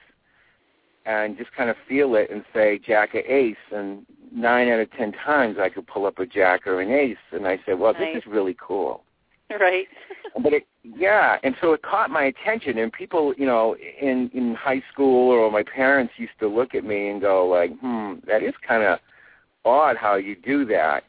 and 1.05 1.37
just 1.37 1.51
kind 1.53 1.69
of 1.69 1.75
feel 1.87 2.15
it 2.15 2.29
and 2.29 2.43
say 2.53 2.79
jack 2.85 3.15
or 3.15 3.19
ace, 3.19 3.55
and 3.71 4.05
nine 4.31 4.69
out 4.69 4.79
of 4.79 4.91
ten 4.91 5.11
times 5.11 5.57
I 5.59 5.69
could 5.69 5.87
pull 5.87 6.05
up 6.05 6.19
a 6.19 6.25
jack 6.25 6.67
or 6.67 6.81
an 6.81 6.91
ace, 6.91 7.17
and 7.31 7.47
I 7.47 7.59
said, 7.65 7.79
well, 7.79 7.93
Nice. 7.93 8.15
this 8.15 8.23
is 8.23 8.27
really 8.27 8.55
cool. 8.59 9.03
Right. 9.59 9.87
But 10.43 10.53
it, 10.53 10.67
yeah, 10.83 11.37
and 11.43 11.55
so 11.59 11.73
it 11.73 11.81
caught 11.81 12.11
my 12.11 12.25
attention, 12.25 12.77
and 12.77 12.93
people, 12.93 13.33
you 13.35 13.47
know, 13.47 13.75
in 13.99 14.29
in 14.31 14.53
high 14.53 14.83
school 14.93 15.31
or 15.31 15.51
my 15.51 15.63
parents 15.63 16.13
used 16.17 16.37
to 16.39 16.47
look 16.47 16.75
at 16.75 16.83
me 16.83 17.09
and 17.09 17.19
go 17.19 17.47
like, 17.47 17.71
"Hmm, 17.79 18.19
that 18.27 18.43
is 18.43 18.53
kind 18.65 18.83
of 18.83 18.99
odd 19.65 19.97
how 19.97 20.15
you 20.15 20.35
do 20.35 20.65
that." 20.65 21.03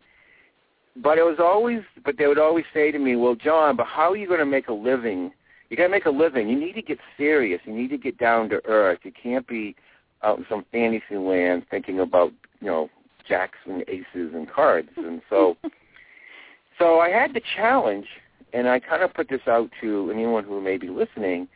But 0.97 1.19
it 1.19 1.23
was 1.23 1.37
always, 1.39 1.83
but 2.03 2.17
they 2.17 2.27
would 2.27 2.39
always 2.39 2.65
say 2.73 2.91
to 2.91 2.99
me, 2.99 3.15
"Well, 3.15 3.35
John, 3.35 3.77
but 3.77 3.87
how 3.87 4.11
are 4.13 4.17
you 4.17 4.27
going 4.27 4.41
to 4.41 4.47
make 4.47 4.69
a 4.69 4.73
living? 4.73 5.33
You 5.71 5.77
got 5.77 5.85
to 5.85 5.89
make 5.89 6.07
a 6.07 6.11
living. 6.11 6.49
You 6.49 6.59
need 6.59 6.75
to 6.75 6.83
get 6.83 6.99
serious. 7.17 7.61
You 7.65 7.73
need 7.73 7.91
to 7.91 7.99
get 7.99 8.19
down 8.19 8.49
to 8.51 8.61
earth. 8.67 8.99
You 9.05 9.13
can't 9.13 9.47
be 9.47 9.77
out 10.23 10.39
in 10.39 10.47
some 10.49 10.67
fantasy 10.71 11.17
land 11.17 11.65
thinking 11.71 12.01
about, 12.01 12.33
you 12.61 12.67
know, 12.67 12.91
jacks 13.27 13.59
and 13.65 13.83
aces 13.89 14.35
and 14.35 14.51
cards." 14.51 14.91
And 14.97 15.23
so, 15.31 15.57
so 16.79 17.01
I 17.01 17.09
had 17.09 17.33
the 17.33 17.41
challenge 17.57 18.07
and 18.53 18.69
I 18.69 18.81
kind 18.81 19.03
of 19.03 19.15
put 19.15 19.29
this 19.29 19.41
out 19.47 19.71
to 19.81 20.11
anyone 20.13 20.45
who 20.45 20.61
may 20.61 20.77
be 20.77 20.89
listening, 20.89 21.49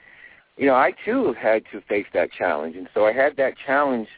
you 0.57 0.67
know, 0.67 0.75
I 0.75 0.93
too 1.05 1.35
had 1.41 1.65
to 1.73 1.81
face 1.83 2.07
that 2.15 2.31
challenge. 2.33 2.77
And 2.77 2.89
so 2.95 3.05
I 3.05 3.13
had 3.13 3.37
that 3.37 3.55
challenge 3.67 4.09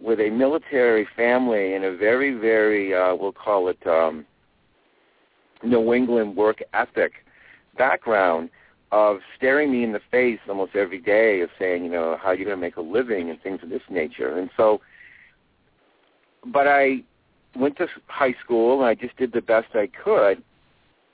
with 0.00 0.18
a 0.20 0.30
military 0.30 1.06
family 1.16 1.74
and 1.74 1.84
a 1.84 1.96
very, 1.96 2.34
very, 2.34 2.94
uh, 2.94 3.14
we'll 3.14 3.32
call 3.32 3.68
it 3.68 3.78
um, 3.86 4.24
New 5.62 5.92
England 5.92 6.36
work 6.36 6.62
ethic 6.74 7.12
background 7.76 8.50
of 8.92 9.18
staring 9.36 9.70
me 9.70 9.84
in 9.84 9.92
the 9.92 10.00
face 10.10 10.40
almost 10.48 10.74
every 10.74 10.98
day 10.98 11.40
of 11.42 11.50
saying, 11.58 11.84
you 11.84 11.90
know, 11.90 12.16
how 12.20 12.30
are 12.30 12.34
you 12.34 12.44
going 12.44 12.56
to 12.56 12.60
make 12.60 12.76
a 12.76 12.80
living 12.80 13.30
and 13.30 13.40
things 13.40 13.60
of 13.62 13.70
this 13.70 13.82
nature. 13.88 14.38
And 14.38 14.50
so, 14.56 14.80
but 16.46 16.66
I 16.66 17.04
went 17.54 17.76
to 17.78 17.86
high 18.06 18.34
school 18.44 18.80
and 18.80 18.88
I 18.88 18.94
just 18.94 19.16
did 19.16 19.32
the 19.32 19.42
best 19.42 19.68
I 19.74 19.88
could 19.88 20.42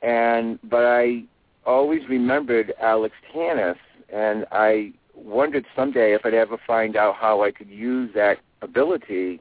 and 0.03 0.59
but 0.62 0.85
I 0.85 1.25
always 1.65 2.03
remembered 2.09 2.73
Alex 2.81 3.15
Tanous, 3.35 3.77
and 4.12 4.47
I 4.53 4.93
wondered 5.15 5.65
someday 5.75 6.15
if 6.15 6.25
I'd 6.25 6.35
ever 6.35 6.59
find 6.67 6.97
out 6.97 7.17
how 7.17 7.43
I 7.43 7.51
could 7.51 7.69
use 7.69 8.11
that 8.15 8.39
ability 8.62 9.41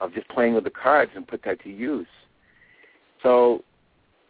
of 0.00 0.14
just 0.14 0.28
playing 0.28 0.54
with 0.54 0.64
the 0.64 0.70
cards 0.70 1.12
and 1.14 1.26
put 1.26 1.42
that 1.44 1.62
to 1.64 1.70
use. 1.70 2.06
So 3.22 3.64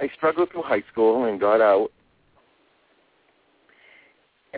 I 0.00 0.08
struggled 0.16 0.52
through 0.52 0.62
high 0.62 0.84
school 0.90 1.24
and 1.24 1.40
got 1.40 1.60
out, 1.60 1.90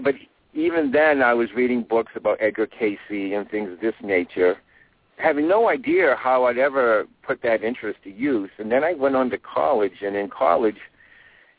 but 0.03 0.15
even 0.55 0.91
then 0.91 1.23
I 1.23 1.35
was 1.35 1.49
reading 1.55 1.83
books 1.83 2.13
about 2.15 2.39
Edgar 2.41 2.67
Cayce 2.67 2.99
and 3.11 3.49
things 3.51 3.73
of 3.73 3.81
this 3.81 3.95
nature, 4.03 4.57
having 5.19 5.49
no 5.49 5.69
idea 5.69 6.17
how 6.19 6.45
I'd 6.45 6.59
ever 6.59 7.07
put 7.23 7.43
that 7.43 7.63
interest 7.63 7.99
to 8.05 8.11
use. 8.11 8.51
And 8.59 8.71
then 8.71 8.85
I 8.85 8.95
went 8.95 9.17
on 9.17 9.31
to 9.31 9.39
college, 9.39 10.03
and 10.03 10.17
in 10.17 10.29
college 10.29 10.79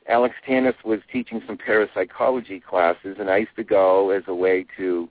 Alex 0.08 0.36
Tanous 0.47 0.76
was 0.86 1.00
teaching 1.12 1.41
some 1.45 1.58
parapsychology 1.58 2.60
classes, 2.60 3.17
and 3.19 3.30
I 3.30 3.38
used 3.38 3.56
to 3.58 3.63
go 3.63 4.12
as 4.12 4.23
a 4.28 4.34
way 4.34 4.65
to 4.78 5.10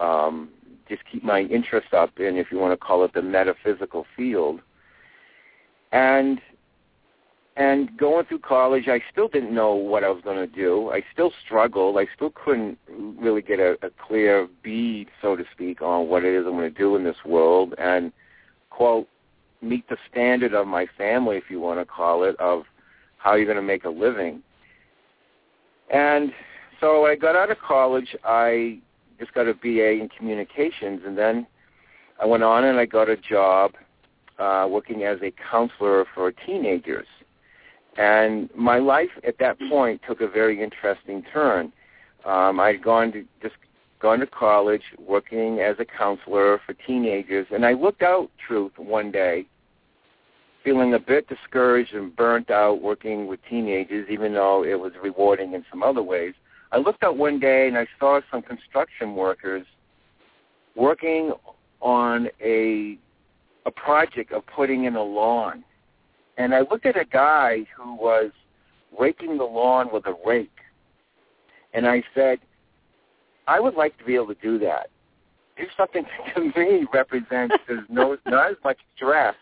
um, 0.00 0.48
just 0.88 1.02
keep 1.10 1.22
my 1.22 1.40
interest 1.42 1.92
up 1.92 2.18
in, 2.18 2.36
if 2.36 2.50
you 2.50 2.58
want 2.58 2.72
to 2.72 2.76
call 2.76 3.04
it, 3.04 3.12
the 3.12 3.22
metaphysical 3.22 4.06
field. 4.16 4.60
And 5.92 6.40
and 7.56 7.96
going 7.96 8.26
through 8.26 8.40
college, 8.40 8.84
I 8.86 9.00
still 9.10 9.28
didn't 9.28 9.54
know 9.54 9.74
what 9.74 10.04
I 10.04 10.10
was 10.10 10.22
going 10.22 10.36
to 10.36 10.46
do. 10.46 10.90
I 10.90 11.02
still 11.12 11.32
struggled. 11.44 11.96
I 11.96 12.06
still 12.14 12.32
couldn't 12.34 12.78
really 12.88 13.40
get 13.40 13.58
a, 13.58 13.78
a 13.82 13.90
clear 14.06 14.46
bead, 14.62 15.08
so 15.22 15.36
to 15.36 15.44
speak, 15.52 15.80
on 15.80 16.08
what 16.08 16.24
it 16.24 16.34
is 16.34 16.44
I'm 16.46 16.52
going 16.52 16.72
to 16.72 16.78
do 16.78 16.96
in 16.96 17.04
this 17.04 17.16
world, 17.24 17.74
and 17.78 18.12
quote 18.70 19.08
meet 19.62 19.88
the 19.88 19.96
standard 20.10 20.52
of 20.52 20.66
my 20.66 20.86
family, 20.98 21.36
if 21.36 21.44
you 21.48 21.58
want 21.58 21.80
to 21.80 21.86
call 21.86 22.24
it, 22.24 22.38
of 22.38 22.64
how 23.16 23.34
you're 23.34 23.46
going 23.46 23.56
to 23.56 23.62
make 23.62 23.84
a 23.84 23.90
living. 23.90 24.42
And 25.92 26.30
so 26.78 27.06
I 27.06 27.16
got 27.16 27.36
out 27.36 27.50
of 27.50 27.58
college, 27.58 28.14
I 28.22 28.80
just 29.18 29.32
got 29.32 29.48
a 29.48 29.54
BA 29.54 29.92
in 29.92 30.10
communications, 30.16 31.02
and 31.06 31.16
then 31.16 31.46
I 32.20 32.26
went 32.26 32.42
on 32.42 32.64
and 32.64 32.78
I 32.78 32.84
got 32.84 33.08
a 33.08 33.16
job 33.16 33.72
uh, 34.38 34.66
working 34.70 35.04
as 35.04 35.18
a 35.22 35.32
counselor 35.50 36.04
for 36.14 36.30
teenagers. 36.32 37.06
And 37.98 38.50
my 38.54 38.78
life 38.78 39.10
at 39.26 39.38
that 39.38 39.58
point 39.70 40.00
took 40.06 40.20
a 40.20 40.28
very 40.28 40.62
interesting 40.62 41.22
turn. 41.32 41.72
Um, 42.24 42.60
I'd 42.60 42.82
gone 42.82 43.12
to 43.12 43.24
just 43.42 43.54
gone 44.00 44.20
to 44.20 44.26
college, 44.26 44.82
working 44.98 45.60
as 45.60 45.76
a 45.78 45.84
counselor 45.84 46.60
for 46.66 46.74
teenagers, 46.86 47.46
and 47.50 47.64
I 47.64 47.72
looked 47.72 48.02
out, 48.02 48.30
truth, 48.46 48.72
one 48.76 49.10
day 49.10 49.46
feeling 50.66 50.94
a 50.94 50.98
bit 50.98 51.28
discouraged 51.28 51.94
and 51.94 52.14
burnt 52.16 52.50
out 52.50 52.82
working 52.82 53.28
with 53.28 53.38
teenagers, 53.48 54.04
even 54.10 54.34
though 54.34 54.64
it 54.64 54.74
was 54.74 54.90
rewarding 55.00 55.52
in 55.52 55.64
some 55.70 55.80
other 55.80 56.02
ways. 56.02 56.34
I 56.72 56.78
looked 56.78 57.04
out 57.04 57.16
one 57.16 57.38
day 57.38 57.68
and 57.68 57.78
I 57.78 57.86
saw 58.00 58.20
some 58.32 58.42
construction 58.42 59.14
workers 59.14 59.64
working 60.74 61.32
on 61.80 62.28
a 62.44 62.98
a 63.64 63.70
project 63.70 64.32
of 64.32 64.44
putting 64.46 64.84
in 64.84 64.96
a 64.96 65.02
lawn. 65.02 65.64
And 66.36 66.54
I 66.54 66.60
looked 66.60 66.86
at 66.86 66.96
a 66.96 67.04
guy 67.04 67.66
who 67.76 67.94
was 67.94 68.30
raking 68.98 69.38
the 69.38 69.44
lawn 69.44 69.88
with 69.92 70.06
a 70.06 70.14
rake. 70.24 70.50
And 71.72 71.86
I 71.86 72.02
said, 72.14 72.38
I 73.46 73.60
would 73.60 73.74
like 73.74 73.96
to 73.98 74.04
be 74.04 74.14
able 74.14 74.28
to 74.28 74.40
do 74.42 74.58
that. 74.60 74.90
Do 75.56 75.64
something 75.76 76.04
that 76.04 76.34
to 76.54 76.58
me 76.58 76.86
represents 76.92 77.56
there's 77.66 77.84
no 77.88 78.16
not 78.26 78.50
as 78.50 78.56
much 78.64 78.78
stress, 78.94 79.34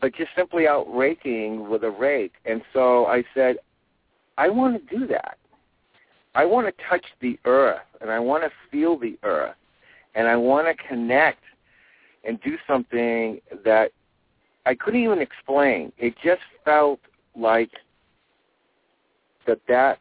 but 0.00 0.14
just 0.14 0.30
simply 0.36 0.66
out 0.66 0.86
raking 0.94 1.68
with 1.68 1.84
a 1.84 1.90
rake. 1.90 2.34
And 2.44 2.62
so 2.72 3.06
I 3.06 3.24
said, 3.34 3.56
I 4.36 4.48
want 4.48 4.88
to 4.88 4.98
do 4.98 5.06
that. 5.06 5.38
I 6.34 6.44
want 6.44 6.66
to 6.66 6.84
touch 6.88 7.04
the 7.20 7.38
earth 7.44 7.78
and 8.00 8.10
I 8.10 8.18
want 8.18 8.42
to 8.42 8.50
feel 8.70 8.98
the 8.98 9.16
earth 9.22 9.54
and 10.16 10.26
I 10.26 10.36
want 10.36 10.66
to 10.66 10.88
connect 10.88 11.42
and 12.24 12.40
do 12.40 12.56
something 12.66 13.40
that 13.64 13.92
I 14.66 14.74
couldn't 14.74 15.02
even 15.02 15.20
explain. 15.20 15.92
It 15.98 16.14
just 16.22 16.42
felt 16.64 17.00
like 17.36 17.70
that 19.46 19.60
that 19.68 19.98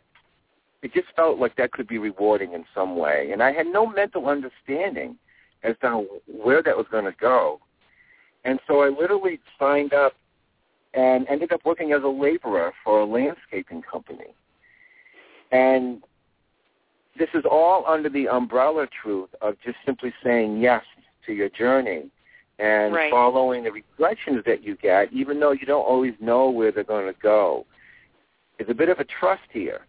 it 0.81 0.93
just 0.93 1.07
felt 1.15 1.39
like 1.39 1.55
that 1.55 1.71
could 1.71 1.87
be 1.87 1.97
rewarding 1.97 2.53
in 2.53 2.65
some 2.75 2.97
way. 2.97 3.29
And 3.31 3.41
I 3.41 3.53
had 3.53 3.67
no 3.67 3.85
mental 3.85 4.27
understanding 4.27 5.17
as 5.63 5.75
to 5.81 6.05
where 6.27 6.61
that 6.61 6.75
was 6.75 6.85
going 6.91 7.05
to 7.05 7.13
go. 7.19 7.61
And 8.43 8.59
so 8.67 8.81
I 8.81 8.89
literally 8.89 9.39
signed 9.57 9.93
up 9.93 10.13
and 10.93 11.25
ended 11.29 11.53
up 11.53 11.61
working 11.63 11.93
as 11.93 12.03
a 12.03 12.07
laborer 12.07 12.73
for 12.83 12.99
a 12.99 13.05
landscaping 13.05 13.81
company. 13.81 14.35
And 15.51 16.03
this 17.17 17.29
is 17.33 17.43
all 17.49 17.85
under 17.87 18.09
the 18.09 18.27
umbrella 18.27 18.87
truth 19.01 19.29
of 19.41 19.55
just 19.63 19.77
simply 19.85 20.13
saying 20.21 20.59
yes 20.59 20.83
to 21.25 21.33
your 21.33 21.49
journey 21.49 22.09
and 22.59 22.93
Right. 22.93 23.11
following 23.11 23.63
the 23.63 23.71
reflections 23.71 24.43
that 24.45 24.63
you 24.63 24.75
get, 24.75 25.11
even 25.11 25.39
though 25.39 25.51
you 25.51 25.65
don't 25.65 25.83
always 25.83 26.13
know 26.19 26.49
where 26.49 26.71
they're 26.71 26.83
going 26.83 27.11
to 27.11 27.19
go. 27.19 27.65
There's 28.57 28.69
a 28.69 28.75
bit 28.75 28.89
of 28.89 28.99
a 28.99 29.05
trust 29.05 29.49
here. 29.51 29.81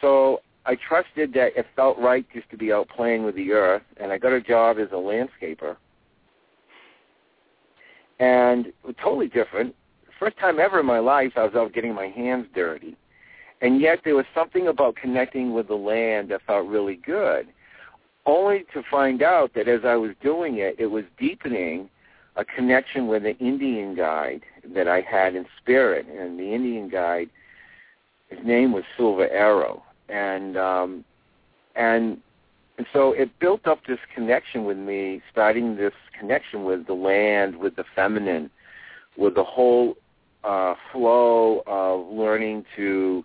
So 0.00 0.40
I 0.64 0.76
trusted 0.76 1.32
that 1.34 1.56
it 1.56 1.66
felt 1.76 1.98
right 1.98 2.26
just 2.32 2.48
to 2.50 2.56
be 2.56 2.72
out 2.72 2.88
playing 2.88 3.24
with 3.24 3.34
the 3.34 3.52
earth, 3.52 3.82
and 3.98 4.10
I 4.10 4.18
got 4.18 4.32
a 4.32 4.40
job 4.40 4.78
as 4.78 4.88
a 4.92 4.94
landscaper. 4.94 5.76
And 8.18 8.72
totally 9.02 9.28
different. 9.28 9.74
First 10.18 10.38
time 10.38 10.58
ever 10.58 10.80
in 10.80 10.86
my 10.86 10.98
life, 10.98 11.32
I 11.36 11.44
was 11.44 11.54
out 11.54 11.74
getting 11.74 11.94
my 11.94 12.08
hands 12.08 12.46
dirty. 12.54 12.96
And 13.60 13.80
yet 13.80 14.00
there 14.04 14.16
was 14.16 14.24
something 14.34 14.68
about 14.68 14.96
connecting 14.96 15.52
with 15.52 15.68
the 15.68 15.74
land 15.74 16.30
that 16.30 16.42
felt 16.46 16.66
really 16.66 16.96
good. 16.96 17.48
Only 18.24 18.64
to 18.72 18.82
find 18.90 19.22
out 19.22 19.52
that 19.54 19.68
as 19.68 19.80
I 19.84 19.96
was 19.96 20.12
doing 20.22 20.58
it, 20.58 20.76
it 20.78 20.86
was 20.86 21.04
deepening 21.18 21.88
a 22.36 22.44
connection 22.44 23.06
with 23.06 23.24
an 23.24 23.36
Indian 23.40 23.94
guide 23.94 24.42
that 24.74 24.88
I 24.88 25.00
had 25.00 25.34
in 25.34 25.46
spirit. 25.60 26.06
And 26.06 26.38
the 26.38 26.54
Indian 26.54 26.88
guide, 26.88 27.30
his 28.28 28.44
name 28.44 28.72
was 28.72 28.84
Silver 28.96 29.28
Arrow. 29.28 29.82
And 30.08 30.56
um, 30.56 31.04
and 31.74 32.18
and 32.78 32.86
so 32.92 33.12
it 33.12 33.30
built 33.38 33.66
up 33.66 33.80
this 33.86 33.98
connection 34.14 34.64
with 34.64 34.76
me, 34.76 35.22
starting 35.32 35.76
this 35.76 35.94
connection 36.18 36.64
with 36.64 36.86
the 36.86 36.92
land, 36.92 37.56
with 37.56 37.76
the 37.76 37.84
feminine, 37.94 38.50
with 39.16 39.34
the 39.34 39.44
whole 39.44 39.96
uh, 40.44 40.74
flow 40.92 41.62
of 41.66 42.06
learning 42.12 42.64
to 42.76 43.24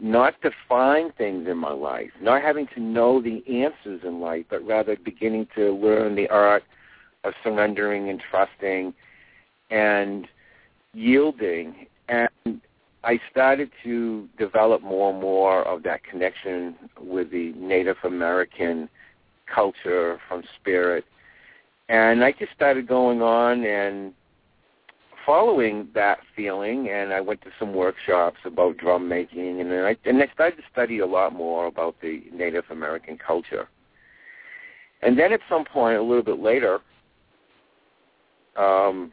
not 0.00 0.34
define 0.40 1.12
things 1.12 1.48
in 1.48 1.58
my 1.58 1.72
life, 1.72 2.10
not 2.20 2.40
having 2.40 2.66
to 2.74 2.80
know 2.80 3.20
the 3.20 3.42
answers 3.48 4.00
in 4.04 4.20
life, 4.20 4.44
but 4.48 4.64
rather 4.64 4.96
beginning 4.96 5.46
to 5.54 5.72
learn 5.72 6.14
the 6.14 6.28
art 6.28 6.62
of 7.24 7.34
surrendering 7.42 8.10
and 8.10 8.22
trusting 8.30 8.94
and 9.70 10.26
yielding. 10.94 11.86
And 12.08 12.60
I 13.04 13.20
started 13.30 13.70
to 13.84 14.28
develop 14.38 14.82
more 14.82 15.12
and 15.12 15.20
more 15.20 15.62
of 15.62 15.82
that 15.84 16.02
connection 16.04 16.74
with 17.00 17.30
the 17.30 17.52
Native 17.56 17.96
American 18.04 18.88
culture 19.52 20.18
from 20.28 20.42
spirit. 20.60 21.04
And 21.88 22.22
I 22.24 22.32
just 22.32 22.52
started 22.52 22.86
going 22.86 23.22
on 23.22 23.64
and 23.64 24.12
following 25.24 25.88
that 25.94 26.18
feeling 26.34 26.88
and 26.88 27.12
I 27.12 27.20
went 27.20 27.42
to 27.42 27.50
some 27.58 27.74
workshops 27.74 28.38
about 28.46 28.78
drum 28.78 29.06
making 29.06 29.60
and 29.60 29.70
then 29.70 29.84
I 29.84 29.94
and 30.06 30.22
I 30.22 30.28
started 30.32 30.56
to 30.56 30.62
study 30.72 31.00
a 31.00 31.06
lot 31.06 31.34
more 31.34 31.66
about 31.66 31.96
the 32.00 32.22
Native 32.32 32.64
American 32.70 33.18
culture. 33.18 33.68
And 35.02 35.18
then 35.18 35.32
at 35.32 35.40
some 35.48 35.66
point 35.66 35.98
a 35.98 36.02
little 36.02 36.22
bit 36.22 36.40
later 36.40 36.80
um 38.58 39.12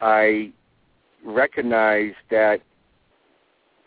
I 0.00 0.52
recognized 1.24 2.16
that 2.30 2.60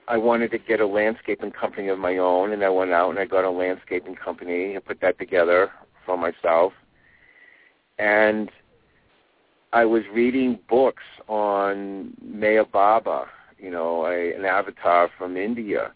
I 0.08 0.18
wanted 0.18 0.52
to 0.52 0.58
get 0.58 0.80
a 0.80 0.88
landscaping 0.88 1.52
company 1.52 1.90
of 1.90 2.00
my 2.00 2.18
own, 2.18 2.54
and 2.54 2.64
I 2.64 2.70
went 2.70 2.92
out 2.92 3.10
and 3.10 3.20
I 3.20 3.26
got 3.26 3.44
a 3.44 3.50
landscaping 3.50 4.16
company 4.16 4.76
and 4.76 4.86
put 4.86 5.02
that 5.02 5.20
together 5.20 5.72
for 6.06 6.18
myself. 6.18 6.72
And 8.00 8.50
I 9.74 9.84
was 9.84 10.04
reading 10.14 10.60
books 10.70 11.04
on 11.28 12.16
Meher 12.26 12.70
Baba, 12.72 13.26
you 13.60 13.70
know, 13.70 14.06
a, 14.06 14.34
an 14.34 14.46
avatar 14.46 15.10
from 15.18 15.36
India, 15.36 15.92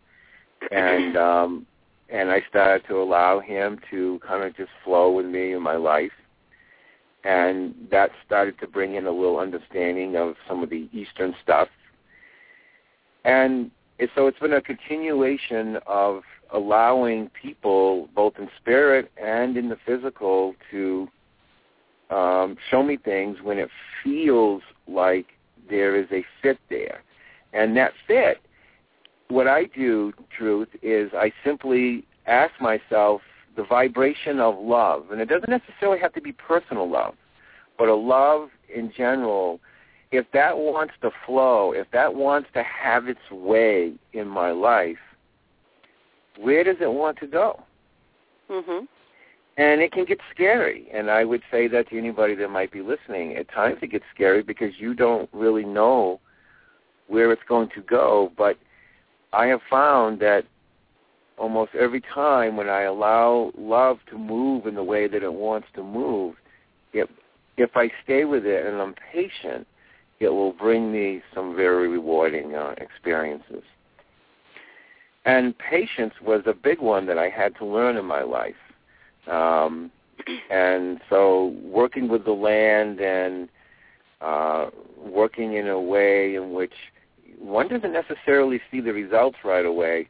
and 0.72 1.15
um, 1.15 1.65
and 2.10 2.30
I 2.30 2.41
started 2.50 2.86
to 2.89 3.02
allow 3.02 3.39
him 3.39 3.80
to 3.91 4.20
kind 4.28 4.44
of 4.44 4.56
just 4.58 4.72
flow 4.84 5.12
with 5.12 5.26
me 5.26 5.54
in 5.54 5.62
my 5.62 5.78
life, 5.78 6.12
and 7.24 7.76
that 7.92 8.12
started 8.26 8.60
to 8.60 8.68
bring 8.68 8.96
in 8.96 9.06
a 9.06 9.12
little 9.12 9.40
understanding 9.40 10.16
of 10.16 10.36
some 10.48 10.64
of 10.64 10.70
the 10.70 10.88
Eastern 10.92 11.36
stuff, 11.44 11.68
and 13.26 13.72
so 14.16 14.28
it's 14.28 14.40
been 14.40 14.54
a 14.54 14.62
continuation 14.62 15.78
of 15.86 16.24
allowing 16.54 17.30
people, 17.40 18.10
both 18.16 18.34
in 18.40 18.50
spirit 18.60 19.12
and 19.22 19.56
in 19.58 19.70
the 19.70 19.78
physical, 19.86 20.56
to 20.72 21.08
um, 22.10 22.58
show 22.70 22.84
me 22.84 22.98
things 22.98 23.38
when 23.42 23.58
it 23.58 23.70
feels 24.04 24.62
like 24.88 25.28
there 25.70 25.96
is 25.96 26.08
a 26.12 26.26
fit 26.42 26.58
there. 26.70 27.04
And 27.54 27.78
that 27.78 27.94
fit, 28.08 28.42
what 29.28 29.48
I 29.48 29.66
do, 29.66 30.14
truth, 30.36 30.68
is 30.82 31.12
I 31.14 31.32
simply 31.46 32.06
ask 32.26 32.54
myself 32.60 33.22
the 33.56 33.64
vibration 33.64 34.40
of 34.40 34.58
love. 34.60 35.12
And 35.12 35.22
it 35.22 35.30
doesn't 35.30 35.50
necessarily 35.50 36.00
have 36.00 36.14
to 36.14 36.22
be 36.22 36.32
personal 36.32 36.90
love, 36.90 37.16
but 37.78 37.88
a 37.88 37.96
love 37.96 38.50
in 38.74 38.92
general 38.96 39.60
if 40.12 40.26
that 40.34 40.58
wants 40.58 40.94
to 41.02 41.10
flow, 41.26 41.72
if 41.72 41.88
that 41.92 42.14
wants 42.14 42.50
to 42.54 42.64
have 42.64 43.08
its 43.08 43.32
way 43.32 43.94
in 44.14 44.28
my 44.28 44.52
life, 44.52 44.98
where 46.38 46.64
does 46.64 46.78
it 46.82 46.92
want 46.92 47.18
to 47.20 47.28
go? 47.28 47.64
Mhm. 48.50 48.88
And 49.58 49.82
it 49.82 49.92
can 49.92 50.06
get 50.06 50.20
scary. 50.32 50.90
And 50.92 51.10
I 51.10 51.24
would 51.24 51.44
say 51.50 51.68
that 51.68 51.90
to 51.90 51.98
anybody 51.98 52.36
that 52.36 52.50
might 52.50 52.72
be 52.72 52.82
listening. 52.82 53.36
At 53.36 53.48
times 53.50 53.82
it 53.82 53.88
gets 53.88 54.06
scary 54.14 54.42
because 54.42 54.80
you 54.80 54.94
don't 54.94 55.30
really 55.32 55.66
know 55.66 56.20
where 57.08 57.32
it's 57.32 57.44
going 57.44 57.70
to 57.70 57.82
go. 57.82 58.32
But 58.36 58.58
I 59.34 59.48
have 59.48 59.62
found 59.64 60.20
that 60.20 60.46
almost 61.41 61.71
every 61.73 62.01
time 62.01 62.56
when 62.56 62.69
I 62.69 62.84
allow 62.84 63.51
love 63.58 63.97
to 64.12 64.17
move 64.17 64.67
in 64.67 64.75
the 64.75 64.84
way 64.84 65.08
that 65.08 65.23
it 65.23 65.34
wants 65.34 65.67
to 65.75 65.84
move, 65.84 66.36
if 66.93 67.10
if 67.58 67.71
I 67.75 67.91
stay 68.04 68.25
with 68.25 68.45
it 68.45 68.65
and 68.65 68.80
I'm 68.80 68.95
patient, 69.12 69.67
it 70.19 70.30
will 70.30 70.54
bring 70.54 70.92
me 70.92 71.21
some 71.33 71.56
very 71.56 71.87
rewarding 71.87 72.56
uh, 72.56 72.75
experiences. 72.77 73.63
And 75.25 75.58
patience 75.58 76.13
was 76.23 76.44
a 76.46 76.54
big 76.54 76.79
one 76.79 77.06
that 77.08 77.17
I 77.17 77.29
had 77.29 77.56
to 77.58 77.65
learn 77.65 77.98
in 77.98 78.06
my 78.06 78.21
life. 78.21 78.56
Um, 79.29 79.92
and 80.52 81.02
so 81.10 81.56
working 81.63 82.08
with 82.08 82.23
the 82.23 82.31
land 82.31 83.00
and 83.02 83.50
uh, 84.21 84.69
working 84.98 85.56
in 85.56 85.67
a 85.67 85.79
way 85.79 86.35
in 86.35 86.54
which 86.54 86.73
one 87.39 87.67
doesn't 87.67 87.94
necessarily 87.94 88.62
see 88.69 88.79
the 88.79 88.94
results 88.94 89.37
right 89.44 89.65
away, 89.65 90.08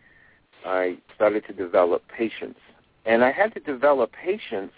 I 0.65 0.97
started 1.15 1.45
to 1.47 1.53
develop 1.53 2.03
patience. 2.15 2.57
And 3.05 3.23
I 3.23 3.31
had 3.31 3.53
to 3.55 3.59
develop 3.59 4.11
patience 4.11 4.71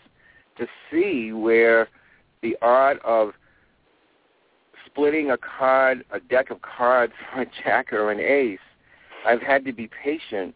to 0.58 0.68
see 0.90 1.32
where 1.34 1.90
the 2.42 2.56
art 2.62 3.02
of 3.04 3.34
splitting 4.86 5.32
a 5.32 5.38
card, 5.38 6.06
a 6.12 6.20
deck 6.20 6.52
of 6.52 6.62
cards 6.62 7.14
for 7.34 7.42
a 7.42 7.48
jack 7.64 7.92
or 7.92 8.12
an 8.12 8.20
ace, 8.20 8.60
I've 9.26 9.42
had 9.42 9.66
to 9.66 9.74
be 9.74 9.90
patient 10.04 10.54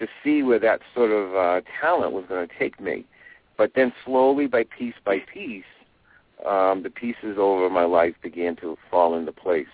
to 0.00 0.06
see 0.22 0.42
where 0.42 0.58
that 0.60 0.80
sort 0.94 1.10
of 1.10 1.34
uh, 1.34 1.60
talent 1.80 2.12
was 2.12 2.24
going 2.28 2.46
to 2.48 2.58
take 2.58 2.80
me. 2.80 3.04
But 3.56 3.72
then 3.74 3.92
slowly, 4.04 4.46
by 4.46 4.64
piece 4.64 4.94
by 5.04 5.18
piece, 5.32 5.64
um, 6.46 6.82
the 6.84 6.90
pieces 6.90 7.36
over 7.38 7.68
my 7.68 7.84
life 7.84 8.14
began 8.22 8.54
to 8.56 8.78
fall 8.90 9.16
into 9.16 9.32
place. 9.32 9.66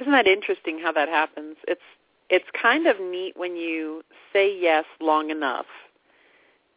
Isn't 0.00 0.12
that 0.12 0.26
interesting 0.26 0.80
how 0.82 0.92
that 0.92 1.08
happens? 1.08 1.56
It's 1.68 1.82
it's 2.30 2.46
kind 2.60 2.86
of 2.86 3.00
neat 3.00 3.36
when 3.36 3.56
you 3.56 4.02
say 4.32 4.56
yes 4.58 4.84
long 5.00 5.30
enough 5.30 5.66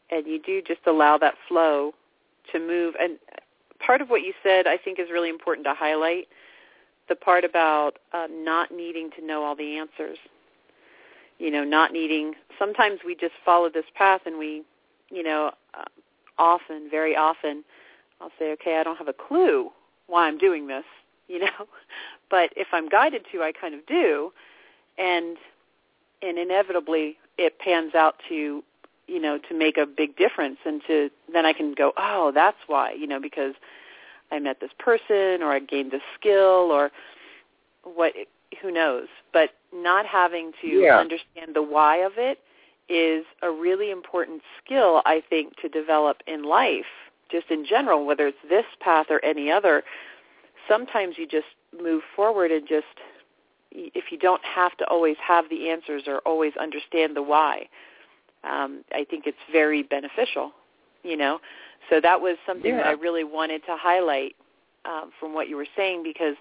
and 0.10 0.28
you 0.28 0.40
do 0.40 0.62
just 0.62 0.82
allow 0.86 1.18
that 1.18 1.36
flow 1.48 1.94
to 2.52 2.60
move 2.60 2.96
and 3.00 3.18
part 3.80 4.02
of 4.02 4.10
what 4.10 4.22
you 4.22 4.34
said 4.44 4.68
I 4.68 4.78
think 4.78 5.00
is 5.00 5.08
really 5.12 5.30
important 5.30 5.66
to 5.66 5.74
highlight 5.74 6.28
the 7.10 7.16
part 7.16 7.44
about 7.44 8.00
uh, 8.14 8.28
not 8.32 8.72
needing 8.72 9.10
to 9.18 9.26
know 9.26 9.44
all 9.44 9.56
the 9.56 9.78
answers. 9.78 10.18
You 11.40 11.52
know, 11.52 11.64
not 11.64 11.92
needing. 11.92 12.34
Sometimes 12.58 13.00
we 13.06 13.16
just 13.16 13.34
follow 13.44 13.70
this 13.70 13.86
path, 13.96 14.22
and 14.26 14.38
we, 14.38 14.64
you 15.10 15.24
know, 15.24 15.52
uh, 15.74 15.84
often, 16.38 16.90
very 16.90 17.16
often, 17.16 17.64
I'll 18.22 18.32
say, 18.40 18.52
okay, 18.54 18.78
I 18.78 18.84
don't 18.84 18.98
have 18.98 19.08
a 19.08 19.14
clue 19.14 19.70
why 20.08 20.28
I'm 20.28 20.38
doing 20.38 20.68
this, 20.68 20.86
you 21.28 21.40
know, 21.46 21.68
but 22.30 22.52
if 22.56 22.68
I'm 22.72 22.88
guided 22.88 23.26
to, 23.32 23.42
I 23.42 23.52
kind 23.52 23.74
of 23.74 23.86
do, 23.86 24.32
and 24.98 25.38
and 26.22 26.38
inevitably 26.38 27.18
it 27.38 27.60
pans 27.60 27.96
out 27.96 28.16
to, 28.30 28.64
you 29.08 29.20
know, 29.20 29.38
to 29.50 29.58
make 29.58 29.78
a 29.78 29.86
big 29.86 30.16
difference, 30.16 30.58
and 30.66 30.82
to 30.88 31.10
then 31.34 31.46
I 31.46 31.54
can 31.54 31.74
go, 31.74 31.92
oh, 31.98 32.32
that's 32.34 32.58
why, 32.68 32.94
you 32.94 33.08
know, 33.08 33.20
because 33.20 33.56
I 34.32 34.40
met 34.40 34.60
this 34.60 34.72
person 34.80 35.42
or 35.44 35.52
I 35.52 35.60
gained 35.60 35.92
this 35.92 36.02
skill 36.20 36.72
or 36.72 36.92
what 37.84 38.14
who 38.62 38.72
knows. 38.72 39.08
But 39.32 39.52
not 39.74 40.06
having 40.06 40.54
to 40.62 40.68
Yeah. 40.68 40.98
understand 40.98 41.56
the 41.56 41.62
why 41.64 41.98
of 41.98 42.18
it 42.18 42.40
is 42.90 43.26
a 43.42 43.50
really 43.50 43.90
important 43.92 44.42
skill 44.64 45.02
I 45.06 45.22
think 45.30 45.56
to 45.62 45.70
develop 45.70 46.22
in 46.28 46.44
life, 46.44 46.86
just 47.30 47.50
in 47.50 47.66
general, 47.66 48.06
whether 48.06 48.28
it's 48.28 48.42
this 48.48 48.66
path 48.80 49.08
or 49.10 49.24
any 49.26 49.52
other. 49.52 49.84
Sometimes 50.68 51.18
you 51.18 51.26
just 51.26 51.48
move 51.78 52.04
forward 52.16 52.52
and 52.52 52.68
just 52.68 52.86
if 53.74 54.06
you 54.12 54.18
don't 54.18 54.44
have 54.44 54.76
to 54.78 54.86
always 54.88 55.18
have 55.26 55.50
the 55.50 55.70
answers 55.70 56.04
or 56.08 56.20
always 56.20 56.54
understand 56.60 57.16
the 57.16 57.24
why, 57.24 57.68
um, 58.44 58.84
I 58.94 59.06
think 59.10 59.26
it's 59.26 59.38
very 59.52 59.84
beneficial, 59.84 60.52
you 61.04 61.18
know. 61.18 61.40
So 61.90 62.00
that 62.02 62.22
was 62.22 62.38
something 62.46 62.78
that 62.78 62.86
I 62.86 62.92
really 62.92 63.24
wanted 63.24 63.66
to 63.66 63.76
highlight 63.78 64.36
um, 64.86 65.12
from 65.20 65.34
what 65.34 65.50
you 65.50 65.58
were 65.58 65.68
saying 65.76 66.04
because 66.04 66.36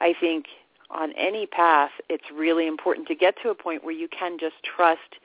I 0.00 0.14
think 0.18 0.46
on 0.90 1.12
any 1.16 1.46
path 1.46 1.90
it's 2.08 2.24
really 2.34 2.66
important 2.66 3.06
to 3.08 3.14
get 3.14 3.34
to 3.42 3.50
a 3.50 3.54
point 3.54 3.84
where 3.84 3.94
you 3.94 4.08
can 4.08 4.38
just 4.38 4.56
trust 4.64 5.16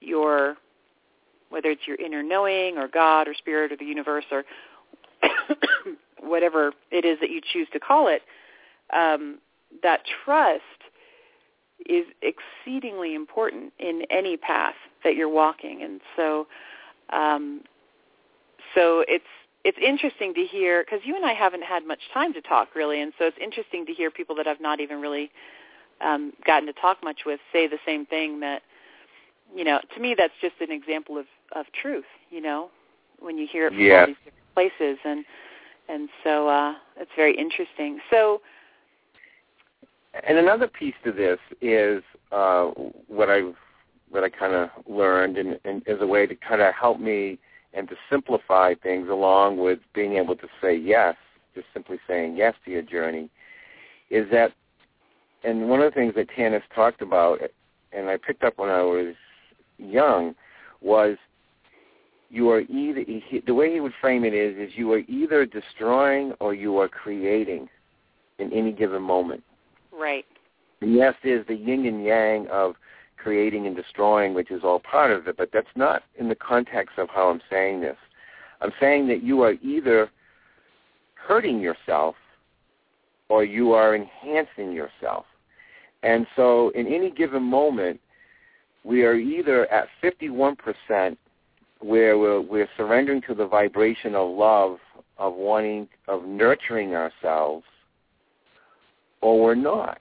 your 0.00 0.56
whether 1.50 1.70
it's 1.70 1.86
your 1.86 1.96
inner 1.96 2.22
knowing 2.22 2.78
or 2.78 2.88
God 2.88 3.28
or 3.28 3.34
spirit 3.34 3.72
or 3.72 3.76
the 3.76 3.84
universe 3.84 4.24
or 4.30 4.44
whatever 6.20 6.72
it 6.90 7.04
is 7.04 7.18
that 7.20 7.30
you 7.30 7.40
choose 7.52 7.68
to 7.72 7.80
call 7.80 8.08
it, 8.08 8.22
um, 8.92 9.38
that 9.82 10.00
trust 10.24 10.62
is 11.86 12.06
exceedingly 12.22 13.14
important 13.14 13.72
in 13.78 14.02
any 14.10 14.36
path 14.36 14.74
that 15.04 15.16
you're 15.16 15.28
walking. 15.28 15.82
And 15.82 16.00
so, 16.16 16.46
um, 17.12 17.62
so 18.74 19.04
it's 19.08 19.24
it's 19.64 19.78
interesting 19.78 20.34
to 20.34 20.44
hear 20.44 20.84
because 20.84 21.00
you 21.04 21.14
and 21.14 21.24
I 21.24 21.32
haven't 21.32 21.62
had 21.62 21.86
much 21.86 22.00
time 22.12 22.32
to 22.34 22.40
talk 22.40 22.74
really, 22.74 23.00
and 23.00 23.12
so 23.18 23.26
it's 23.26 23.38
interesting 23.40 23.86
to 23.86 23.92
hear 23.92 24.10
people 24.10 24.34
that 24.36 24.46
I've 24.46 24.60
not 24.60 24.80
even 24.80 25.00
really 25.00 25.30
um, 26.00 26.32
gotten 26.44 26.66
to 26.66 26.72
talk 26.72 26.98
much 27.02 27.20
with 27.24 27.38
say 27.52 27.68
the 27.68 27.78
same 27.86 28.06
thing. 28.06 28.40
That 28.40 28.62
you 29.54 29.64
know, 29.64 29.78
to 29.94 30.00
me, 30.00 30.14
that's 30.16 30.32
just 30.40 30.54
an 30.60 30.72
example 30.72 31.16
of 31.18 31.26
of 31.54 31.66
truth. 31.80 32.04
You 32.30 32.40
know, 32.40 32.70
when 33.20 33.38
you 33.38 33.46
hear 33.50 33.66
it 33.66 33.70
from 33.70 33.80
Yes. 33.80 34.00
all 34.00 34.06
these 34.06 34.16
different 34.24 34.54
places, 34.78 34.98
and 35.04 35.24
and 35.88 36.08
so 36.24 36.48
uh, 36.48 36.74
it's 36.96 37.10
very 37.16 37.36
interesting. 37.36 38.00
So 38.10 38.40
And 40.26 40.38
another 40.38 40.68
piece 40.68 40.94
to 41.04 41.12
this 41.12 41.38
is 41.60 42.02
uh, 42.30 42.66
what 43.08 43.30
I've 43.30 43.54
what 44.10 44.22
I 44.22 44.28
kind 44.28 44.52
of 44.52 44.68
learned, 44.86 45.38
and, 45.38 45.58
and 45.64 45.86
as 45.88 45.96
a 46.02 46.06
way 46.06 46.26
to 46.26 46.34
kind 46.34 46.60
of 46.60 46.74
help 46.74 47.00
me 47.00 47.38
and 47.72 47.88
to 47.88 47.96
simplify 48.10 48.74
things, 48.74 49.08
along 49.08 49.56
with 49.56 49.78
being 49.94 50.16
able 50.16 50.36
to 50.36 50.46
say 50.60 50.76
yes, 50.76 51.16
just 51.54 51.66
simply 51.72 51.98
saying 52.06 52.36
yes 52.36 52.54
to 52.64 52.70
your 52.70 52.82
journey, 52.82 53.30
is 54.10 54.30
that. 54.30 54.52
And 55.44 55.68
one 55.68 55.80
of 55.80 55.92
the 55.92 55.98
things 55.98 56.14
that 56.14 56.28
Tanous 56.36 56.62
talked 56.74 57.00
about, 57.00 57.40
and 57.92 58.08
I 58.10 58.18
picked 58.18 58.44
up 58.44 58.58
when 58.58 58.68
I 58.68 58.82
was 58.82 59.14
young, 59.78 60.34
was 60.82 61.16
you 62.28 62.50
are 62.50 62.60
either 62.60 63.00
he, 63.00 63.42
the 63.46 63.54
way 63.54 63.72
he 63.72 63.80
would 63.80 63.92
frame 64.00 64.24
it 64.24 64.34
is 64.34 64.56
is 64.56 64.76
you 64.76 64.92
are 64.92 65.02
either 65.08 65.46
destroying 65.46 66.32
or 66.38 66.54
you 66.54 66.78
are 66.78 66.88
creating 66.88 67.68
in 68.38 68.52
any 68.52 68.72
given 68.72 69.02
moment. 69.02 69.42
Right, 70.02 70.24
And 70.80 70.94
yes, 70.94 71.14
there's 71.22 71.46
the 71.46 71.54
yin 71.54 71.86
and 71.86 72.04
yang 72.04 72.48
of 72.48 72.74
creating 73.16 73.66
and 73.66 73.76
destroying, 73.76 74.34
which 74.34 74.50
is 74.50 74.62
all 74.64 74.80
part 74.80 75.12
of 75.12 75.28
it, 75.28 75.36
but 75.36 75.50
that's 75.52 75.66
not 75.76 76.02
in 76.18 76.28
the 76.28 76.34
context 76.34 76.98
of 76.98 77.08
how 77.08 77.30
I'm 77.30 77.40
saying 77.48 77.80
this. 77.80 77.96
I'm 78.60 78.72
saying 78.80 79.06
that 79.08 79.22
you 79.22 79.42
are 79.42 79.54
either 79.62 80.10
hurting 81.14 81.60
yourself 81.60 82.16
or 83.28 83.44
you 83.44 83.72
are 83.72 83.94
enhancing 83.94 84.72
yourself. 84.72 85.24
And 86.02 86.26
so 86.34 86.70
in 86.70 86.86
any 86.86 87.10
given 87.10 87.42
moment, 87.42 88.00
we 88.84 89.04
are 89.04 89.14
either 89.14 89.70
at 89.72 89.88
51% 90.02 91.16
where 91.80 92.18
we're, 92.18 92.40
we're 92.40 92.68
surrendering 92.76 93.22
to 93.22 93.34
the 93.34 93.46
vibration 93.46 94.14
of 94.14 94.36
love, 94.36 94.78
of 95.18 95.34
wanting, 95.34 95.88
of 96.08 96.24
nurturing 96.24 96.94
ourselves, 96.94 97.64
or 99.22 99.40
we're 99.40 99.54
not. 99.54 100.00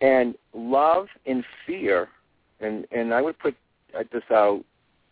And 0.00 0.36
love 0.54 1.08
and 1.26 1.44
fear, 1.66 2.08
and, 2.60 2.86
and 2.92 3.12
I 3.12 3.20
would 3.20 3.38
put 3.38 3.56
uh, 3.98 4.04
this 4.12 4.22
out 4.30 4.62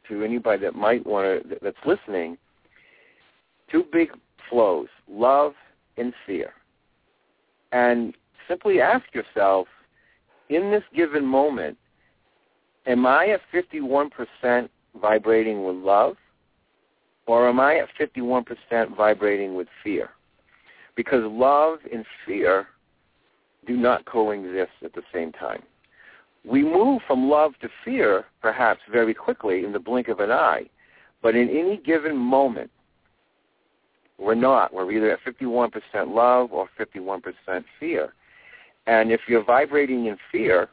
to 0.09 0.23
anybody 0.23 0.63
that 0.63 0.75
might 0.75 1.05
want 1.07 1.49
to, 1.49 1.57
that's 1.61 1.77
listening, 1.85 2.39
two 3.71 3.85
big 3.93 4.11
flows, 4.49 4.89
love 5.11 5.55
and 5.97 6.13
fear. 6.27 6.53
And 7.73 8.15
simply 8.47 8.81
ask 8.81 9.05
yourself, 9.13 9.67
in 10.49 10.71
this 10.71 10.85
given 10.95 11.25
moment, 11.25 11.77
am 12.87 13.05
I 13.05 13.29
at 13.29 13.41
51% 13.53 14.69
vibrating 15.01 15.65
with 15.65 15.77
love, 15.77 16.17
or 17.27 17.49
am 17.49 17.61
I 17.61 17.77
at 17.77 17.89
51% 18.01 18.97
vibrating 18.97 19.55
with 19.55 19.69
fear? 19.85 20.11
Because 20.97 21.23
love 21.25 21.81
and 21.93 22.05
fear 22.27 22.69
do 23.67 23.77
not 23.77 24.05
coexist 24.07 24.73
at 24.85 24.95
the 24.95 25.03
same 25.13 25.33
time. 25.33 25.63
We 26.45 26.63
move 26.63 27.03
from 27.07 27.29
love 27.29 27.53
to 27.61 27.69
fear, 27.85 28.25
perhaps 28.41 28.81
very 28.91 29.15
quickly 29.15 29.65
in 29.65 29.73
the 29.73 29.79
blink 29.79 30.09
of 30.09 30.21
an 30.21 30.31
eye, 30.31 30.69
but 31.23 31.35
in 31.35 31.49
any 31.51 31.77
given 31.79 32.17
moment, 32.17 32.71
we're 34.19 34.35
not. 34.35 34.73
We're 34.73 34.91
either 34.91 35.13
at 35.13 35.25
51% 35.25 35.71
love 36.15 36.53
or 36.53 36.69
51% 36.79 37.23
fear. 37.79 38.15
And 38.87 39.13
if 39.13 39.21
you're 39.29 39.45
vibrating 39.45 40.07
in 40.07 40.17
fear, 40.33 40.69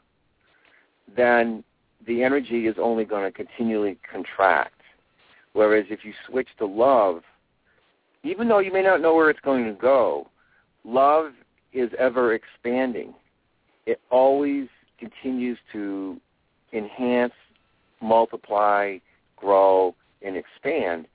then 1.16 1.64
the 2.08 2.24
energy 2.24 2.68
is 2.68 2.76
only 2.80 3.06
going 3.06 3.24
to 3.24 3.32
continually 3.32 3.98
contract. 4.10 4.82
Whereas 5.54 5.86
if 5.90 6.04
you 6.04 6.14
switch 6.28 6.50
to 6.58 6.66
love, 6.66 7.22
even 8.24 8.48
though 8.48 8.60
you 8.60 8.74
may 8.74 8.82
not 8.82 9.02
know 9.02 9.14
where 9.16 9.30
it's 9.30 9.40
going 9.42 9.66
to 9.66 9.74
go, 9.74 10.28
love 10.84 11.32
is 11.76 11.92
ever 12.00 12.34
expanding. 12.34 13.14
It 13.86 14.00
always 14.10 14.68
continues 15.00 15.58
to 15.74 16.18
enhance, 16.74 17.34
multiply, 18.02 18.98
grow, 19.36 19.96
and 20.22 20.36
expand. 20.36 21.08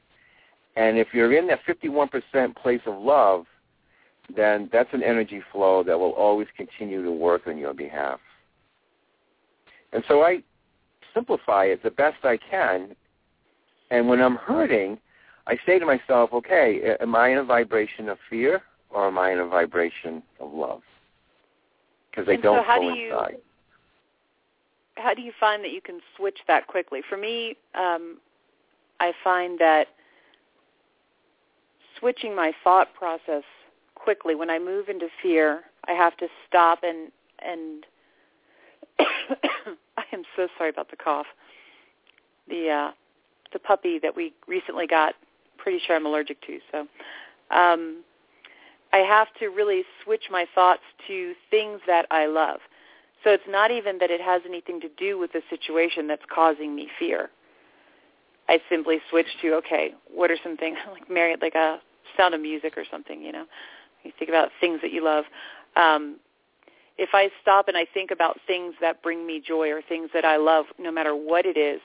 And 0.77 0.99
if 0.99 1.09
you're 1.13 1.37
in 1.37 1.47
that 1.49 1.61
51% 1.67 2.57
place 2.57 2.81
of 2.87 3.03
love, 3.03 3.47
then 4.35 4.69
that's 4.73 4.93
an 4.93 5.03
energy 5.03 5.43
flow 5.51 5.83
that 5.83 5.99
will 5.99 6.13
always 6.13 6.47
continue 6.57 7.03
to 7.03 7.11
work 7.11 7.47
on 7.47 7.59
your 7.59 7.75
behalf. 7.75 8.21
And 9.93 10.05
so 10.07 10.23
I 10.23 10.43
simplify 11.13 11.65
it 11.65 11.83
the 11.83 11.91
best 11.91 12.25
I 12.25 12.39
can. 12.39 12.95
And 13.91 14.09
when 14.09 14.21
I'm 14.21 14.37
hurting, 14.37 14.99
I 15.49 15.59
say 15.67 15.81
to 15.81 15.87
myself, 15.87 16.31
okay, 16.33 16.97
am 17.01 17.17
I 17.17 17.31
in 17.31 17.39
a 17.39 17.45
vibration 17.45 18.09
of 18.09 18.19
fear 18.29 18.63
or 18.91 19.07
am 19.07 19.19
I 19.19 19.33
in 19.33 19.39
a 19.39 19.47
vibration 19.47 20.23
of 20.41 20.53
love? 20.53 20.83
Because 22.11 22.27
they 22.27 22.35
And 22.35 22.43
don't 22.43 22.65
how 22.65 22.79
do 22.79 22.87
you- 22.95 23.11
coincide. 23.11 23.41
how 24.97 25.15
do 25.15 25.23
you 25.23 25.33
find 25.33 25.63
that 25.65 25.71
you 25.71 25.81
can 25.81 26.01
switch 26.17 26.39
that 26.47 26.67
quickly? 26.67 27.03
For 27.03 27.17
me, 27.17 27.57
um, 27.75 28.21
I 28.99 29.13
find 29.25 29.59
that 29.59 29.89
switching 31.99 32.35
my 32.35 32.53
thought 32.65 32.93
process 32.95 33.45
quickly 33.95 34.35
when 34.35 34.51
I 34.51 34.59
move 34.59 34.89
into 34.89 35.09
fear, 35.23 35.65
I 35.87 35.93
have 35.93 36.17
to 36.19 36.29
stop 36.47 36.83
and 36.83 37.13
and 37.39 37.87
I 38.99 40.05
am 40.13 40.25
so 40.37 40.49
sorry 40.59 40.71
about 40.71 40.91
the 40.91 40.97
cough. 40.97 41.27
The 42.49 42.69
uh, 42.71 42.91
the 43.53 43.59
puppy 43.59 43.99
that 43.99 44.15
we 44.15 44.33
recently 44.47 44.87
got, 44.87 45.15
pretty 45.57 45.79
sure 45.79 45.97
I'm 45.97 46.07
allergic 46.07 46.41
to. 46.43 46.59
So 46.71 46.87
um, 47.51 48.03
I 48.93 48.99
have 48.99 49.29
to 49.39 49.49
really 49.49 49.85
switch 50.05 50.25
my 50.31 50.47
thoughts 50.55 50.83
to 51.07 51.35
things 51.51 51.81
that 51.87 52.07
I 52.11 52.27
love. 52.27 52.61
So 53.23 53.31
it's 53.31 53.45
not 53.49 53.71
even 53.71 53.99
that 53.99 54.11
it 54.11 54.21
has 54.21 54.43
anything 54.47 54.81
to 54.81 54.89
do 54.97 55.19
with 55.19 55.33
the 55.33 55.43
situation 55.51 56.07
that's 56.07 56.25
causing 56.33 56.75
me 56.75 56.89
fear. 56.99 57.31
I 58.49 58.59
simply 58.69 58.99
switch 59.11 59.27
to 59.43 59.55
okay, 59.57 59.95
what 60.13 60.31
are 60.31 60.39
some 60.43 60.57
things 60.57 60.79
like 60.93 61.09
married 61.11 61.41
like 61.41 61.55
a 61.55 61.81
sound 62.17 62.35
of 62.35 62.41
music 62.41 62.77
or 62.77 62.85
something, 62.91 63.23
you 63.23 63.33
know. 63.33 63.45
You 64.03 64.13
think 64.19 64.31
about 64.31 64.49
things 64.61 64.81
that 64.83 64.93
you 64.93 65.05
love. 65.05 65.25
Um, 65.77 66.17
if 66.99 67.11
I 67.13 67.31
stop 67.41 67.69
and 67.69 67.77
I 67.77 67.87
think 67.93 68.11
about 68.11 68.39
things 68.47 68.75
that 68.81 69.03
bring 69.03 69.27
me 69.27 69.43
joy 69.47 69.71
or 69.71 69.83
things 69.83 70.11
that 70.15 70.25
I 70.25 70.37
love, 70.37 70.67
no 70.79 70.91
matter 70.91 71.15
what 71.15 71.47
it 71.47 71.57
is, 71.57 71.81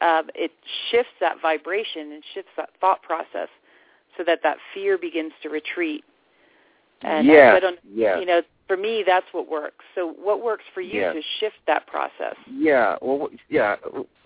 um, 0.00 0.28
it 0.34 0.52
shifts 0.90 1.12
that 1.20 1.36
vibration 1.40 2.12
and 2.12 2.22
shifts 2.34 2.50
that 2.56 2.70
thought 2.80 3.02
process 3.02 3.48
so 4.16 4.24
that 4.24 4.40
that 4.42 4.58
fear 4.74 4.98
begins 4.98 5.32
to 5.42 5.48
retreat. 5.48 6.04
And 7.02 7.28
uh, 7.28 7.32
yeah, 7.32 7.52
I 7.54 7.60
don't, 7.60 7.78
yeah. 7.92 8.18
you 8.18 8.26
know, 8.26 8.42
for 8.66 8.76
me, 8.76 9.04
that's 9.06 9.26
what 9.32 9.48
works. 9.48 9.84
So 9.94 10.14
what 10.20 10.42
works 10.42 10.64
for 10.74 10.80
you 10.80 11.00
Yeah. 11.00 11.12
to 11.12 11.22
shift 11.38 11.56
that 11.66 11.86
process? 11.86 12.34
Yeah, 12.50 12.96
well, 13.00 13.28
yeah. 13.48 13.76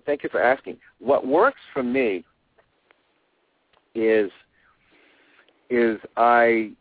Thank 0.06 0.22
you 0.22 0.28
for 0.30 0.42
asking. 0.42 0.78
What 0.98 1.26
works 1.26 1.60
for 1.72 1.82
me 1.82 2.24
is 3.94 4.30
is 5.68 5.98
I 6.16 6.72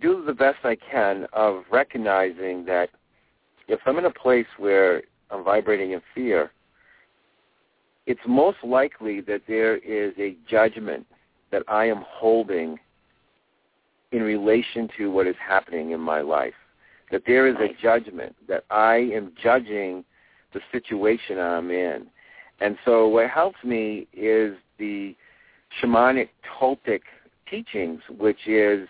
do 0.00 0.22
the 0.24 0.32
best 0.34 0.58
I 0.64 0.76
can 0.76 1.26
of 1.32 1.64
recognizing 1.70 2.64
that 2.66 2.90
if 3.68 3.80
I'm 3.86 3.98
in 3.98 4.04
a 4.04 4.10
place 4.10 4.46
where 4.58 5.02
I'm 5.30 5.42
vibrating 5.42 5.92
in 5.92 6.02
fear, 6.14 6.50
it's 8.06 8.20
most 8.26 8.58
likely 8.62 9.20
that 9.22 9.42
there 9.48 9.76
is 9.78 10.12
a 10.18 10.36
judgment 10.48 11.06
that 11.50 11.62
I 11.68 11.86
am 11.86 12.04
holding 12.06 12.78
in 14.12 14.22
relation 14.22 14.88
to 14.98 15.10
what 15.10 15.26
is 15.26 15.36
happening 15.46 15.90
in 15.90 16.00
my 16.00 16.20
life. 16.20 16.54
That 17.10 17.22
there 17.26 17.46
is 17.46 17.56
a 17.56 17.80
judgment, 17.80 18.34
that 18.48 18.64
I 18.70 18.96
am 18.96 19.32
judging 19.42 20.04
the 20.52 20.60
situation 20.72 21.38
I'm 21.38 21.70
in. 21.70 22.06
And 22.60 22.76
so 22.84 23.06
what 23.08 23.30
helps 23.30 23.62
me 23.62 24.08
is 24.12 24.56
the 24.78 25.14
shamanic 25.80 26.30
Toltec 26.58 27.02
teachings, 27.50 28.00
which 28.18 28.46
is 28.46 28.88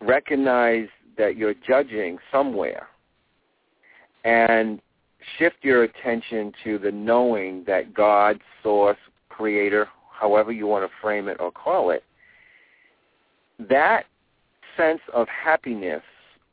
recognize 0.00 0.88
that 1.16 1.36
you're 1.36 1.54
judging 1.66 2.18
somewhere 2.32 2.88
and 4.24 4.80
shift 5.38 5.56
your 5.62 5.84
attention 5.84 6.52
to 6.64 6.78
the 6.78 6.90
knowing 6.90 7.64
that 7.66 7.94
God, 7.94 8.40
source, 8.62 8.98
creator, 9.28 9.88
however 10.10 10.52
you 10.52 10.66
want 10.66 10.84
to 10.84 10.92
frame 11.00 11.28
it 11.28 11.36
or 11.40 11.50
call 11.50 11.90
it, 11.90 12.04
that 13.68 14.04
sense 14.76 15.00
of 15.12 15.28
happiness 15.28 16.02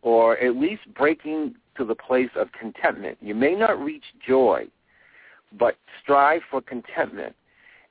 or 0.01 0.37
at 0.39 0.55
least 0.55 0.81
breaking 0.95 1.55
to 1.75 1.85
the 1.85 1.95
place 1.95 2.29
of 2.35 2.51
contentment. 2.51 3.17
You 3.21 3.35
may 3.35 3.55
not 3.55 3.79
reach 3.79 4.03
joy, 4.25 4.67
but 5.57 5.77
strive 6.01 6.41
for 6.49 6.61
contentment 6.61 7.35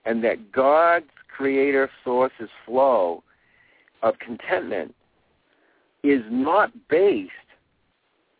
and 0.04 0.22
that 0.24 0.52
God's 0.52 1.06
creator 1.34 1.90
source's 2.04 2.50
flow 2.64 3.22
of 4.02 4.18
contentment 4.18 4.94
is 6.02 6.22
not 6.30 6.70
based 6.88 7.30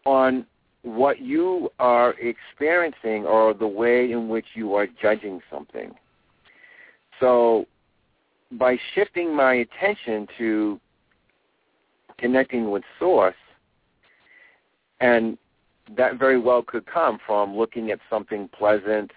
on 0.04 0.46
what 0.82 1.20
you 1.20 1.68
are 1.80 2.14
experiencing 2.20 3.26
or 3.26 3.52
the 3.52 3.66
way 3.66 4.12
in 4.12 4.28
which 4.28 4.46
you 4.54 4.74
are 4.74 4.86
judging 4.86 5.40
something. 5.50 5.92
So 7.18 7.66
by 8.52 8.78
shifting 8.94 9.34
my 9.34 9.54
attention 9.54 10.26
to 10.38 10.80
connecting 12.18 12.70
with 12.70 12.82
source, 12.98 13.34
and 15.00 15.36
that 15.96 16.18
very 16.18 16.38
well 16.38 16.62
could 16.62 16.86
come 16.86 17.18
from 17.26 17.56
looking 17.56 17.90
at 17.90 17.98
something 18.08 18.48
pleasant 18.48 19.10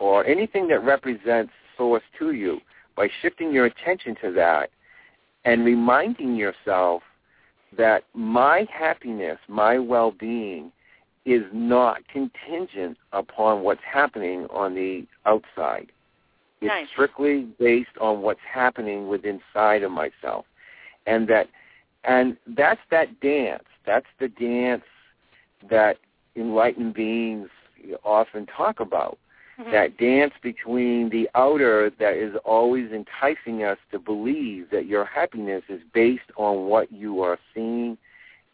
or 0.00 0.24
anything 0.26 0.66
that 0.68 0.82
represents 0.82 1.52
source 1.76 2.02
to 2.18 2.32
you, 2.32 2.60
by 2.96 3.08
shifting 3.22 3.52
your 3.52 3.66
attention 3.66 4.16
to 4.20 4.32
that 4.32 4.70
and 5.44 5.64
reminding 5.64 6.34
yourself 6.34 7.02
that 7.76 8.02
my 8.14 8.66
happiness, 8.72 9.38
my 9.48 9.78
well-being 9.78 10.72
is 11.24 11.42
not 11.52 11.98
contingent 12.08 12.96
upon 13.12 13.62
what's 13.62 13.82
happening 13.84 14.46
on 14.50 14.74
the 14.74 15.06
outside. 15.26 15.92
It's 16.60 16.68
Nice. 16.68 16.88
strictly 16.88 17.42
based 17.58 17.96
on 18.00 18.22
what's 18.22 18.40
happening 18.40 19.08
within 19.08 19.36
inside 19.36 19.82
of 19.82 19.92
myself. 19.92 20.44
And 21.06 21.26
that 21.28 21.48
and 22.04 22.36
that's 22.46 22.80
that 22.90 23.20
dance. 23.20 23.64
That's 23.84 24.06
the 24.18 24.28
dance 24.28 24.84
that 25.68 25.98
enlightened 26.36 26.94
beings 26.94 27.48
often 28.04 28.46
talk 28.46 28.80
about. 28.80 29.18
Mhm. 29.58 29.70
That 29.72 29.96
dance 29.96 30.34
between 30.40 31.08
the 31.08 31.28
outer 31.34 31.90
that 31.90 32.14
is 32.14 32.34
always 32.44 32.92
enticing 32.92 33.64
us 33.64 33.78
to 33.90 33.98
believe 33.98 34.70
that 34.70 34.86
your 34.86 35.04
happiness 35.04 35.64
is 35.68 35.82
based 35.92 36.30
on 36.36 36.66
what 36.66 36.90
you 36.92 37.22
are 37.22 37.38
seeing 37.54 37.98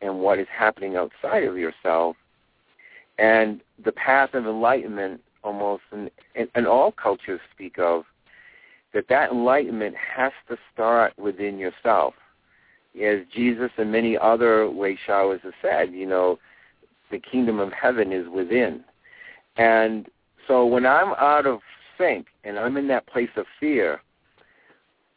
and 0.00 0.20
what 0.20 0.38
is 0.38 0.48
happening 0.48 0.96
outside 0.96 1.44
of 1.44 1.58
yourself. 1.58 2.16
And 3.18 3.60
the 3.78 3.92
path 3.92 4.34
of 4.34 4.46
enlightenment 4.46 5.22
almost 5.44 5.82
and, 5.92 6.10
in, 6.34 6.48
in 6.56 6.66
all 6.66 6.90
cultures 6.90 7.40
speak 7.54 7.78
of 7.78 8.04
that 8.92 9.08
that 9.08 9.30
enlightenment 9.30 9.94
has 9.96 10.32
to 10.48 10.56
start 10.72 11.12
within 11.18 11.58
yourself. 11.58 12.14
As 13.00 13.20
Jesus 13.34 13.70
and 13.76 13.90
many 13.90 14.16
other 14.16 14.70
way 14.70 14.96
showers 15.04 15.40
have 15.42 15.52
said, 15.60 15.92
you 15.92 16.06
know, 16.06 16.38
the 17.10 17.18
kingdom 17.18 17.58
of 17.58 17.72
heaven 17.72 18.12
is 18.12 18.28
within. 18.28 18.84
And 19.56 20.06
so 20.46 20.64
when 20.64 20.86
I'm 20.86 21.12
out 21.18 21.46
of 21.46 21.60
sync 21.98 22.26
and 22.44 22.58
I'm 22.58 22.76
in 22.76 22.88
that 22.88 23.06
place 23.06 23.30
of 23.36 23.46
fear, 23.58 24.00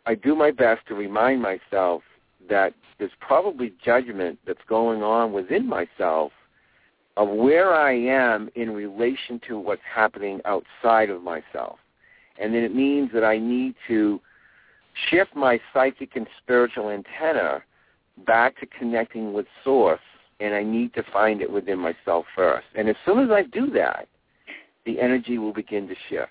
I 0.06 0.16
do 0.16 0.36
my 0.36 0.52
best 0.52 0.88
to 0.88 0.96
remind 0.96 1.42
myself 1.42 2.02
that 2.50 2.74
there's 2.98 3.12
probably 3.20 3.74
judgment 3.84 4.40
that's 4.48 4.60
going 4.68 5.04
on 5.04 5.34
within 5.34 5.68
myself 5.68 6.32
of 7.18 7.28
where 7.28 7.74
I 7.74 7.94
am 7.94 8.48
in 8.56 8.72
relation 8.72 9.42
to 9.48 9.58
what's 9.58 9.82
happening 9.94 10.40
outside 10.46 11.10
of 11.10 11.24
myself. 11.24 11.80
And 12.40 12.54
then 12.54 12.64
it 12.64 12.76
means 12.76 13.10
that 13.14 13.24
I 13.24 13.40
need 13.40 13.74
to 13.88 14.22
shift 15.10 15.36
my 15.36 15.60
psychic 15.74 16.16
and 16.16 16.28
spiritual 16.42 16.92
antenna 16.92 17.64
back 18.26 18.58
to 18.60 18.68
connecting 18.68 19.34
with 19.34 19.48
source 19.64 20.00
and 20.40 20.54
I 20.54 20.62
need 20.62 20.94
to 20.94 21.04
find 21.12 21.42
it 21.42 21.52
within 21.52 21.80
myself 21.80 22.26
first. 22.36 22.68
And 22.76 22.88
as 22.88 22.96
soon 23.04 23.18
as 23.24 23.32
I 23.32 23.42
do 23.42 23.72
that, 23.72 24.08
the 24.86 25.02
energy 25.02 25.40
will 25.40 25.54
begin 25.54 25.88
to 25.88 25.96
shift. 26.10 26.30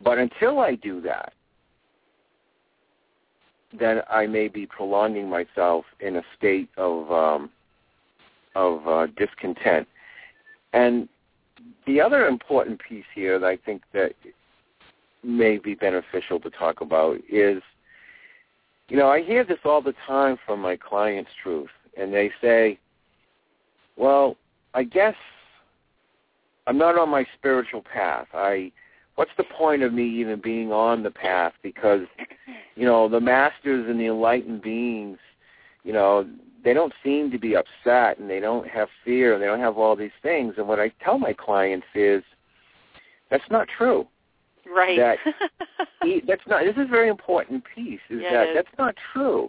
But 0.00 0.18
until 0.18 0.60
I 0.60 0.76
do 0.76 1.00
that, 1.00 1.32
then 3.76 4.02
I 4.08 4.28
may 4.28 4.46
be 4.46 4.66
prolonging 4.66 5.28
myself 5.28 5.84
in 5.98 6.16
a 6.16 6.22
state 6.38 6.68
of 6.76 7.10
um, 7.10 7.50
of 8.54 8.86
uh, 8.88 9.06
discontent. 9.16 9.86
And 10.72 11.08
the 11.86 12.00
other 12.00 12.26
important 12.26 12.80
piece 12.86 13.04
here 13.14 13.38
that 13.38 13.46
I 13.46 13.56
think 13.56 13.82
that 13.92 14.12
may 15.22 15.58
be 15.58 15.74
beneficial 15.74 16.38
to 16.40 16.50
talk 16.50 16.80
about 16.80 17.18
is, 17.30 17.62
you 18.88 18.96
know, 18.96 19.08
I 19.08 19.22
hear 19.22 19.44
this 19.44 19.58
all 19.64 19.82
the 19.82 19.94
time 20.06 20.36
from 20.46 20.60
my 20.60 20.76
clients, 20.76 21.30
Truth, 21.42 21.70
and 21.96 22.12
they 22.12 22.30
say, 22.40 22.78
well, 23.96 24.36
I 24.74 24.84
guess 24.84 25.14
I'm 26.66 26.78
not 26.78 26.98
on 26.98 27.08
my 27.08 27.26
spiritual 27.36 27.82
path. 27.82 28.26
I 28.34 28.70
what's 29.14 29.30
the 29.38 29.44
point 29.44 29.82
of 29.82 29.94
me 29.94 30.06
even 30.20 30.40
being 30.40 30.72
on 30.72 31.02
the 31.02 31.10
path 31.10 31.54
because 31.62 32.02
you 32.76 32.84
know, 32.84 33.08
the 33.08 33.20
masters 33.20 33.88
and 33.88 33.98
the 33.98 34.06
enlightened 34.06 34.62
beings, 34.62 35.18
you 35.82 35.92
know, 35.92 36.28
they 36.66 36.74
don't 36.74 36.92
seem 37.04 37.30
to 37.30 37.38
be 37.38 37.54
upset 37.54 38.18
and 38.18 38.28
they 38.28 38.40
don't 38.40 38.66
have 38.66 38.88
fear 39.04 39.34
and 39.34 39.40
they 39.40 39.46
don't 39.46 39.60
have 39.60 39.78
all 39.78 39.94
these 39.94 40.10
things. 40.20 40.54
And 40.58 40.66
what 40.66 40.80
I 40.80 40.88
tell 41.00 41.16
my 41.16 41.32
clients 41.32 41.86
is 41.94 42.24
that's 43.30 43.48
not 43.52 43.68
true. 43.68 44.04
Right. 44.66 44.98
That 44.98 45.18
E- 46.04 46.22
that's 46.26 46.42
not 46.48 46.64
this 46.64 46.74
is 46.74 46.88
a 46.88 46.90
very 46.90 47.08
important 47.08 47.62
piece 47.72 48.00
is 48.10 48.20
Yeah, 48.20 48.32
that 48.32 48.46
that's 48.52 48.78
not 48.78 48.96
true. 49.12 49.48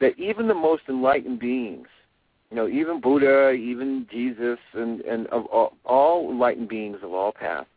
That 0.00 0.18
even 0.18 0.48
the 0.48 0.54
most 0.54 0.82
enlightened 0.88 1.38
beings, 1.38 1.86
you 2.50 2.56
know, 2.56 2.66
even 2.66 3.00
Buddha, 3.00 3.52
even 3.52 4.08
Jesus 4.10 4.58
and 4.72 5.02
and 5.02 5.28
of 5.28 5.46
all, 5.46 5.76
all 5.84 6.32
enlightened 6.32 6.68
beings 6.68 6.98
of 7.04 7.12
all 7.12 7.30
paths, 7.30 7.68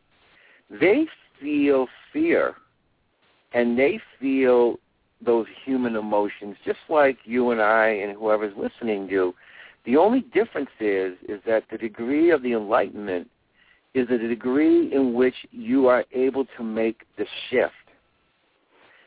they 0.71 1.05
feel 1.39 1.85
fear 2.11 2.55
and 3.53 3.77
they 3.77 4.01
feel 4.19 4.79
those 5.25 5.45
human 5.65 5.95
emotions 5.95 6.55
just 6.65 6.79
like 6.89 7.17
you 7.25 7.51
and 7.51 7.61
I 7.61 7.87
and 7.87 8.17
whoever's 8.17 8.55
listening 8.57 9.07
do. 9.07 9.33
The 9.85 9.97
only 9.97 10.21
difference 10.21 10.69
is 10.79 11.15
is 11.27 11.41
that 11.45 11.63
the 11.71 11.77
degree 11.77 12.31
of 12.31 12.41
the 12.41 12.53
enlightenment 12.53 13.29
is 13.93 14.07
the 14.07 14.17
degree 14.17 14.93
in 14.93 15.13
which 15.13 15.35
you 15.51 15.87
are 15.87 16.05
able 16.13 16.45
to 16.57 16.63
make 16.63 17.03
the 17.17 17.25
shift. 17.49 17.73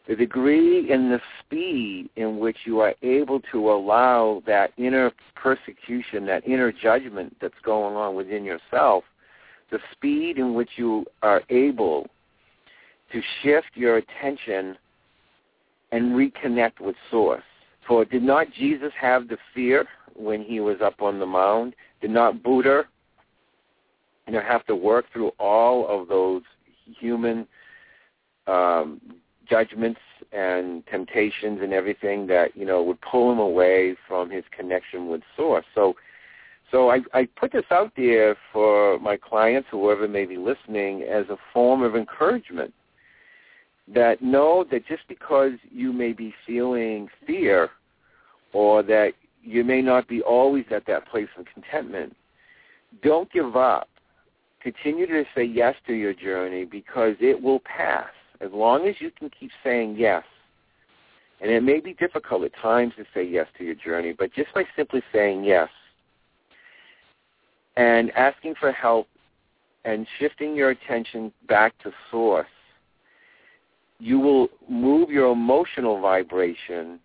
the 0.08 0.14
degree 0.14 0.92
and 0.92 1.10
the 1.10 1.20
speed 1.40 2.08
in 2.14 2.38
which 2.38 2.58
you 2.64 2.78
are 2.78 2.94
able 3.02 3.40
to 3.50 3.72
allow 3.72 4.40
that 4.46 4.72
inner 4.76 5.10
persecution, 5.34 6.24
that 6.26 6.46
inner 6.46 6.70
judgment 6.70 7.36
that's 7.40 7.58
going 7.64 7.96
on 7.96 8.14
within 8.14 8.44
yourself, 8.44 9.02
the 9.72 9.80
speed 9.90 10.38
in 10.38 10.54
which 10.54 10.70
you 10.76 11.04
are 11.22 11.42
able 11.50 12.06
to 13.12 13.20
shift 13.42 13.70
your 13.74 13.96
attention 13.96 14.76
and 15.96 16.12
reconnect 16.12 16.78
with 16.78 16.94
Source. 17.10 17.42
For 17.88 18.04
did 18.04 18.22
not 18.22 18.52
Jesus 18.52 18.92
have 19.00 19.28
the 19.28 19.38
fear 19.54 19.86
when 20.14 20.42
he 20.42 20.60
was 20.60 20.76
up 20.82 21.00
on 21.00 21.18
the 21.18 21.26
mound? 21.26 21.74
Did 22.02 22.10
not 22.10 22.42
Buddha 22.42 22.84
you 24.26 24.34
know, 24.34 24.40
have 24.40 24.66
to 24.66 24.76
work 24.76 25.06
through 25.12 25.30
all 25.38 25.88
of 25.88 26.08
those 26.08 26.42
human 27.00 27.46
um, 28.46 29.00
judgments 29.48 30.00
and 30.32 30.84
temptations 30.86 31.60
and 31.62 31.72
everything 31.72 32.26
that 32.26 32.54
you 32.56 32.66
know 32.66 32.82
would 32.82 33.00
pull 33.00 33.32
him 33.32 33.38
away 33.38 33.96
from 34.06 34.28
his 34.28 34.44
connection 34.54 35.08
with 35.08 35.22
Source. 35.34 35.64
So, 35.74 35.94
so 36.70 36.90
I, 36.90 37.00
I 37.14 37.26
put 37.36 37.52
this 37.52 37.64
out 37.70 37.92
there 37.96 38.36
for 38.52 38.98
my 38.98 39.16
clients, 39.16 39.68
whoever 39.70 40.06
may 40.06 40.26
be 40.26 40.36
listening, 40.36 41.04
as 41.04 41.24
a 41.30 41.38
form 41.54 41.82
of 41.82 41.96
encouragement. 41.96 42.74
That 43.92 44.20
know 44.20 44.64
that 44.70 44.86
just 44.86 45.02
because 45.08 45.52
you 45.70 45.92
may 45.92 46.12
be 46.12 46.34
feeling 46.46 47.08
fear, 47.26 47.70
or 48.52 48.82
that 48.82 49.12
you 49.42 49.62
may 49.62 49.80
not 49.80 50.08
be 50.08 50.22
always 50.22 50.64
at 50.70 50.86
that 50.86 51.06
place 51.08 51.28
of 51.38 51.46
contentment, 51.52 52.16
don't 53.02 53.30
give 53.32 53.56
up. 53.56 53.88
Continue 54.60 55.06
to 55.06 55.24
say 55.34 55.44
yes 55.44 55.76
to 55.86 55.92
your 55.92 56.12
journey 56.12 56.64
because 56.64 57.14
it 57.20 57.40
will 57.40 57.60
pass 57.60 58.08
as 58.40 58.50
long 58.52 58.88
as 58.88 58.96
you 58.98 59.10
can 59.10 59.30
keep 59.30 59.50
saying 59.62 59.94
yes, 59.96 60.24
and 61.40 61.50
it 61.50 61.62
may 61.62 61.80
be 61.80 61.94
difficult 61.94 62.42
at 62.42 62.54
times 62.60 62.92
to 62.96 63.04
say 63.14 63.24
yes 63.24 63.46
to 63.58 63.64
your 63.64 63.74
journey, 63.74 64.12
but 64.12 64.32
just 64.32 64.52
by 64.54 64.64
simply 64.74 65.02
saying 65.12 65.44
yes 65.44 65.68
and 67.76 68.10
asking 68.12 68.54
for 68.58 68.72
help 68.72 69.06
and 69.84 70.06
shifting 70.18 70.56
your 70.56 70.70
attention 70.70 71.32
back 71.48 71.76
to 71.82 71.92
source, 72.10 72.46
you 73.98 74.18
will 74.18 74.48
move 74.68 75.10
your 75.10 75.32
emotional 75.32 76.00
vibration 76.00 77.00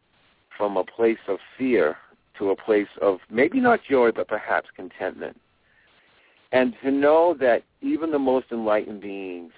from 0.58 0.78
a 0.78 0.84
place 0.84 1.18
of 1.28 1.39
fear 1.58 1.98
to 2.38 2.50
a 2.50 2.56
place 2.56 2.88
of 3.02 3.20
maybe 3.30 3.60
not 3.60 3.80
joy, 3.88 4.12
but 4.12 4.28
perhaps 4.28 4.70
contentment. 4.76 5.39
And 6.52 6.74
to 6.84 6.92
know 6.92 7.36
that 7.39 7.64
even 7.82 8.12
the 8.12 8.20
most 8.20 8.48
enlightened 8.52 9.02
beings 9.02 9.54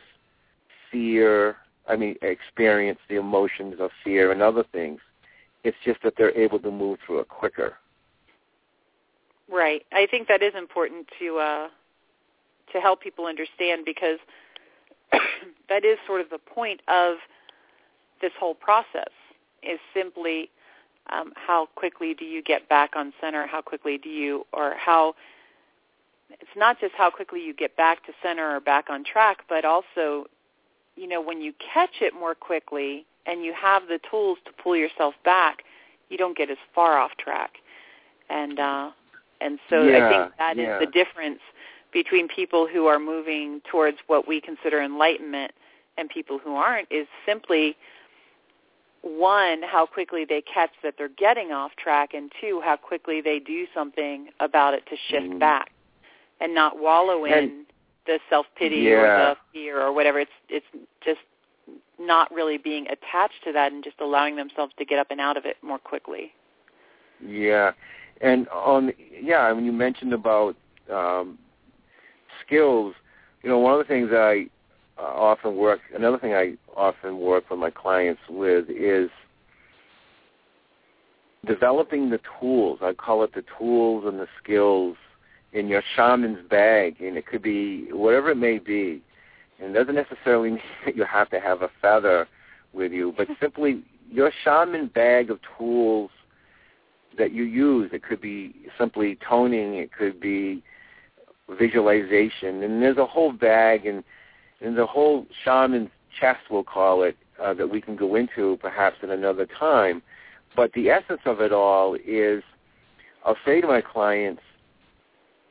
fear, 0.91 1.57
I 1.87 1.95
mean, 1.95 2.15
experience 2.21 2.99
the 3.09 3.15
emotions 3.15 3.75
of 3.79 3.89
fear 4.03 4.31
and 4.31 4.41
other 4.41 4.63
things. 4.71 4.99
It's 5.63 5.77
just 5.83 6.01
that 6.03 6.13
they're 6.17 6.37
able 6.37 6.59
to 6.59 6.69
move 6.69 6.99
through 7.05 7.19
it 7.19 7.29
quicker. 7.29 7.77
Right. 9.49 9.83
I 9.91 10.07
think 10.09 10.27
that 10.27 10.43
is 10.43 10.53
important 10.55 11.07
to 11.19 11.37
uh, 11.37 11.67
to 12.73 12.79
help 12.79 13.01
people 13.01 13.25
understand 13.25 13.85
because 13.85 14.19
that 15.69 15.85
is 15.85 15.97
sort 16.07 16.21
of 16.21 16.29
the 16.29 16.37
point 16.37 16.81
of 16.87 17.17
this 18.21 18.31
whole 18.39 18.55
process 18.55 19.11
is 19.61 19.79
simply 19.93 20.49
um, 21.11 21.33
how 21.35 21.67
quickly 21.75 22.13
do 22.13 22.25
you 22.25 22.41
get 22.41 22.69
back 22.69 22.95
on 22.95 23.13
center? 23.19 23.45
How 23.45 23.61
quickly 23.61 23.97
do 23.97 24.09
you, 24.09 24.45
or 24.53 24.73
how 24.77 25.15
it's 26.29 26.55
not 26.55 26.79
just 26.79 26.93
how 26.95 27.09
quickly 27.09 27.43
you 27.43 27.53
get 27.53 27.75
back 27.75 28.05
to 28.05 28.13
center 28.21 28.55
or 28.55 28.59
back 28.59 28.89
on 28.89 29.03
track, 29.03 29.39
but 29.49 29.65
also 29.65 30.25
you 30.95 31.07
know, 31.07 31.21
when 31.21 31.41
you 31.41 31.53
catch 31.73 32.01
it 32.01 32.13
more 32.13 32.35
quickly 32.35 33.05
and 33.25 33.43
you 33.43 33.53
have 33.53 33.87
the 33.87 33.99
tools 34.09 34.37
to 34.45 34.51
pull 34.51 34.75
yourself 34.75 35.15
back, 35.25 35.63
you 36.09 36.17
don't 36.17 36.37
get 36.37 36.49
as 36.49 36.57
far 36.75 36.97
off 36.97 37.11
track. 37.17 37.55
And 38.29 38.59
uh 38.59 38.91
and 39.41 39.59
so 39.69 39.83
yeah, 39.83 40.07
I 40.07 40.09
think 40.09 40.37
that 40.37 40.57
yeah. 40.57 40.75
is 40.75 40.85
the 40.85 40.91
difference 40.91 41.39
between 41.93 42.27
people 42.27 42.67
who 42.67 42.87
are 42.87 42.99
moving 42.99 43.61
towards 43.69 43.97
what 44.07 44.27
we 44.27 44.41
consider 44.41 44.81
enlightenment 44.81 45.51
and 45.97 46.09
people 46.09 46.39
who 46.39 46.55
aren't 46.55 46.91
is 46.91 47.07
simply 47.25 47.77
one, 49.01 49.61
how 49.61 49.85
quickly 49.85 50.25
they 50.27 50.41
catch 50.41 50.71
that 50.81 50.95
they're 50.97 51.09
getting 51.09 51.51
off 51.51 51.75
track, 51.75 52.13
and 52.13 52.31
two, 52.39 52.61
how 52.63 52.77
quickly 52.77 53.21
they 53.21 53.37
do 53.37 53.65
something 53.73 54.29
about 54.39 54.73
it 54.73 54.85
to 54.87 54.95
shift 55.09 55.27
mm. 55.27 55.39
back 55.39 55.71
and 56.39 56.55
not 56.55 56.79
wallow 56.79 57.25
in 57.25 57.33
And- 57.33 57.65
the 58.05 58.19
self 58.29 58.45
pity 58.55 58.77
Yeah. 58.77 58.91
or 58.91 59.01
the 59.29 59.37
fear 59.53 59.81
or 59.81 59.93
whatever. 59.93 60.19
It's 60.19 60.31
it's 60.49 60.65
just 61.05 61.21
not 61.97 62.29
really 62.33 62.57
being 62.57 62.87
attached 62.89 63.43
to 63.45 63.53
that 63.53 63.71
and 63.71 63.81
just 63.83 64.01
allowing 64.01 64.35
themselves 64.35 64.73
to 64.77 64.83
get 64.83 64.99
up 64.99 65.07
and 65.09 65.21
out 65.21 65.37
of 65.37 65.45
it 65.45 65.55
more 65.61 65.79
quickly. 65.79 66.33
Yeah, 67.25 67.71
and 68.19 68.49
on 68.49 68.91
yeah, 69.21 69.49
when 69.53 69.63
you 69.63 69.71
mentioned 69.71 70.13
about 70.13 70.57
um, 70.91 71.37
skills, 72.45 72.93
you 73.41 73.49
know, 73.49 73.59
one 73.59 73.73
of 73.73 73.79
the 73.79 73.85
things 73.85 74.09
I 74.13 74.47
uh, 74.97 75.01
often 75.01 75.55
work, 75.57 75.79
another 75.95 76.17
thing 76.17 76.33
I 76.33 76.53
often 76.75 77.19
work 77.19 77.49
with 77.49 77.59
my 77.59 77.69
clients 77.69 78.21
with 78.29 78.69
is 78.69 79.09
developing 81.45 82.09
the 82.09 82.19
tools. 82.39 82.79
I 82.81 82.93
call 82.93 83.23
it 83.23 83.33
the 83.33 83.43
tools 83.57 84.05
and 84.07 84.19
the 84.19 84.27
skills 84.41 84.95
in 85.51 85.67
your 85.67 85.83
shaman's 85.95 86.47
bag, 86.49 87.01
and 87.01 87.17
it 87.17 87.27
could 87.27 87.41
be 87.41 87.91
whatever 87.91 88.31
it 88.31 88.37
may 88.37 88.59
be. 88.59 89.01
And 89.59 89.75
it 89.75 89.79
doesn't 89.79 89.95
necessarily 89.95 90.51
mean 90.51 90.61
that 90.85 90.95
you 90.95 91.05
have 91.05 91.29
to 91.31 91.39
have 91.39 91.61
a 91.61 91.69
feather 91.81 92.27
with 92.73 92.91
you, 92.91 93.13
but 93.15 93.27
simply 93.41 93.83
your 94.09 94.31
shaman 94.43 94.87
bag 94.87 95.29
of 95.29 95.39
tools 95.57 96.11
that 97.17 97.31
you 97.31 97.43
use. 97.43 97.91
It 97.93 98.03
could 98.03 98.21
be 98.21 98.55
simply 98.77 99.17
toning. 99.27 99.75
It 99.75 99.91
could 99.91 100.19
be 100.19 100.63
visualization. 101.53 102.63
And 102.63 102.81
there's 102.81 102.97
a 102.97 103.05
whole 103.05 103.31
bag 103.31 103.85
and, 103.85 104.03
and 104.61 104.77
the 104.77 104.85
whole 104.85 105.25
shaman's 105.43 105.89
chest, 106.19 106.41
we'll 106.49 106.63
call 106.63 107.03
it, 107.03 107.17
uh, 107.41 107.53
that 107.53 107.69
we 107.69 107.81
can 107.81 107.95
go 107.95 108.15
into 108.15 108.57
perhaps 108.61 108.97
at 109.03 109.09
another 109.09 109.45
time. 109.45 110.01
But 110.55 110.71
the 110.73 110.89
essence 110.89 111.21
of 111.25 111.41
it 111.41 111.51
all 111.51 111.97
is 112.05 112.43
I'll 113.25 113.37
say 113.45 113.61
to 113.61 113.67
my 113.67 113.81
clients, 113.81 114.41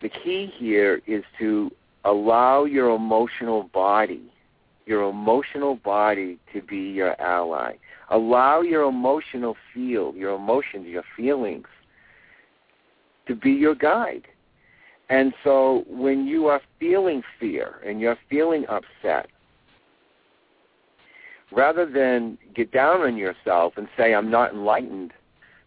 the 0.01 0.09
key 0.09 0.53
here 0.57 1.01
is 1.07 1.25
to 1.39 1.71
allow 2.05 2.65
your 2.65 2.95
emotional 2.95 3.65
body, 3.73 4.33
your 4.87 5.09
emotional 5.09 5.77
body 5.77 6.39
to 6.53 6.61
be 6.61 6.79
your 6.79 7.21
ally. 7.21 7.75
Allow 8.11 8.61
your 8.61 8.83
emotional 8.83 9.57
field, 9.73 10.17
your 10.17 10.35
emotions, 10.35 10.87
your 10.87 11.05
feelings 11.17 11.67
to 13.27 13.35
be 13.35 13.51
your 13.51 13.75
guide. 13.75 14.27
And 15.13 15.35
so 15.45 15.85
when 15.89 16.27
you 16.27 16.47
are 16.47 16.63
feeling 16.81 17.23
fear 17.39 17.83
and 17.85 18.01
you're 18.01 18.17
feeling 18.31 18.65
upset, 18.71 19.27
rather 21.53 21.85
than 21.85 22.39
get 22.55 22.73
down 22.73 23.03
on 23.03 23.19
yourself 23.19 23.75
and 23.77 23.89
say, 23.95 24.15
I'm 24.15 24.31
not 24.31 24.55
enlightened, 24.55 25.13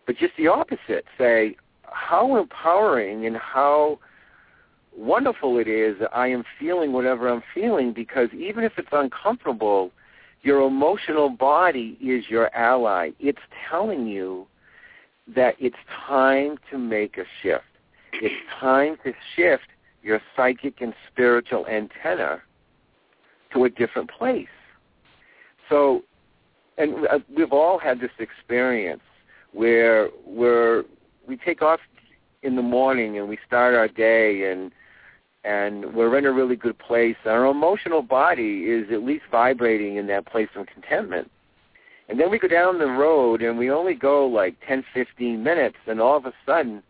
but 0.07 0.17
just 0.17 0.33
the 0.35 0.47
opposite, 0.47 1.05
say, 1.15 1.57
how 1.83 2.37
empowering 2.37 3.27
and 3.27 3.37
how 3.37 3.99
wonderful 4.97 5.59
it 5.59 5.67
is 5.67 5.99
that 5.99 6.09
I 6.11 6.25
am 6.27 6.43
feeling 6.59 6.91
whatever 6.91 7.29
I'm 7.29 7.43
feeling 7.53 7.93
because 7.93 8.29
even 8.33 8.63
if 8.63 8.71
it's 8.79 8.89
uncomfortable, 8.91 9.91
your 10.41 10.65
emotional 10.65 11.29
body 11.29 11.99
is 12.01 12.31
your 12.31 12.49
ally. 12.55 13.11
It's 13.19 13.37
telling 13.69 14.07
you 14.07 14.47
that 15.35 15.53
it's 15.59 15.77
time 16.07 16.57
to 16.71 16.79
make 16.79 17.19
a 17.19 17.25
shift. 17.43 17.65
It's 18.21 18.35
time 18.59 18.97
to 19.03 19.13
shift 19.35 19.67
your 20.03 20.21
psychic 20.35 20.81
and 20.81 20.93
spiritual 21.11 21.65
antenna 21.67 22.41
to 23.53 23.65
a 23.65 23.69
different 23.69 24.09
place. 24.11 24.47
So, 25.69 26.03
and 26.77 27.07
uh, 27.07 27.19
we've 27.35 27.51
all 27.51 27.79
had 27.79 27.99
this 27.99 28.11
experience 28.19 29.01
where 29.53 30.07
where 30.25 30.83
we 31.27 31.37
take 31.37 31.61
off 31.61 31.79
in 32.43 32.55
the 32.55 32.61
morning 32.61 33.17
and 33.17 33.27
we 33.27 33.39
start 33.47 33.73
our 33.73 33.87
day 33.87 34.51
and 34.51 34.71
and 35.43 35.93
we're 35.93 36.17
in 36.17 36.25
a 36.25 36.31
really 36.31 36.55
good 36.55 36.77
place. 36.79 37.15
Our 37.25 37.45
emotional 37.45 38.01
body 38.01 38.63
is 38.65 38.91
at 38.91 39.03
least 39.03 39.25
vibrating 39.31 39.97
in 39.97 40.07
that 40.07 40.25
place 40.25 40.49
of 40.55 40.65
contentment. 40.67 41.29
And 42.09 42.19
then 42.19 42.29
we 42.31 42.39
go 42.39 42.47
down 42.47 42.79
the 42.79 42.87
road 42.87 43.41
and 43.41 43.57
we 43.57 43.69
only 43.69 43.93
go 43.93 44.25
like 44.27 44.55
10, 44.67 44.83
15 44.93 45.43
minutes 45.43 45.77
and 45.87 45.99
all 45.99 46.17
of 46.17 46.25
a 46.25 46.33
sudden 46.45 46.83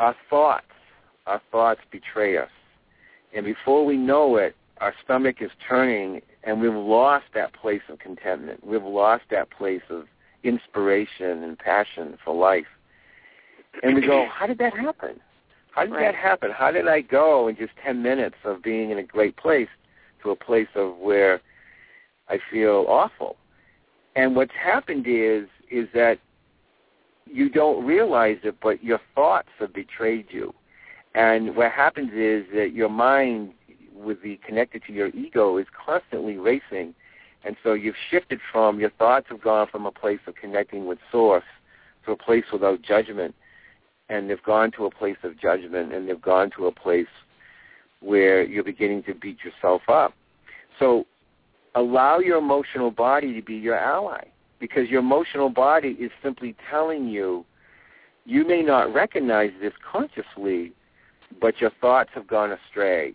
our 0.00 0.14
thoughts, 0.28 0.66
our 1.26 1.40
thoughts 1.50 1.80
betray 1.90 2.36
us. 2.36 2.50
And 3.34 3.44
before 3.44 3.84
we 3.84 3.96
know 3.96 4.36
it, 4.36 4.54
our 4.80 4.94
stomach 5.04 5.36
is 5.40 5.50
turning 5.68 6.20
and 6.44 6.60
we've 6.60 6.72
lost 6.74 7.24
that 7.34 7.52
place 7.54 7.82
of 7.88 7.98
contentment. 7.98 8.64
We've 8.64 8.84
lost 8.84 9.24
that 9.30 9.50
place 9.50 9.82
of 9.90 10.04
inspiration 10.44 11.42
and 11.42 11.58
passion 11.58 12.18
for 12.24 12.34
life. 12.34 12.66
And 13.82 13.94
we 13.94 14.06
go, 14.06 14.26
how 14.32 14.46
did 14.46 14.58
that 14.58 14.76
happen? 14.76 15.20
How 15.72 15.84
did 15.84 15.92
Right. 15.92 16.00
that 16.02 16.14
happen? 16.14 16.50
How 16.50 16.70
did 16.70 16.88
I 16.88 17.00
go 17.00 17.48
in 17.48 17.56
just 17.56 17.72
10 17.84 18.02
minutes 18.02 18.36
of 18.44 18.62
being 18.62 18.90
in 18.90 18.98
a 18.98 19.02
great 19.02 19.36
place 19.36 19.68
to 20.22 20.30
a 20.30 20.36
place 20.36 20.68
of 20.74 20.96
where 20.98 21.40
I 22.28 22.38
feel 22.50 22.86
awful? 22.88 23.36
and 24.16 24.34
what's 24.34 24.54
happened 24.54 25.06
is 25.06 25.46
is 25.70 25.86
that 25.94 26.18
you 27.26 27.48
don't 27.48 27.84
realize 27.84 28.38
it, 28.44 28.56
but 28.62 28.82
your 28.82 29.00
thoughts 29.14 29.48
have 29.58 29.72
betrayed 29.74 30.26
you. 30.30 30.54
And 31.14 31.56
what 31.56 31.72
happens 31.72 32.12
is 32.14 32.44
that 32.54 32.72
your 32.72 32.88
mind, 32.88 33.52
with 33.94 34.22
the 34.22 34.38
connected 34.46 34.82
to 34.86 34.92
your 34.92 35.08
ego, 35.08 35.58
is 35.58 35.66
constantly 35.84 36.36
racing. 36.36 36.94
And 37.44 37.56
so 37.62 37.74
you've 37.74 37.96
shifted 38.10 38.40
from 38.52 38.80
your 38.80 38.90
thoughts 38.90 39.26
have 39.30 39.40
gone 39.40 39.68
from 39.70 39.86
a 39.86 39.92
place 39.92 40.20
of 40.26 40.34
connecting 40.34 40.86
with 40.86 40.98
source 41.10 41.44
to 42.04 42.12
a 42.12 42.16
place 42.16 42.44
without 42.52 42.82
judgment, 42.82 43.34
and 44.08 44.28
they've 44.30 44.42
gone 44.42 44.70
to 44.72 44.86
a 44.86 44.90
place 44.90 45.16
of 45.22 45.38
judgment, 45.40 45.92
and 45.92 46.08
they've 46.08 46.20
gone 46.20 46.50
to 46.56 46.66
a 46.66 46.72
place 46.72 47.06
where 48.00 48.44
you're 48.44 48.64
beginning 48.64 49.02
to 49.04 49.14
beat 49.14 49.38
yourself 49.44 49.82
up. 49.88 50.12
So 50.78 51.06
allow 51.74 52.18
your 52.18 52.38
emotional 52.38 52.90
body 52.90 53.34
to 53.34 53.42
be 53.42 53.54
your 53.54 53.76
ally 53.76 54.28
because 54.58 54.88
your 54.88 55.00
emotional 55.00 55.50
body 55.50 55.96
is 56.00 56.10
simply 56.22 56.54
telling 56.70 57.08
you 57.08 57.44
you 58.24 58.46
may 58.46 58.62
not 58.62 58.92
recognize 58.92 59.52
this 59.60 59.72
consciously, 59.90 60.72
but 61.40 61.60
your 61.60 61.70
thoughts 61.80 62.10
have 62.14 62.26
gone 62.26 62.50
astray. 62.50 63.14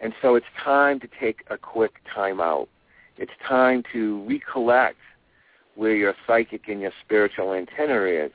And 0.00 0.12
so 0.22 0.36
it's 0.36 0.46
time 0.62 1.00
to 1.00 1.08
take 1.20 1.44
a 1.50 1.58
quick 1.58 1.94
time 2.14 2.40
out. 2.40 2.68
It's 3.16 3.32
time 3.46 3.82
to 3.92 4.24
recollect 4.28 4.98
where 5.74 5.94
your 5.94 6.14
psychic 6.26 6.68
and 6.68 6.80
your 6.80 6.92
spiritual 7.04 7.52
antenna 7.52 8.02
is. 8.04 8.30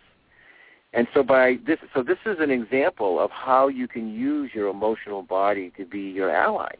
And 0.94 1.08
so 1.14 1.24
by 1.24 1.58
this 1.66 1.80
so 1.94 2.02
this 2.02 2.18
is 2.26 2.38
an 2.40 2.52
example 2.52 3.20
of 3.20 3.30
how 3.32 3.68
you 3.68 3.88
can 3.88 4.12
use 4.12 4.52
your 4.54 4.70
emotional 4.70 5.22
body 5.22 5.72
to 5.78 5.86
be 5.86 6.00
your 6.00 6.34
ally. 6.34 6.74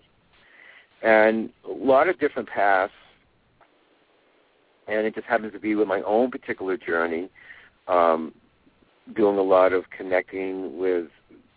And 1.04 1.52
a 1.66 1.72
lot 1.72 2.10
of 2.10 2.20
different 2.20 2.50
paths 2.50 2.94
and 4.88 5.06
it 5.06 5.16
just 5.16 5.28
happens 5.28 5.54
to 5.54 5.60
be 5.60 5.76
with 5.76 5.88
my 5.88 6.02
own 6.02 6.32
particular 6.32 6.78
journey, 6.78 7.30
um, 7.88 8.34
doing 9.16 9.38
a 9.38 9.42
lot 9.42 9.74
of 9.74 9.90
connecting 9.96 10.78
with 10.78 11.08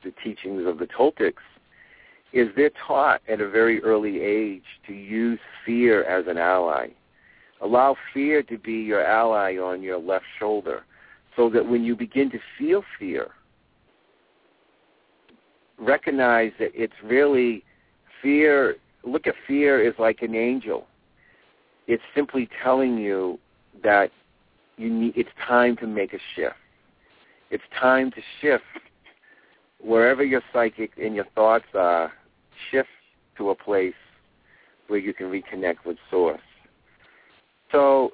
the 0.04 0.12
teachings 0.22 0.66
of 0.66 0.78
the 0.78 0.86
Toltecs, 0.86 1.42
is 2.32 2.48
they're 2.56 2.70
taught 2.86 3.20
at 3.28 3.40
a 3.40 3.48
very 3.48 3.82
early 3.82 4.20
age 4.20 4.64
to 4.86 4.92
use 4.92 5.38
fear 5.66 6.04
as 6.04 6.26
an 6.28 6.38
ally. 6.38 6.88
Allow 7.60 7.96
fear 8.14 8.42
to 8.44 8.56
be 8.56 8.74
your 8.74 9.04
ally 9.04 9.56
on 9.58 9.82
your 9.82 9.98
left 9.98 10.24
shoulder 10.38 10.84
so 11.36 11.50
that 11.50 11.66
when 11.66 11.84
you 11.84 11.96
begin 11.96 12.30
to 12.30 12.38
feel 12.58 12.82
fear, 12.98 13.28
recognize 15.78 16.52
that 16.58 16.70
it's 16.74 16.94
really 17.02 17.64
fear, 18.22 18.76
look 19.04 19.26
at 19.26 19.34
fear 19.46 19.86
as 19.86 19.94
like 19.98 20.22
an 20.22 20.34
angel 20.34 20.86
it's 21.90 22.04
simply 22.14 22.48
telling 22.62 22.96
you 22.98 23.36
that 23.82 24.12
you 24.76 24.88
need, 24.88 25.12
it's 25.16 25.30
time 25.44 25.76
to 25.78 25.88
make 25.88 26.12
a 26.12 26.18
shift. 26.36 26.54
It's 27.50 27.64
time 27.80 28.12
to 28.12 28.20
shift 28.40 28.62
wherever 29.82 30.22
your 30.22 30.40
psychic 30.52 30.92
and 31.02 31.16
your 31.16 31.24
thoughts 31.34 31.64
are, 31.74 32.12
shift 32.70 32.88
to 33.38 33.50
a 33.50 33.56
place 33.56 33.94
where 34.86 35.00
you 35.00 35.12
can 35.12 35.26
reconnect 35.26 35.84
with 35.84 35.96
source. 36.12 36.40
So 37.72 38.12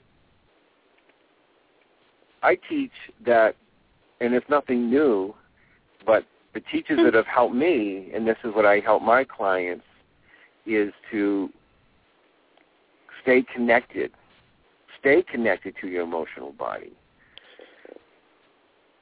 I 2.42 2.56
teach 2.70 2.92
that, 3.26 3.56
and 4.22 4.32
it's 4.32 4.48
nothing 4.48 4.88
new, 4.88 5.34
but 6.06 6.24
the 6.54 6.60
teachers 6.60 7.00
that 7.04 7.12
have 7.12 7.26
helped 7.26 7.54
me, 7.54 8.10
and 8.14 8.26
this 8.26 8.38
is 8.42 8.54
what 8.54 8.64
I 8.64 8.80
help 8.80 9.02
my 9.02 9.22
clients, 9.22 9.84
is 10.64 10.94
to 11.10 11.50
stay 13.26 13.44
connected. 13.52 14.12
Stay 15.00 15.22
connected 15.22 15.74
to 15.80 15.88
your 15.88 16.02
emotional 16.02 16.52
body. 16.52 16.92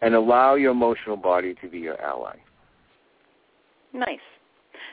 And 0.00 0.14
allow 0.14 0.54
your 0.54 0.72
emotional 0.72 1.16
body 1.16 1.54
to 1.62 1.68
be 1.68 1.78
your 1.78 2.00
ally. 2.00 2.36
Nice. 3.92 4.18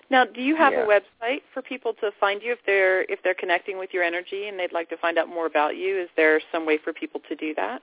Now, 0.09 0.25
do 0.25 0.41
you 0.41 0.55
have 0.55 0.73
Yeah. 0.73 0.83
a 0.83 0.87
website 0.87 1.41
for 1.53 1.61
people 1.61 1.93
to 1.95 2.11
find 2.19 2.43
you 2.43 2.51
if 2.51 2.63
they're 2.65 3.03
if 3.03 3.21
they're 3.23 3.33
connecting 3.33 3.77
with 3.77 3.93
your 3.93 4.03
energy 4.03 4.47
and 4.47 4.59
they'd 4.59 4.73
like 4.73 4.89
to 4.89 4.97
find 4.97 5.17
out 5.17 5.27
more 5.27 5.45
about 5.45 5.77
you? 5.77 5.97
Is 5.97 6.09
there 6.15 6.41
some 6.51 6.65
way 6.65 6.77
for 6.77 6.93
people 6.93 7.21
to 7.29 7.35
do 7.35 7.53
that? 7.55 7.81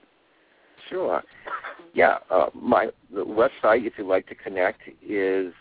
Sure. 0.87 1.23
Yeah, 1.93 2.19
uh, 2.29 2.49
my 2.53 2.91
the 3.11 3.25
website, 3.25 3.85
if 3.85 3.93
you'd 3.97 4.07
like 4.07 4.27
to 4.27 4.35
connect, 4.35 4.81
is 5.01 5.53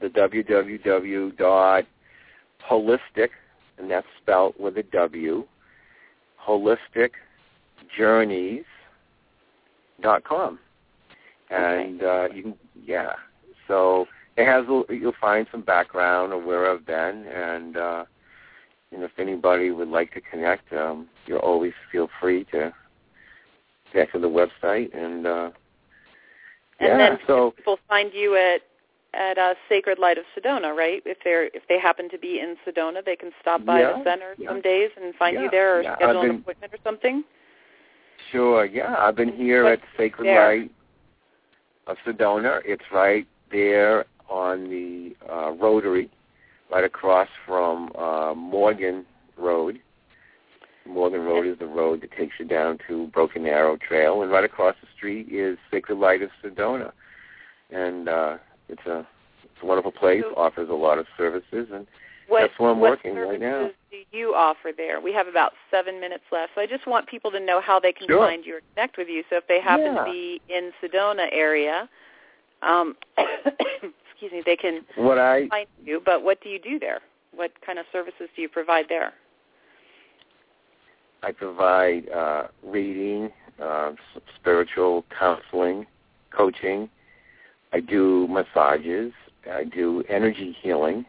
the 0.00 0.08
www 0.08 1.36
dot 1.36 1.84
holistic, 2.68 3.30
and 3.78 3.90
that's 3.90 4.06
spelled 4.22 4.54
with 4.58 4.76
a 4.78 4.82
W, 4.84 5.44
wholisticjourneys 6.46 8.64
dot 10.00 10.24
com, 10.24 10.58
and 11.50 12.02
uh, 12.02 12.28
you 12.34 12.42
can 12.42 12.54
yeah. 12.84 13.12
So 13.66 14.06
it 14.36 14.46
has 14.46 14.64
a- 14.68 14.94
you'll 14.94 15.12
find 15.20 15.46
some 15.50 15.62
background 15.62 16.32
of 16.32 16.44
where 16.44 16.70
I've 16.70 16.86
been, 16.86 17.26
and 17.26 17.76
uh, 17.76 18.04
and 18.92 19.02
if 19.02 19.10
anybody 19.18 19.70
would 19.70 19.88
like 19.88 20.12
to 20.14 20.20
connect, 20.20 20.72
um, 20.72 21.08
you'll 21.26 21.38
always 21.38 21.72
feel 21.92 22.08
free 22.20 22.44
to 22.52 22.72
connect 23.90 24.12
to 24.12 24.18
the 24.18 24.28
website 24.28 24.94
and 24.96 25.26
uh 25.26 25.50
And 26.80 26.88
yeah 26.88 26.98
then 26.98 27.18
so 27.26 27.52
people 27.56 27.78
find 27.88 28.10
you 28.12 28.36
at 28.36 28.60
at 29.14 29.38
uh, 29.38 29.54
Sacred 29.68 29.98
Light 29.98 30.18
of 30.18 30.24
Sedona, 30.36 30.74
right? 30.76 31.02
If 31.06 31.18
they're 31.24 31.46
if 31.46 31.62
they 31.68 31.78
happen 31.78 32.08
to 32.10 32.18
be 32.18 32.40
in 32.40 32.56
Sedona, 32.66 33.04
they 33.04 33.16
can 33.16 33.30
stop 33.40 33.64
by 33.64 33.80
Yeah, 33.80 33.92
the 33.98 34.04
center 34.04 34.34
yeah. 34.38 34.48
some 34.50 34.60
days 34.60 34.90
and 35.00 35.14
find 35.14 35.34
Yeah, 35.34 35.42
you 35.44 35.50
there 35.50 35.80
or 35.80 35.82
schedule 35.96 36.20
an 36.22 36.30
appointment 36.30 36.72
or 36.72 36.78
something. 36.84 37.24
sure 38.32 38.64
yeah 38.66 38.96
i've 38.98 39.14
been 39.16 39.32
here 39.32 39.64
What's 39.64 39.82
at 39.82 39.88
sacred 39.96 40.26
there? 40.26 40.44
light 40.48 40.70
of 41.86 41.96
sedona 42.04 42.60
it's 42.64 42.84
right 42.92 43.26
there 43.50 44.04
on 44.28 44.68
the 44.68 45.14
uh 45.32 45.52
rotary 45.52 46.10
right 46.70 46.84
across 46.84 47.28
from 47.46 47.90
uh 47.96 48.34
morgan 48.34 49.06
road 49.38 49.78
morgan 50.84 51.20
road 51.22 51.46
is 51.46 51.58
the 51.58 51.66
road 51.66 52.00
that 52.02 52.10
takes 52.12 52.34
you 52.40 52.44
down 52.44 52.76
to 52.88 53.06
broken 53.08 53.46
arrow 53.46 53.76
trail 53.76 54.22
and 54.22 54.30
right 54.32 54.44
across 54.44 54.74
the 54.82 54.88
street 54.96 55.28
is 55.30 55.56
sacred 55.70 55.96
light 55.98 56.20
of 56.20 56.30
sedona 56.42 56.90
and 57.70 58.08
uh 58.08 58.36
it's 58.68 58.86
a 58.86 59.06
it's 59.44 59.62
a 59.62 59.66
wonderful 59.66 59.92
place 59.92 60.22
So- 60.22 60.34
offers 60.36 60.68
a 60.68 60.74
lot 60.74 60.98
of 60.98 61.06
services 61.16 61.68
and 61.72 61.86
What, 62.28 62.42
That's 62.42 62.58
where 62.58 62.70
I'm 62.70 62.80
working 62.80 63.14
right 63.16 63.40
now. 63.40 63.62
What 63.62 63.72
services 63.72 63.76
do 63.90 64.18
you 64.18 64.34
offer 64.34 64.70
there? 64.76 65.00
We 65.00 65.14
have 65.14 65.28
about 65.28 65.52
seven 65.70 65.98
minutes 65.98 66.24
left, 66.30 66.52
so 66.54 66.60
I 66.60 66.66
just 66.66 66.86
want 66.86 67.06
people 67.08 67.30
to 67.30 67.40
know 67.40 67.62
how 67.62 67.80
they 67.80 67.90
can 67.92 68.06
Sure. 68.06 68.18
find 68.26 68.44
you 68.44 68.56
or 68.56 68.60
connect 68.74 68.98
with 68.98 69.08
you. 69.08 69.24
So 69.30 69.36
if 69.36 69.46
they 69.46 69.60
happen 69.60 69.94
Yeah. 69.94 70.04
to 70.04 70.10
be 70.12 70.40
in 70.50 70.72
Sedona 70.82 71.28
area, 71.32 71.88
um, 72.60 72.96
excuse 73.16 74.30
me, 74.30 74.42
they 74.44 74.56
can 74.56 74.84
what 74.96 75.18
i 75.18 75.48
find 75.48 75.66
you. 75.82 76.00
But 76.04 76.22
what 76.22 76.40
do 76.42 76.50
you 76.50 76.58
do 76.58 76.78
there? 76.78 77.00
What 77.32 77.52
kind 77.64 77.78
of 77.78 77.86
services 77.92 78.28
do 78.36 78.42
you 78.42 78.48
provide 78.48 78.86
there? 78.90 79.14
I 81.22 81.32
provide 81.32 82.08
uh, 82.10 82.48
reading, 82.62 83.30
uh, 83.60 83.92
spiritual 84.36 85.04
counseling, 85.18 85.86
coaching. 86.30 86.90
I 87.72 87.80
do 87.80 88.26
massages. 88.28 89.12
I 89.50 89.64
do 89.64 90.02
energy 90.08 90.56
healing, 90.60 91.04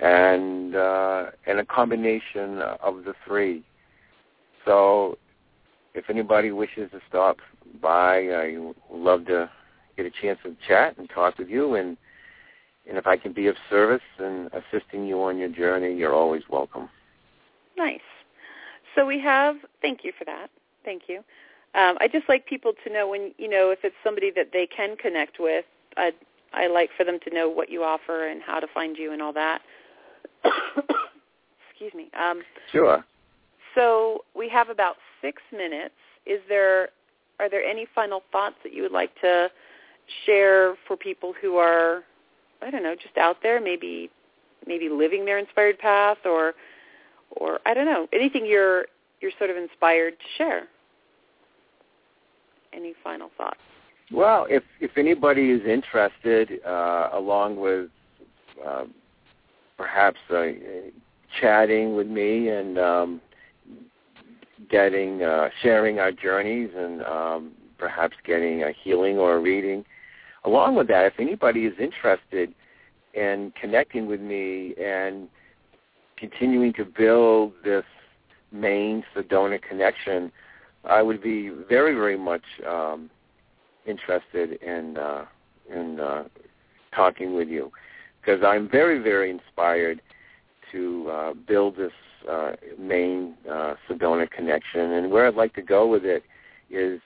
and 0.00 0.74
uh, 0.74 1.26
and 1.46 1.60
a 1.60 1.66
combination 1.66 2.58
of 2.80 3.04
the 3.04 3.14
three. 3.26 3.64
So, 4.64 5.18
if 5.94 6.10
anybody 6.10 6.50
wishes 6.50 6.90
to 6.92 7.00
stop 7.08 7.38
by, 7.80 8.28
I 8.28 8.56
would 8.58 8.76
love 8.92 9.26
to 9.26 9.50
get 9.96 10.06
a 10.06 10.10
chance 10.22 10.38
to 10.44 10.56
chat 10.66 10.96
and 10.98 11.08
talk 11.10 11.38
with 11.38 11.48
you. 11.48 11.74
And 11.74 11.96
and 12.88 12.96
if 12.96 13.06
I 13.06 13.16
can 13.16 13.32
be 13.32 13.48
of 13.48 13.56
service 13.68 14.02
and 14.18 14.50
assisting 14.52 15.06
you 15.06 15.22
on 15.22 15.36
your 15.36 15.50
journey, 15.50 15.94
you're 15.94 16.14
always 16.14 16.42
welcome. 16.48 16.88
Nice. 17.76 18.00
So 18.94 19.06
we 19.06 19.20
have. 19.20 19.56
Thank 19.82 20.04
you 20.04 20.12
for 20.18 20.24
that. 20.24 20.48
Thank 20.84 21.02
you. 21.06 21.22
Um, 21.74 21.96
I 22.00 22.08
just 22.08 22.28
like 22.28 22.46
people 22.46 22.72
to 22.84 22.92
know 22.92 23.08
when 23.08 23.32
you 23.38 23.48
know 23.48 23.70
if 23.70 23.80
it's 23.84 23.94
somebody 24.02 24.30
that 24.36 24.50
they 24.52 24.66
can 24.66 24.96
connect 24.96 25.38
with. 25.38 25.64
I 25.96 26.12
I 26.52 26.66
like 26.68 26.90
for 26.96 27.04
them 27.04 27.18
to 27.28 27.34
know 27.34 27.48
what 27.48 27.70
you 27.70 27.82
offer 27.84 28.26
and 28.28 28.40
how 28.42 28.58
to 28.60 28.66
find 28.72 28.96
you 28.96 29.12
and 29.12 29.20
all 29.20 29.32
that. 29.34 29.60
Excuse 31.70 31.94
me. 31.94 32.10
Um, 32.18 32.42
Sure. 32.72 33.04
so 33.74 34.24
we 34.34 34.48
have 34.48 34.68
about 34.68 34.96
six 35.20 35.42
minutes. 35.52 35.94
Is 36.26 36.40
there 36.48 36.88
are 37.40 37.48
there 37.48 37.62
any 37.62 37.86
final 37.94 38.22
thoughts 38.32 38.56
that 38.64 38.72
you 38.72 38.82
would 38.82 38.92
like 38.92 39.14
to 39.20 39.50
share 40.26 40.74
for 40.86 40.96
people 40.96 41.34
who 41.40 41.56
are 41.56 42.02
I 42.62 42.70
don't 42.70 42.82
know 42.82 42.94
just 42.94 43.16
out 43.18 43.36
there 43.42 43.60
maybe 43.60 44.10
maybe 44.66 44.88
living 44.88 45.24
their 45.24 45.38
inspired 45.38 45.78
path 45.78 46.18
or 46.24 46.54
or 47.30 47.60
I 47.66 47.74
don't 47.74 47.86
know 47.86 48.08
anything 48.12 48.46
you're 48.46 48.86
you're 49.20 49.32
sort 49.38 49.50
of 49.50 49.56
inspired 49.56 50.14
to 50.18 50.24
share. 50.36 50.68
Any 52.78 52.94
final 53.02 53.28
thoughts? 53.36 53.58
Well, 54.12 54.46
if 54.48 54.62
if 54.80 54.92
anybody 54.96 55.50
is 55.50 55.62
interested, 55.66 56.60
uh, 56.64 57.08
along 57.12 57.56
with 57.56 57.90
uh, 58.64 58.84
perhaps 59.76 60.18
uh, 60.30 60.44
chatting 61.40 61.96
with 61.96 62.06
me 62.06 62.50
and 62.50 62.78
um, 62.78 63.20
getting 64.70 65.24
uh, 65.24 65.48
sharing 65.60 65.98
our 65.98 66.12
journeys 66.12 66.70
and 66.76 67.02
um, 67.02 67.52
perhaps 67.78 68.16
getting 68.24 68.62
a 68.62 68.72
healing 68.84 69.18
or 69.18 69.36
a 69.36 69.40
reading. 69.40 69.84
Along 70.44 70.76
with 70.76 70.86
that, 70.86 71.04
if 71.06 71.14
anybody 71.18 71.64
is 71.64 71.74
interested 71.80 72.54
in 73.14 73.52
connecting 73.60 74.06
with 74.06 74.20
me 74.20 74.74
and 74.80 75.28
continuing 76.16 76.72
to 76.74 76.84
build 76.84 77.54
this 77.64 77.84
main 78.52 79.02
Sedona 79.16 79.60
connection, 79.60 80.30
I 80.88 81.02
would 81.02 81.22
be 81.22 81.50
very, 81.68 81.94
very 81.94 82.18
much 82.18 82.42
um, 82.66 83.10
interested 83.86 84.60
in 84.62 84.96
uh, 84.96 85.26
in 85.70 86.00
uh, 86.00 86.24
talking 86.94 87.34
with 87.34 87.48
you 87.48 87.70
because 88.20 88.42
I'm 88.44 88.68
very, 88.68 88.98
very 88.98 89.30
inspired 89.30 90.00
to 90.72 91.08
uh, 91.10 91.34
build 91.46 91.76
this 91.76 91.92
uh, 92.28 92.52
Maine 92.78 93.34
uh, 93.50 93.74
Sedona 93.88 94.30
connection. 94.30 94.92
And 94.92 95.10
where 95.10 95.26
I'd 95.26 95.34
like 95.34 95.54
to 95.54 95.62
go 95.62 95.86
with 95.86 96.04
it 96.04 96.24
is, 96.70 97.00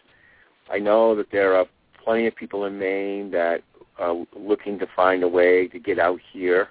I 0.70 0.78
know 0.78 1.14
that 1.14 1.30
there 1.30 1.54
are 1.54 1.66
plenty 2.02 2.26
of 2.26 2.34
people 2.34 2.64
in 2.64 2.78
Maine 2.78 3.30
that 3.32 3.62
are 3.98 4.24
looking 4.36 4.78
to 4.78 4.86
find 4.96 5.22
a 5.22 5.28
way 5.28 5.68
to 5.68 5.78
get 5.78 5.98
out 5.98 6.18
here, 6.32 6.68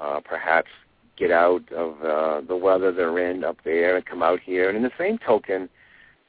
uh, 0.00 0.20
perhaps 0.24 0.68
get 1.16 1.30
out 1.30 1.70
of 1.72 2.02
uh, 2.02 2.40
the 2.46 2.56
weather 2.56 2.90
they're 2.90 3.30
in 3.30 3.44
up 3.44 3.58
there 3.64 3.96
and 3.96 4.06
come 4.06 4.22
out 4.22 4.40
here. 4.40 4.68
And 4.68 4.76
in 4.76 4.82
the 4.82 4.90
same 4.98 5.18
token, 5.18 5.68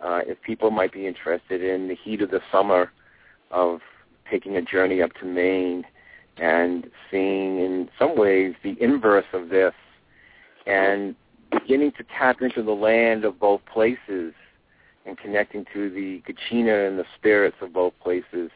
uh, 0.04 0.22
if 0.26 0.42
people 0.42 0.72
might 0.72 0.92
be 0.92 1.08
interested 1.08 1.64
in 1.64 1.88
the 1.88 1.96
heat 1.96 2.22
of 2.22 2.32
the 2.32 2.42
summer 2.52 2.92
of 3.52 3.80
taking 4.30 4.58
a 4.58 4.62
journey 4.62 5.02
up 5.02 5.14
to 5.16 5.26
Maine 5.26 5.86
and 6.38 6.90
seeing 7.10 7.60
in 7.60 7.90
some 7.98 8.18
ways 8.18 8.54
the 8.64 8.76
inverse 8.82 9.26
of 9.34 9.50
this 9.50 9.74
and 10.66 11.16
beginning 11.52 11.92
to 11.94 12.04
tap 12.18 12.42
into 12.42 12.62
the 12.62 12.72
land 12.72 13.24
of 13.24 13.40
both 13.40 13.62
places 13.72 14.34
and 15.06 15.18
connecting 15.18 15.66
to 15.74 15.90
the 15.90 16.22
Kachina 16.28 16.88
and 16.88 16.98
the 16.98 17.06
spirits 17.16 17.58
of 17.62 17.72
both 17.72 17.94
places. 18.02 18.50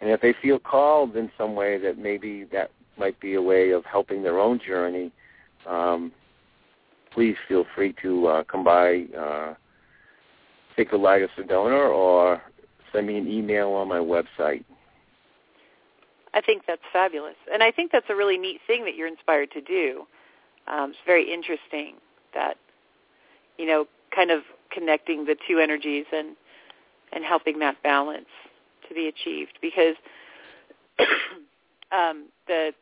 And 0.00 0.10
if 0.10 0.20
they 0.20 0.34
feel 0.42 0.58
called 0.58 1.16
in 1.16 1.30
some 1.38 1.54
way 1.54 1.78
that 1.78 1.98
maybe 1.98 2.44
that 2.52 2.70
might 2.98 3.18
be 3.20 3.34
a 3.34 3.42
way 3.42 3.70
of 3.70 3.84
helping 3.84 4.22
their 4.22 4.38
own 4.38 4.60
journey, 4.64 5.12
um, 5.66 6.12
please 7.12 7.36
feel 7.46 7.64
free 7.74 7.94
to 8.02 8.26
uh, 8.26 8.44
come 8.44 8.64
by 8.64 9.04
uh, 9.18 9.54
Sacred 10.78 10.98
Light 10.98 11.22
of 11.22 11.30
Sedona 11.36 11.92
or 11.92 12.42
send 12.92 13.06
me 13.06 13.18
an 13.18 13.28
email 13.28 13.70
on 13.72 13.88
my 13.88 13.98
website. 13.98 14.64
I 16.32 16.40
think 16.40 16.62
that's 16.66 16.82
fabulous, 16.92 17.36
and 17.52 17.62
I 17.62 17.70
think 17.70 17.90
that's 17.92 18.06
a 18.08 18.14
really 18.14 18.38
neat 18.38 18.60
thing 18.66 18.84
that 18.84 18.94
you're 18.94 19.08
inspired 19.08 19.50
to 19.52 19.60
do. 19.60 20.06
Um, 20.68 20.90
it's 20.90 20.98
very 21.04 21.32
interesting 21.32 21.94
that 22.34 22.56
you 23.58 23.66
know, 23.66 23.86
kind 24.14 24.30
of 24.30 24.42
connecting 24.72 25.26
the 25.26 25.36
two 25.46 25.58
energies 25.58 26.06
and 26.12 26.36
and 27.12 27.24
helping 27.24 27.58
that 27.58 27.82
balance 27.82 28.28
to 28.88 28.94
be 28.94 29.08
achieved 29.08 29.58
because 29.60 29.96
um, 31.92 32.28
the 32.46 32.72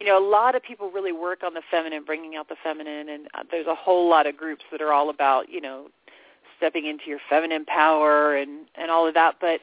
you 0.00 0.06
know 0.06 0.18
a 0.18 0.26
lot 0.26 0.54
of 0.54 0.62
people 0.62 0.90
really 0.90 1.12
work 1.12 1.42
on 1.44 1.52
the 1.52 1.62
feminine, 1.70 2.04
bringing 2.04 2.36
out 2.36 2.48
the 2.48 2.56
feminine, 2.62 3.08
and 3.08 3.26
uh, 3.34 3.42
there's 3.50 3.66
a 3.66 3.74
whole 3.74 4.08
lot 4.08 4.26
of 4.26 4.36
groups 4.36 4.62
that 4.70 4.80
are 4.80 4.92
all 4.92 5.10
about 5.10 5.50
you 5.50 5.60
know 5.60 5.88
stepping 6.62 6.86
into 6.86 7.04
your 7.06 7.18
feminine 7.28 7.64
power 7.64 8.36
and 8.36 8.66
and 8.76 8.90
all 8.90 9.06
of 9.06 9.14
that. 9.14 9.36
But 9.40 9.60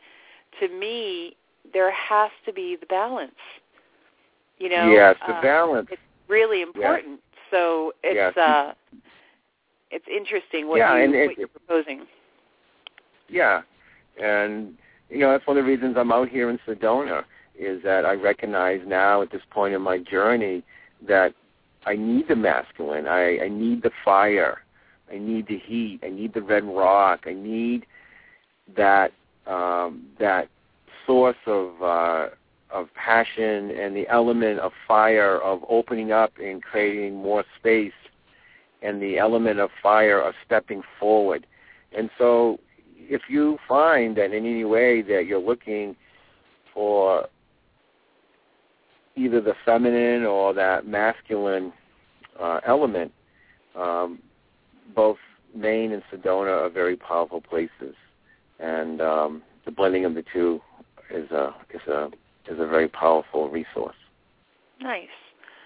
to 0.60 0.68
me, 0.68 1.38
there 1.74 1.92
has 1.92 2.32
to 2.46 2.52
be 2.52 2.76
the 2.80 2.86
balance. 2.88 3.32
You 4.58 4.70
know, 4.70 4.92
yes, 4.92 5.16
the 5.26 5.34
uh, 5.34 5.42
balance. 5.42 5.88
It's 5.92 6.02
really 6.28 6.62
important. 6.62 7.22
Yes. 7.22 7.40
So 7.52 7.94
it's 8.04 8.36
yes. 8.36 8.38
uh 8.38 8.74
it's 9.92 10.06
interesting 10.08 10.68
what 10.68 10.78
yeah, 10.78 10.98
you 10.98 11.04
and 11.04 11.14
what 11.14 11.38
you're 11.38 11.48
proposing. 11.48 12.06
Yeah, 13.30 13.62
and 14.22 14.74
you 15.10 15.20
know 15.20 15.32
that's 15.32 15.48
one 15.48 15.58
of 15.58 15.64
the 15.64 15.70
reasons 15.70 15.96
I'm 15.98 16.12
out 16.12 16.28
here 16.28 16.50
in 16.50 16.60
Sedona 16.68 17.24
is 17.58 17.82
that 17.84 18.06
I 18.06 18.14
recognize 18.14 18.82
now 18.86 19.22
at 19.22 19.32
this 19.32 19.42
point 19.52 19.74
in 19.74 19.82
my 19.82 19.98
journey 19.98 20.64
that 21.08 21.34
I 21.86 21.96
need 21.96 22.28
the 22.28 22.36
masculine. 22.36 23.08
I, 23.08 23.40
I 23.40 23.50
need 23.50 23.84
the 23.84 23.92
fire. 24.04 24.60
I 25.12 25.18
need 25.18 25.48
the 25.48 25.58
heat. 25.58 26.00
I 26.04 26.10
need 26.10 26.34
the 26.34 26.42
red 26.42 26.64
rock. 26.64 27.26
I 27.26 27.34
need 27.34 27.86
that 28.76 29.12
um, 29.48 30.06
that 30.20 30.48
source 31.06 31.38
of 31.46 31.82
uh, 31.82 32.28
of 32.72 32.88
passion 32.94 33.72
and 33.72 33.96
the 33.96 34.08
element 34.10 34.60
of 34.60 34.72
fire 34.88 35.38
of 35.38 35.62
opening 35.68 36.12
up 36.12 36.34
and 36.38 36.62
creating 36.62 37.16
more 37.16 37.44
space 37.58 37.92
and 38.82 39.02
the 39.02 39.18
element 39.18 39.60
of 39.60 39.70
fire 39.82 40.22
of 40.22 40.36
stepping 40.46 40.82
forward. 41.00 41.46
And 41.98 42.10
so 42.18 42.60
if 42.96 43.24
you 43.28 43.58
find 43.68 44.16
that 44.18 44.26
in 44.26 44.46
any 44.46 44.64
way 44.66 45.02
that 45.02 45.26
you're 45.26 45.40
looking 45.40 45.96
for 46.74 47.28
either 49.16 49.42
the 49.42 49.56
feminine 49.66 50.26
or 50.26 50.54
that 50.54 50.88
masculine 50.88 51.74
uh, 52.40 52.60
element, 52.66 53.12
um, 53.76 54.20
both 54.96 55.18
Maine 55.56 55.92
and 55.92 56.04
Sedona 56.12 56.66
are 56.66 56.70
very 56.70 56.96
powerful 56.96 57.42
places, 57.42 57.96
and 58.60 59.02
um, 59.02 59.44
the 59.66 59.72
blending 59.72 60.06
of 60.06 60.16
the 60.16 60.24
two 60.34 60.62
is 61.10 61.30
a 61.32 61.56
is 61.74 61.82
a 61.88 62.10
is 62.48 62.60
a 62.60 62.68
very 62.68 62.88
powerful 62.88 63.50
resource. 63.50 63.96
Nice. 64.82 65.08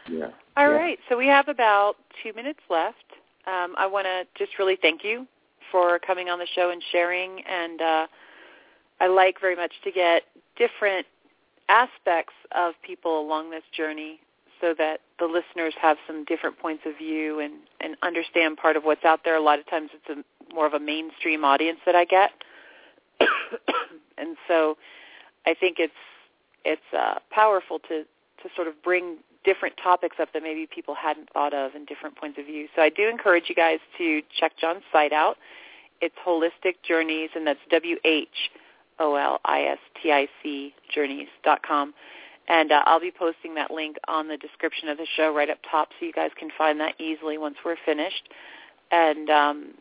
Yeah. 0.09 0.27
All 0.57 0.69
yeah. 0.69 0.75
right, 0.75 0.99
so 1.07 1.17
we 1.17 1.27
have 1.27 1.47
about 1.47 1.95
two 2.21 2.33
minutes 2.33 2.59
left. 2.69 2.97
Um, 3.47 3.75
I 3.77 3.87
want 3.87 4.05
to 4.05 4.25
just 4.37 4.57
really 4.57 4.77
thank 4.81 5.03
you 5.03 5.27
for 5.71 5.99
coming 5.99 6.29
on 6.29 6.39
the 6.39 6.47
show 6.55 6.69
and 6.69 6.81
sharing. 6.91 7.41
And 7.41 7.81
uh, 7.81 8.07
I 9.01 9.07
like 9.07 9.41
very 9.41 9.55
much 9.55 9.73
to 9.83 9.91
get 9.91 10.23
different 10.55 11.05
aspects 11.69 12.33
of 12.53 12.73
people 12.85 13.19
along 13.19 13.49
this 13.49 13.63
journey 13.75 14.19
so 14.63 14.73
that 14.77 15.01
the 15.19 15.25
listeners 15.25 15.73
have 15.81 15.97
some 16.07 16.23
different 16.23 16.57
points 16.57 16.83
of 16.85 16.97
view 16.97 17.41
and, 17.41 17.55
and 17.81 17.97
understand 18.01 18.55
part 18.55 18.77
of 18.77 18.83
what's 18.83 19.03
out 19.03 19.19
there. 19.25 19.35
A 19.35 19.41
lot 19.41 19.59
of 19.59 19.69
times 19.69 19.89
it's 19.93 20.09
a, 20.09 20.23
more 20.55 20.65
of 20.65 20.73
a 20.73 20.79
mainstream 20.79 21.43
audience 21.43 21.79
that 21.85 21.95
I 21.95 22.05
get. 22.05 22.31
and 24.17 24.37
so 24.47 24.77
I 25.45 25.53
think 25.53 25.79
it's 25.79 25.91
it's 26.63 26.81
uh, 26.97 27.15
powerful 27.29 27.79
to, 27.79 28.03
to 28.05 28.49
sort 28.55 28.69
of 28.69 28.81
bring 28.81 29.17
different 29.43 29.75
topics 29.83 30.15
up 30.17 30.31
that 30.31 30.41
maybe 30.41 30.65
people 30.65 30.95
hadn't 30.95 31.29
thought 31.33 31.53
of 31.53 31.75
and 31.75 31.85
different 31.85 32.15
points 32.15 32.39
of 32.39 32.45
view. 32.45 32.69
So 32.73 32.81
I 32.81 32.87
do 32.87 33.09
encourage 33.09 33.49
you 33.49 33.55
guys 33.55 33.79
to 33.97 34.21
check 34.39 34.53
John's 34.57 34.83
site 34.89 35.11
out. 35.11 35.35
It's 35.99 36.15
Wholistic 36.25 36.75
Journeys, 36.87 37.31
and 37.35 37.45
that's 37.45 37.59
W-H-O-L-I-S-T-I-C 37.69 38.33
journeys.com. 40.95 41.93
And 42.47 42.71
uh, 42.71 42.83
I'll 42.85 42.99
be 42.99 43.11
posting 43.11 43.55
that 43.55 43.71
link 43.71 43.97
on 44.07 44.27
the 44.27 44.37
description 44.37 44.89
of 44.89 44.97
the 44.97 45.07
show 45.15 45.33
right 45.33 45.49
up 45.49 45.59
top 45.69 45.89
so 45.99 46.05
you 46.05 46.11
guys 46.11 46.31
can 46.37 46.49
find 46.57 46.79
that 46.79 46.99
easily 46.99 47.37
once 47.37 47.55
we're 47.63 47.77
finished. 47.85 48.29
And, 48.91 49.29
um, 49.29 49.73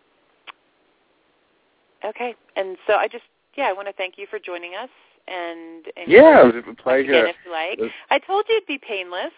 okay. 2.05 2.35
And 2.57 2.77
so 2.87 2.95
I 2.95 3.09
just, 3.09 3.25
yeah, 3.57 3.65
I 3.65 3.73
want 3.73 3.89
to 3.89 3.95
thank 3.95 4.17
you 4.17 4.27
for 4.31 4.39
joining 4.39 4.75
us. 4.75 4.91
And, 5.29 5.87
and 5.97 6.11
yeah, 6.11 6.49
it 6.49 6.55
was 6.55 6.65
a 6.69 6.75
pleasure. 6.75 7.27
If 7.27 7.37
you 7.45 7.53
like. 7.53 7.79
I 8.11 8.19
told 8.19 8.45
you 8.49 8.57
it'd 8.57 8.67
be 8.67 8.79
painless. 8.79 9.33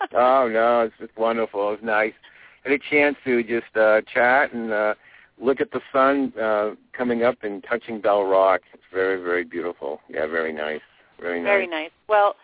oh 0.14 0.48
no, 0.48 0.82
it's 0.82 0.94
just 0.98 1.16
wonderful. 1.18 1.68
It 1.68 1.72
was 1.72 1.80
nice. 1.82 2.14
Had 2.64 2.72
a 2.72 2.78
chance 2.90 3.16
to 3.24 3.42
just 3.42 3.76
uh, 3.76 4.00
chat 4.12 4.52
and 4.52 4.72
uh, 4.72 4.94
look 5.40 5.60
at 5.60 5.70
the 5.70 5.80
sun 5.92 6.32
uh, 6.40 6.70
coming 6.92 7.22
up 7.22 7.36
and 7.42 7.64
touching 7.68 8.00
Bell 8.00 8.24
Rock. 8.24 8.62
It's 8.72 8.82
very, 8.92 9.22
very 9.22 9.44
beautiful. 9.44 10.00
Yeah, 10.08 10.26
very 10.26 10.52
nice. 10.52 10.80
Very 11.20 11.40
nice. 11.40 11.46
Very 11.46 11.66
nice. 11.66 11.90
Well, 12.08 12.36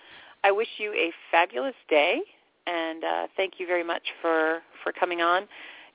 I 0.42 0.50
wish 0.50 0.68
you 0.78 0.92
a 0.92 1.12
fabulous 1.30 1.74
day, 1.88 2.20
and 2.66 3.04
uh, 3.04 3.26
thank 3.36 3.54
you 3.58 3.66
very 3.66 3.84
much 3.84 4.02
for 4.20 4.60
for 4.82 4.92
coming 4.92 5.20
on. 5.20 5.48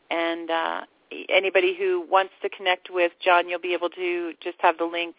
And 0.10 0.50
uh, 0.50 0.82
anybody 1.30 1.76
who 1.78 2.06
wants 2.10 2.34
to 2.42 2.50
connect 2.50 2.90
with 2.90 3.12
John, 3.24 3.48
you'll 3.48 3.60
be 3.60 3.74
able 3.74 3.90
to 3.90 4.34
just 4.42 4.58
have 4.60 4.78
the 4.78 4.86
link 4.86 5.18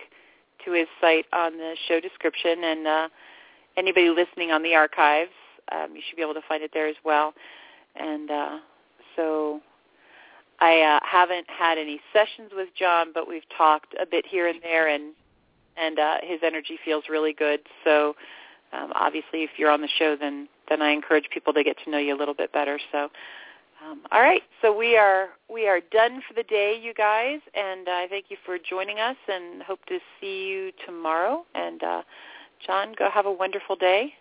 to 0.65 0.73
his 0.73 0.89
site 1.01 1.27
on 1.33 1.57
the 1.57 1.77
show 1.89 2.01
description, 2.01 2.65
and 2.65 2.87
uh, 2.87 3.09
anybody 3.77 4.11
listening 4.11 4.51
on 4.51 4.63
the 4.63 4.75
archives, 4.75 5.31
um, 5.73 5.95
you 5.95 6.03
should 6.09 6.17
be 6.17 6.23
able 6.23 6.35
to 6.35 6.43
find 6.49 6.63
it 6.63 6.71
there 6.75 6.89
as 6.89 6.97
well. 7.05 7.35
And 7.97 8.31
uh, 8.31 8.59
so 9.17 9.61
I 10.61 10.81
uh, 10.81 11.01
haven't 11.05 11.47
had 11.49 11.79
any 11.79 12.01
sessions 12.13 12.51
with 12.55 12.69
John, 12.79 13.13
but 13.15 13.29
we've 13.29 13.49
talked 13.57 13.95
a 14.01 14.07
bit 14.07 14.27
here 14.27 14.49
and 14.49 14.61
there, 14.63 14.89
and 14.89 15.15
and 15.77 15.99
uh, 15.99 16.17
his 16.23 16.41
energy 16.43 16.79
feels 16.85 17.05
really 17.09 17.33
good. 17.33 17.61
So 17.85 18.15
um, 18.73 18.93
obviously, 18.95 19.43
if 19.43 19.51
you're 19.57 19.71
on 19.71 19.81
the 19.81 19.89
show, 19.99 20.17
then 20.19 20.49
then 20.69 20.83
I 20.83 20.91
encourage 20.91 21.29
people 21.33 21.53
to 21.53 21.65
get 21.65 21.77
to 21.85 21.91
know 21.91 21.99
you 21.99 22.15
a 22.15 22.19
little 22.19 22.35
bit 22.35 22.53
better. 22.53 22.79
So. 22.93 23.09
Um, 23.83 24.03
all 24.13 24.21
right, 24.21 24.43
so 24.61 24.77
we 24.77 24.99
are 24.99 25.31
we 25.49 25.67
are 25.67 25.81
done 25.91 26.21
for 26.29 26.35
the 26.35 26.43
day, 26.43 26.79
you 26.79 26.93
guys, 26.93 27.41
and 27.55 27.89
I 27.89 28.05
uh, 28.05 28.09
thank 28.11 28.27
you 28.29 28.37
for 28.45 28.59
joining 28.59 28.99
us, 28.99 29.17
and 29.27 29.63
hope 29.63 29.83
to 29.87 29.99
see 30.21 30.49
you 30.49 30.71
tomorrow. 30.85 31.47
And 31.55 31.83
uh, 31.83 32.03
John, 32.67 32.95
go 32.99 33.09
have 33.09 33.25
a 33.25 33.33
wonderful 33.33 33.77
day. 33.77 34.13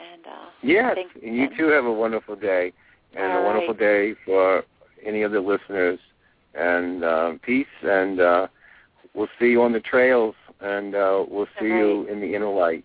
And 0.00 0.26
uh, 0.26 0.50
yes, 0.64 0.96
you 1.22 1.48
too 1.56 1.68
have 1.68 1.84
a 1.84 1.92
wonderful 1.92 2.34
day, 2.34 2.72
and 3.14 3.30
All 3.30 3.42
a 3.42 3.44
wonderful 3.44 3.74
right. 3.74 3.78
day 3.78 4.14
for 4.24 4.64
any 5.04 5.22
of 5.22 5.30
the 5.30 5.38
listeners. 5.40 6.00
and 6.56 7.04
uh, 7.04 7.32
peace, 7.42 7.66
and 7.82 8.20
uh, 8.20 8.46
we'll 9.14 9.28
see 9.38 9.46
you 9.46 9.62
on 9.62 9.72
the 9.72 9.80
trails, 9.80 10.34
and 10.60 10.94
uh, 10.94 11.24
we'll 11.28 11.48
see 11.60 11.70
All 11.70 11.78
you 11.78 12.06
in 12.08 12.20
the 12.20 12.34
inner 12.34 12.48
light. 12.48 12.84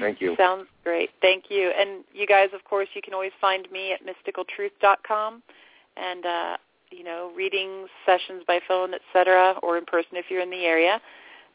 Thank 0.00 0.20
you. 0.20 0.34
Sounds 0.36 0.66
great. 0.84 1.10
Thank 1.20 1.44
you. 1.50 1.72
And 1.78 2.04
you 2.12 2.26
guys, 2.26 2.48
of 2.52 2.64
course, 2.64 2.88
you 2.94 3.02
can 3.02 3.14
always 3.14 3.32
find 3.40 3.70
me 3.70 3.92
at 3.92 4.00
mysticaltruth.com 4.02 5.42
and, 5.96 6.26
uh, 6.26 6.56
you 6.90 7.04
know, 7.04 7.30
readings, 7.36 7.88
sessions 8.06 8.42
by 8.46 8.60
phone, 8.66 8.92
etc., 8.94 9.54
or 9.62 9.78
in 9.78 9.84
person 9.84 10.12
if 10.12 10.26
you're 10.30 10.40
in 10.40 10.50
the 10.50 10.64
area. 10.64 11.00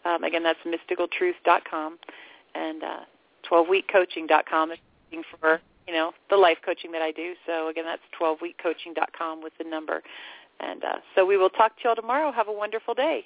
Um, 0.06 0.24
again, 0.24 0.44
that's 0.44 0.60
mysticaltruth.com 0.66 1.98
and 2.56 2.84
uh, 2.84 3.00
12weekcoaching.com 3.50 4.72
if 4.72 4.80
you're 5.12 5.22
looking 5.22 5.24
for, 5.40 5.62
you 5.88 5.94
know, 5.94 6.12
the 6.30 6.38
life 6.38 6.58
coaching 6.66 6.92
that 6.92 7.02
I 7.02 7.12
do. 7.12 7.34
So, 7.46 7.70
again, 7.70 7.86
that's 7.86 8.02
12weekcoaching.com 8.20 9.42
with 9.42 9.54
the 9.58 9.64
number. 9.64 10.02
And 10.60 10.84
uh, 10.84 10.98
so 11.16 11.26
we 11.26 11.38
will 11.38 11.50
talk 11.50 11.76
to 11.78 11.84
you 11.84 11.90
all 11.90 11.96
tomorrow. 11.96 12.32
Have 12.32 12.48
a 12.48 12.54
wonderful 12.54 12.94
day. 12.94 13.26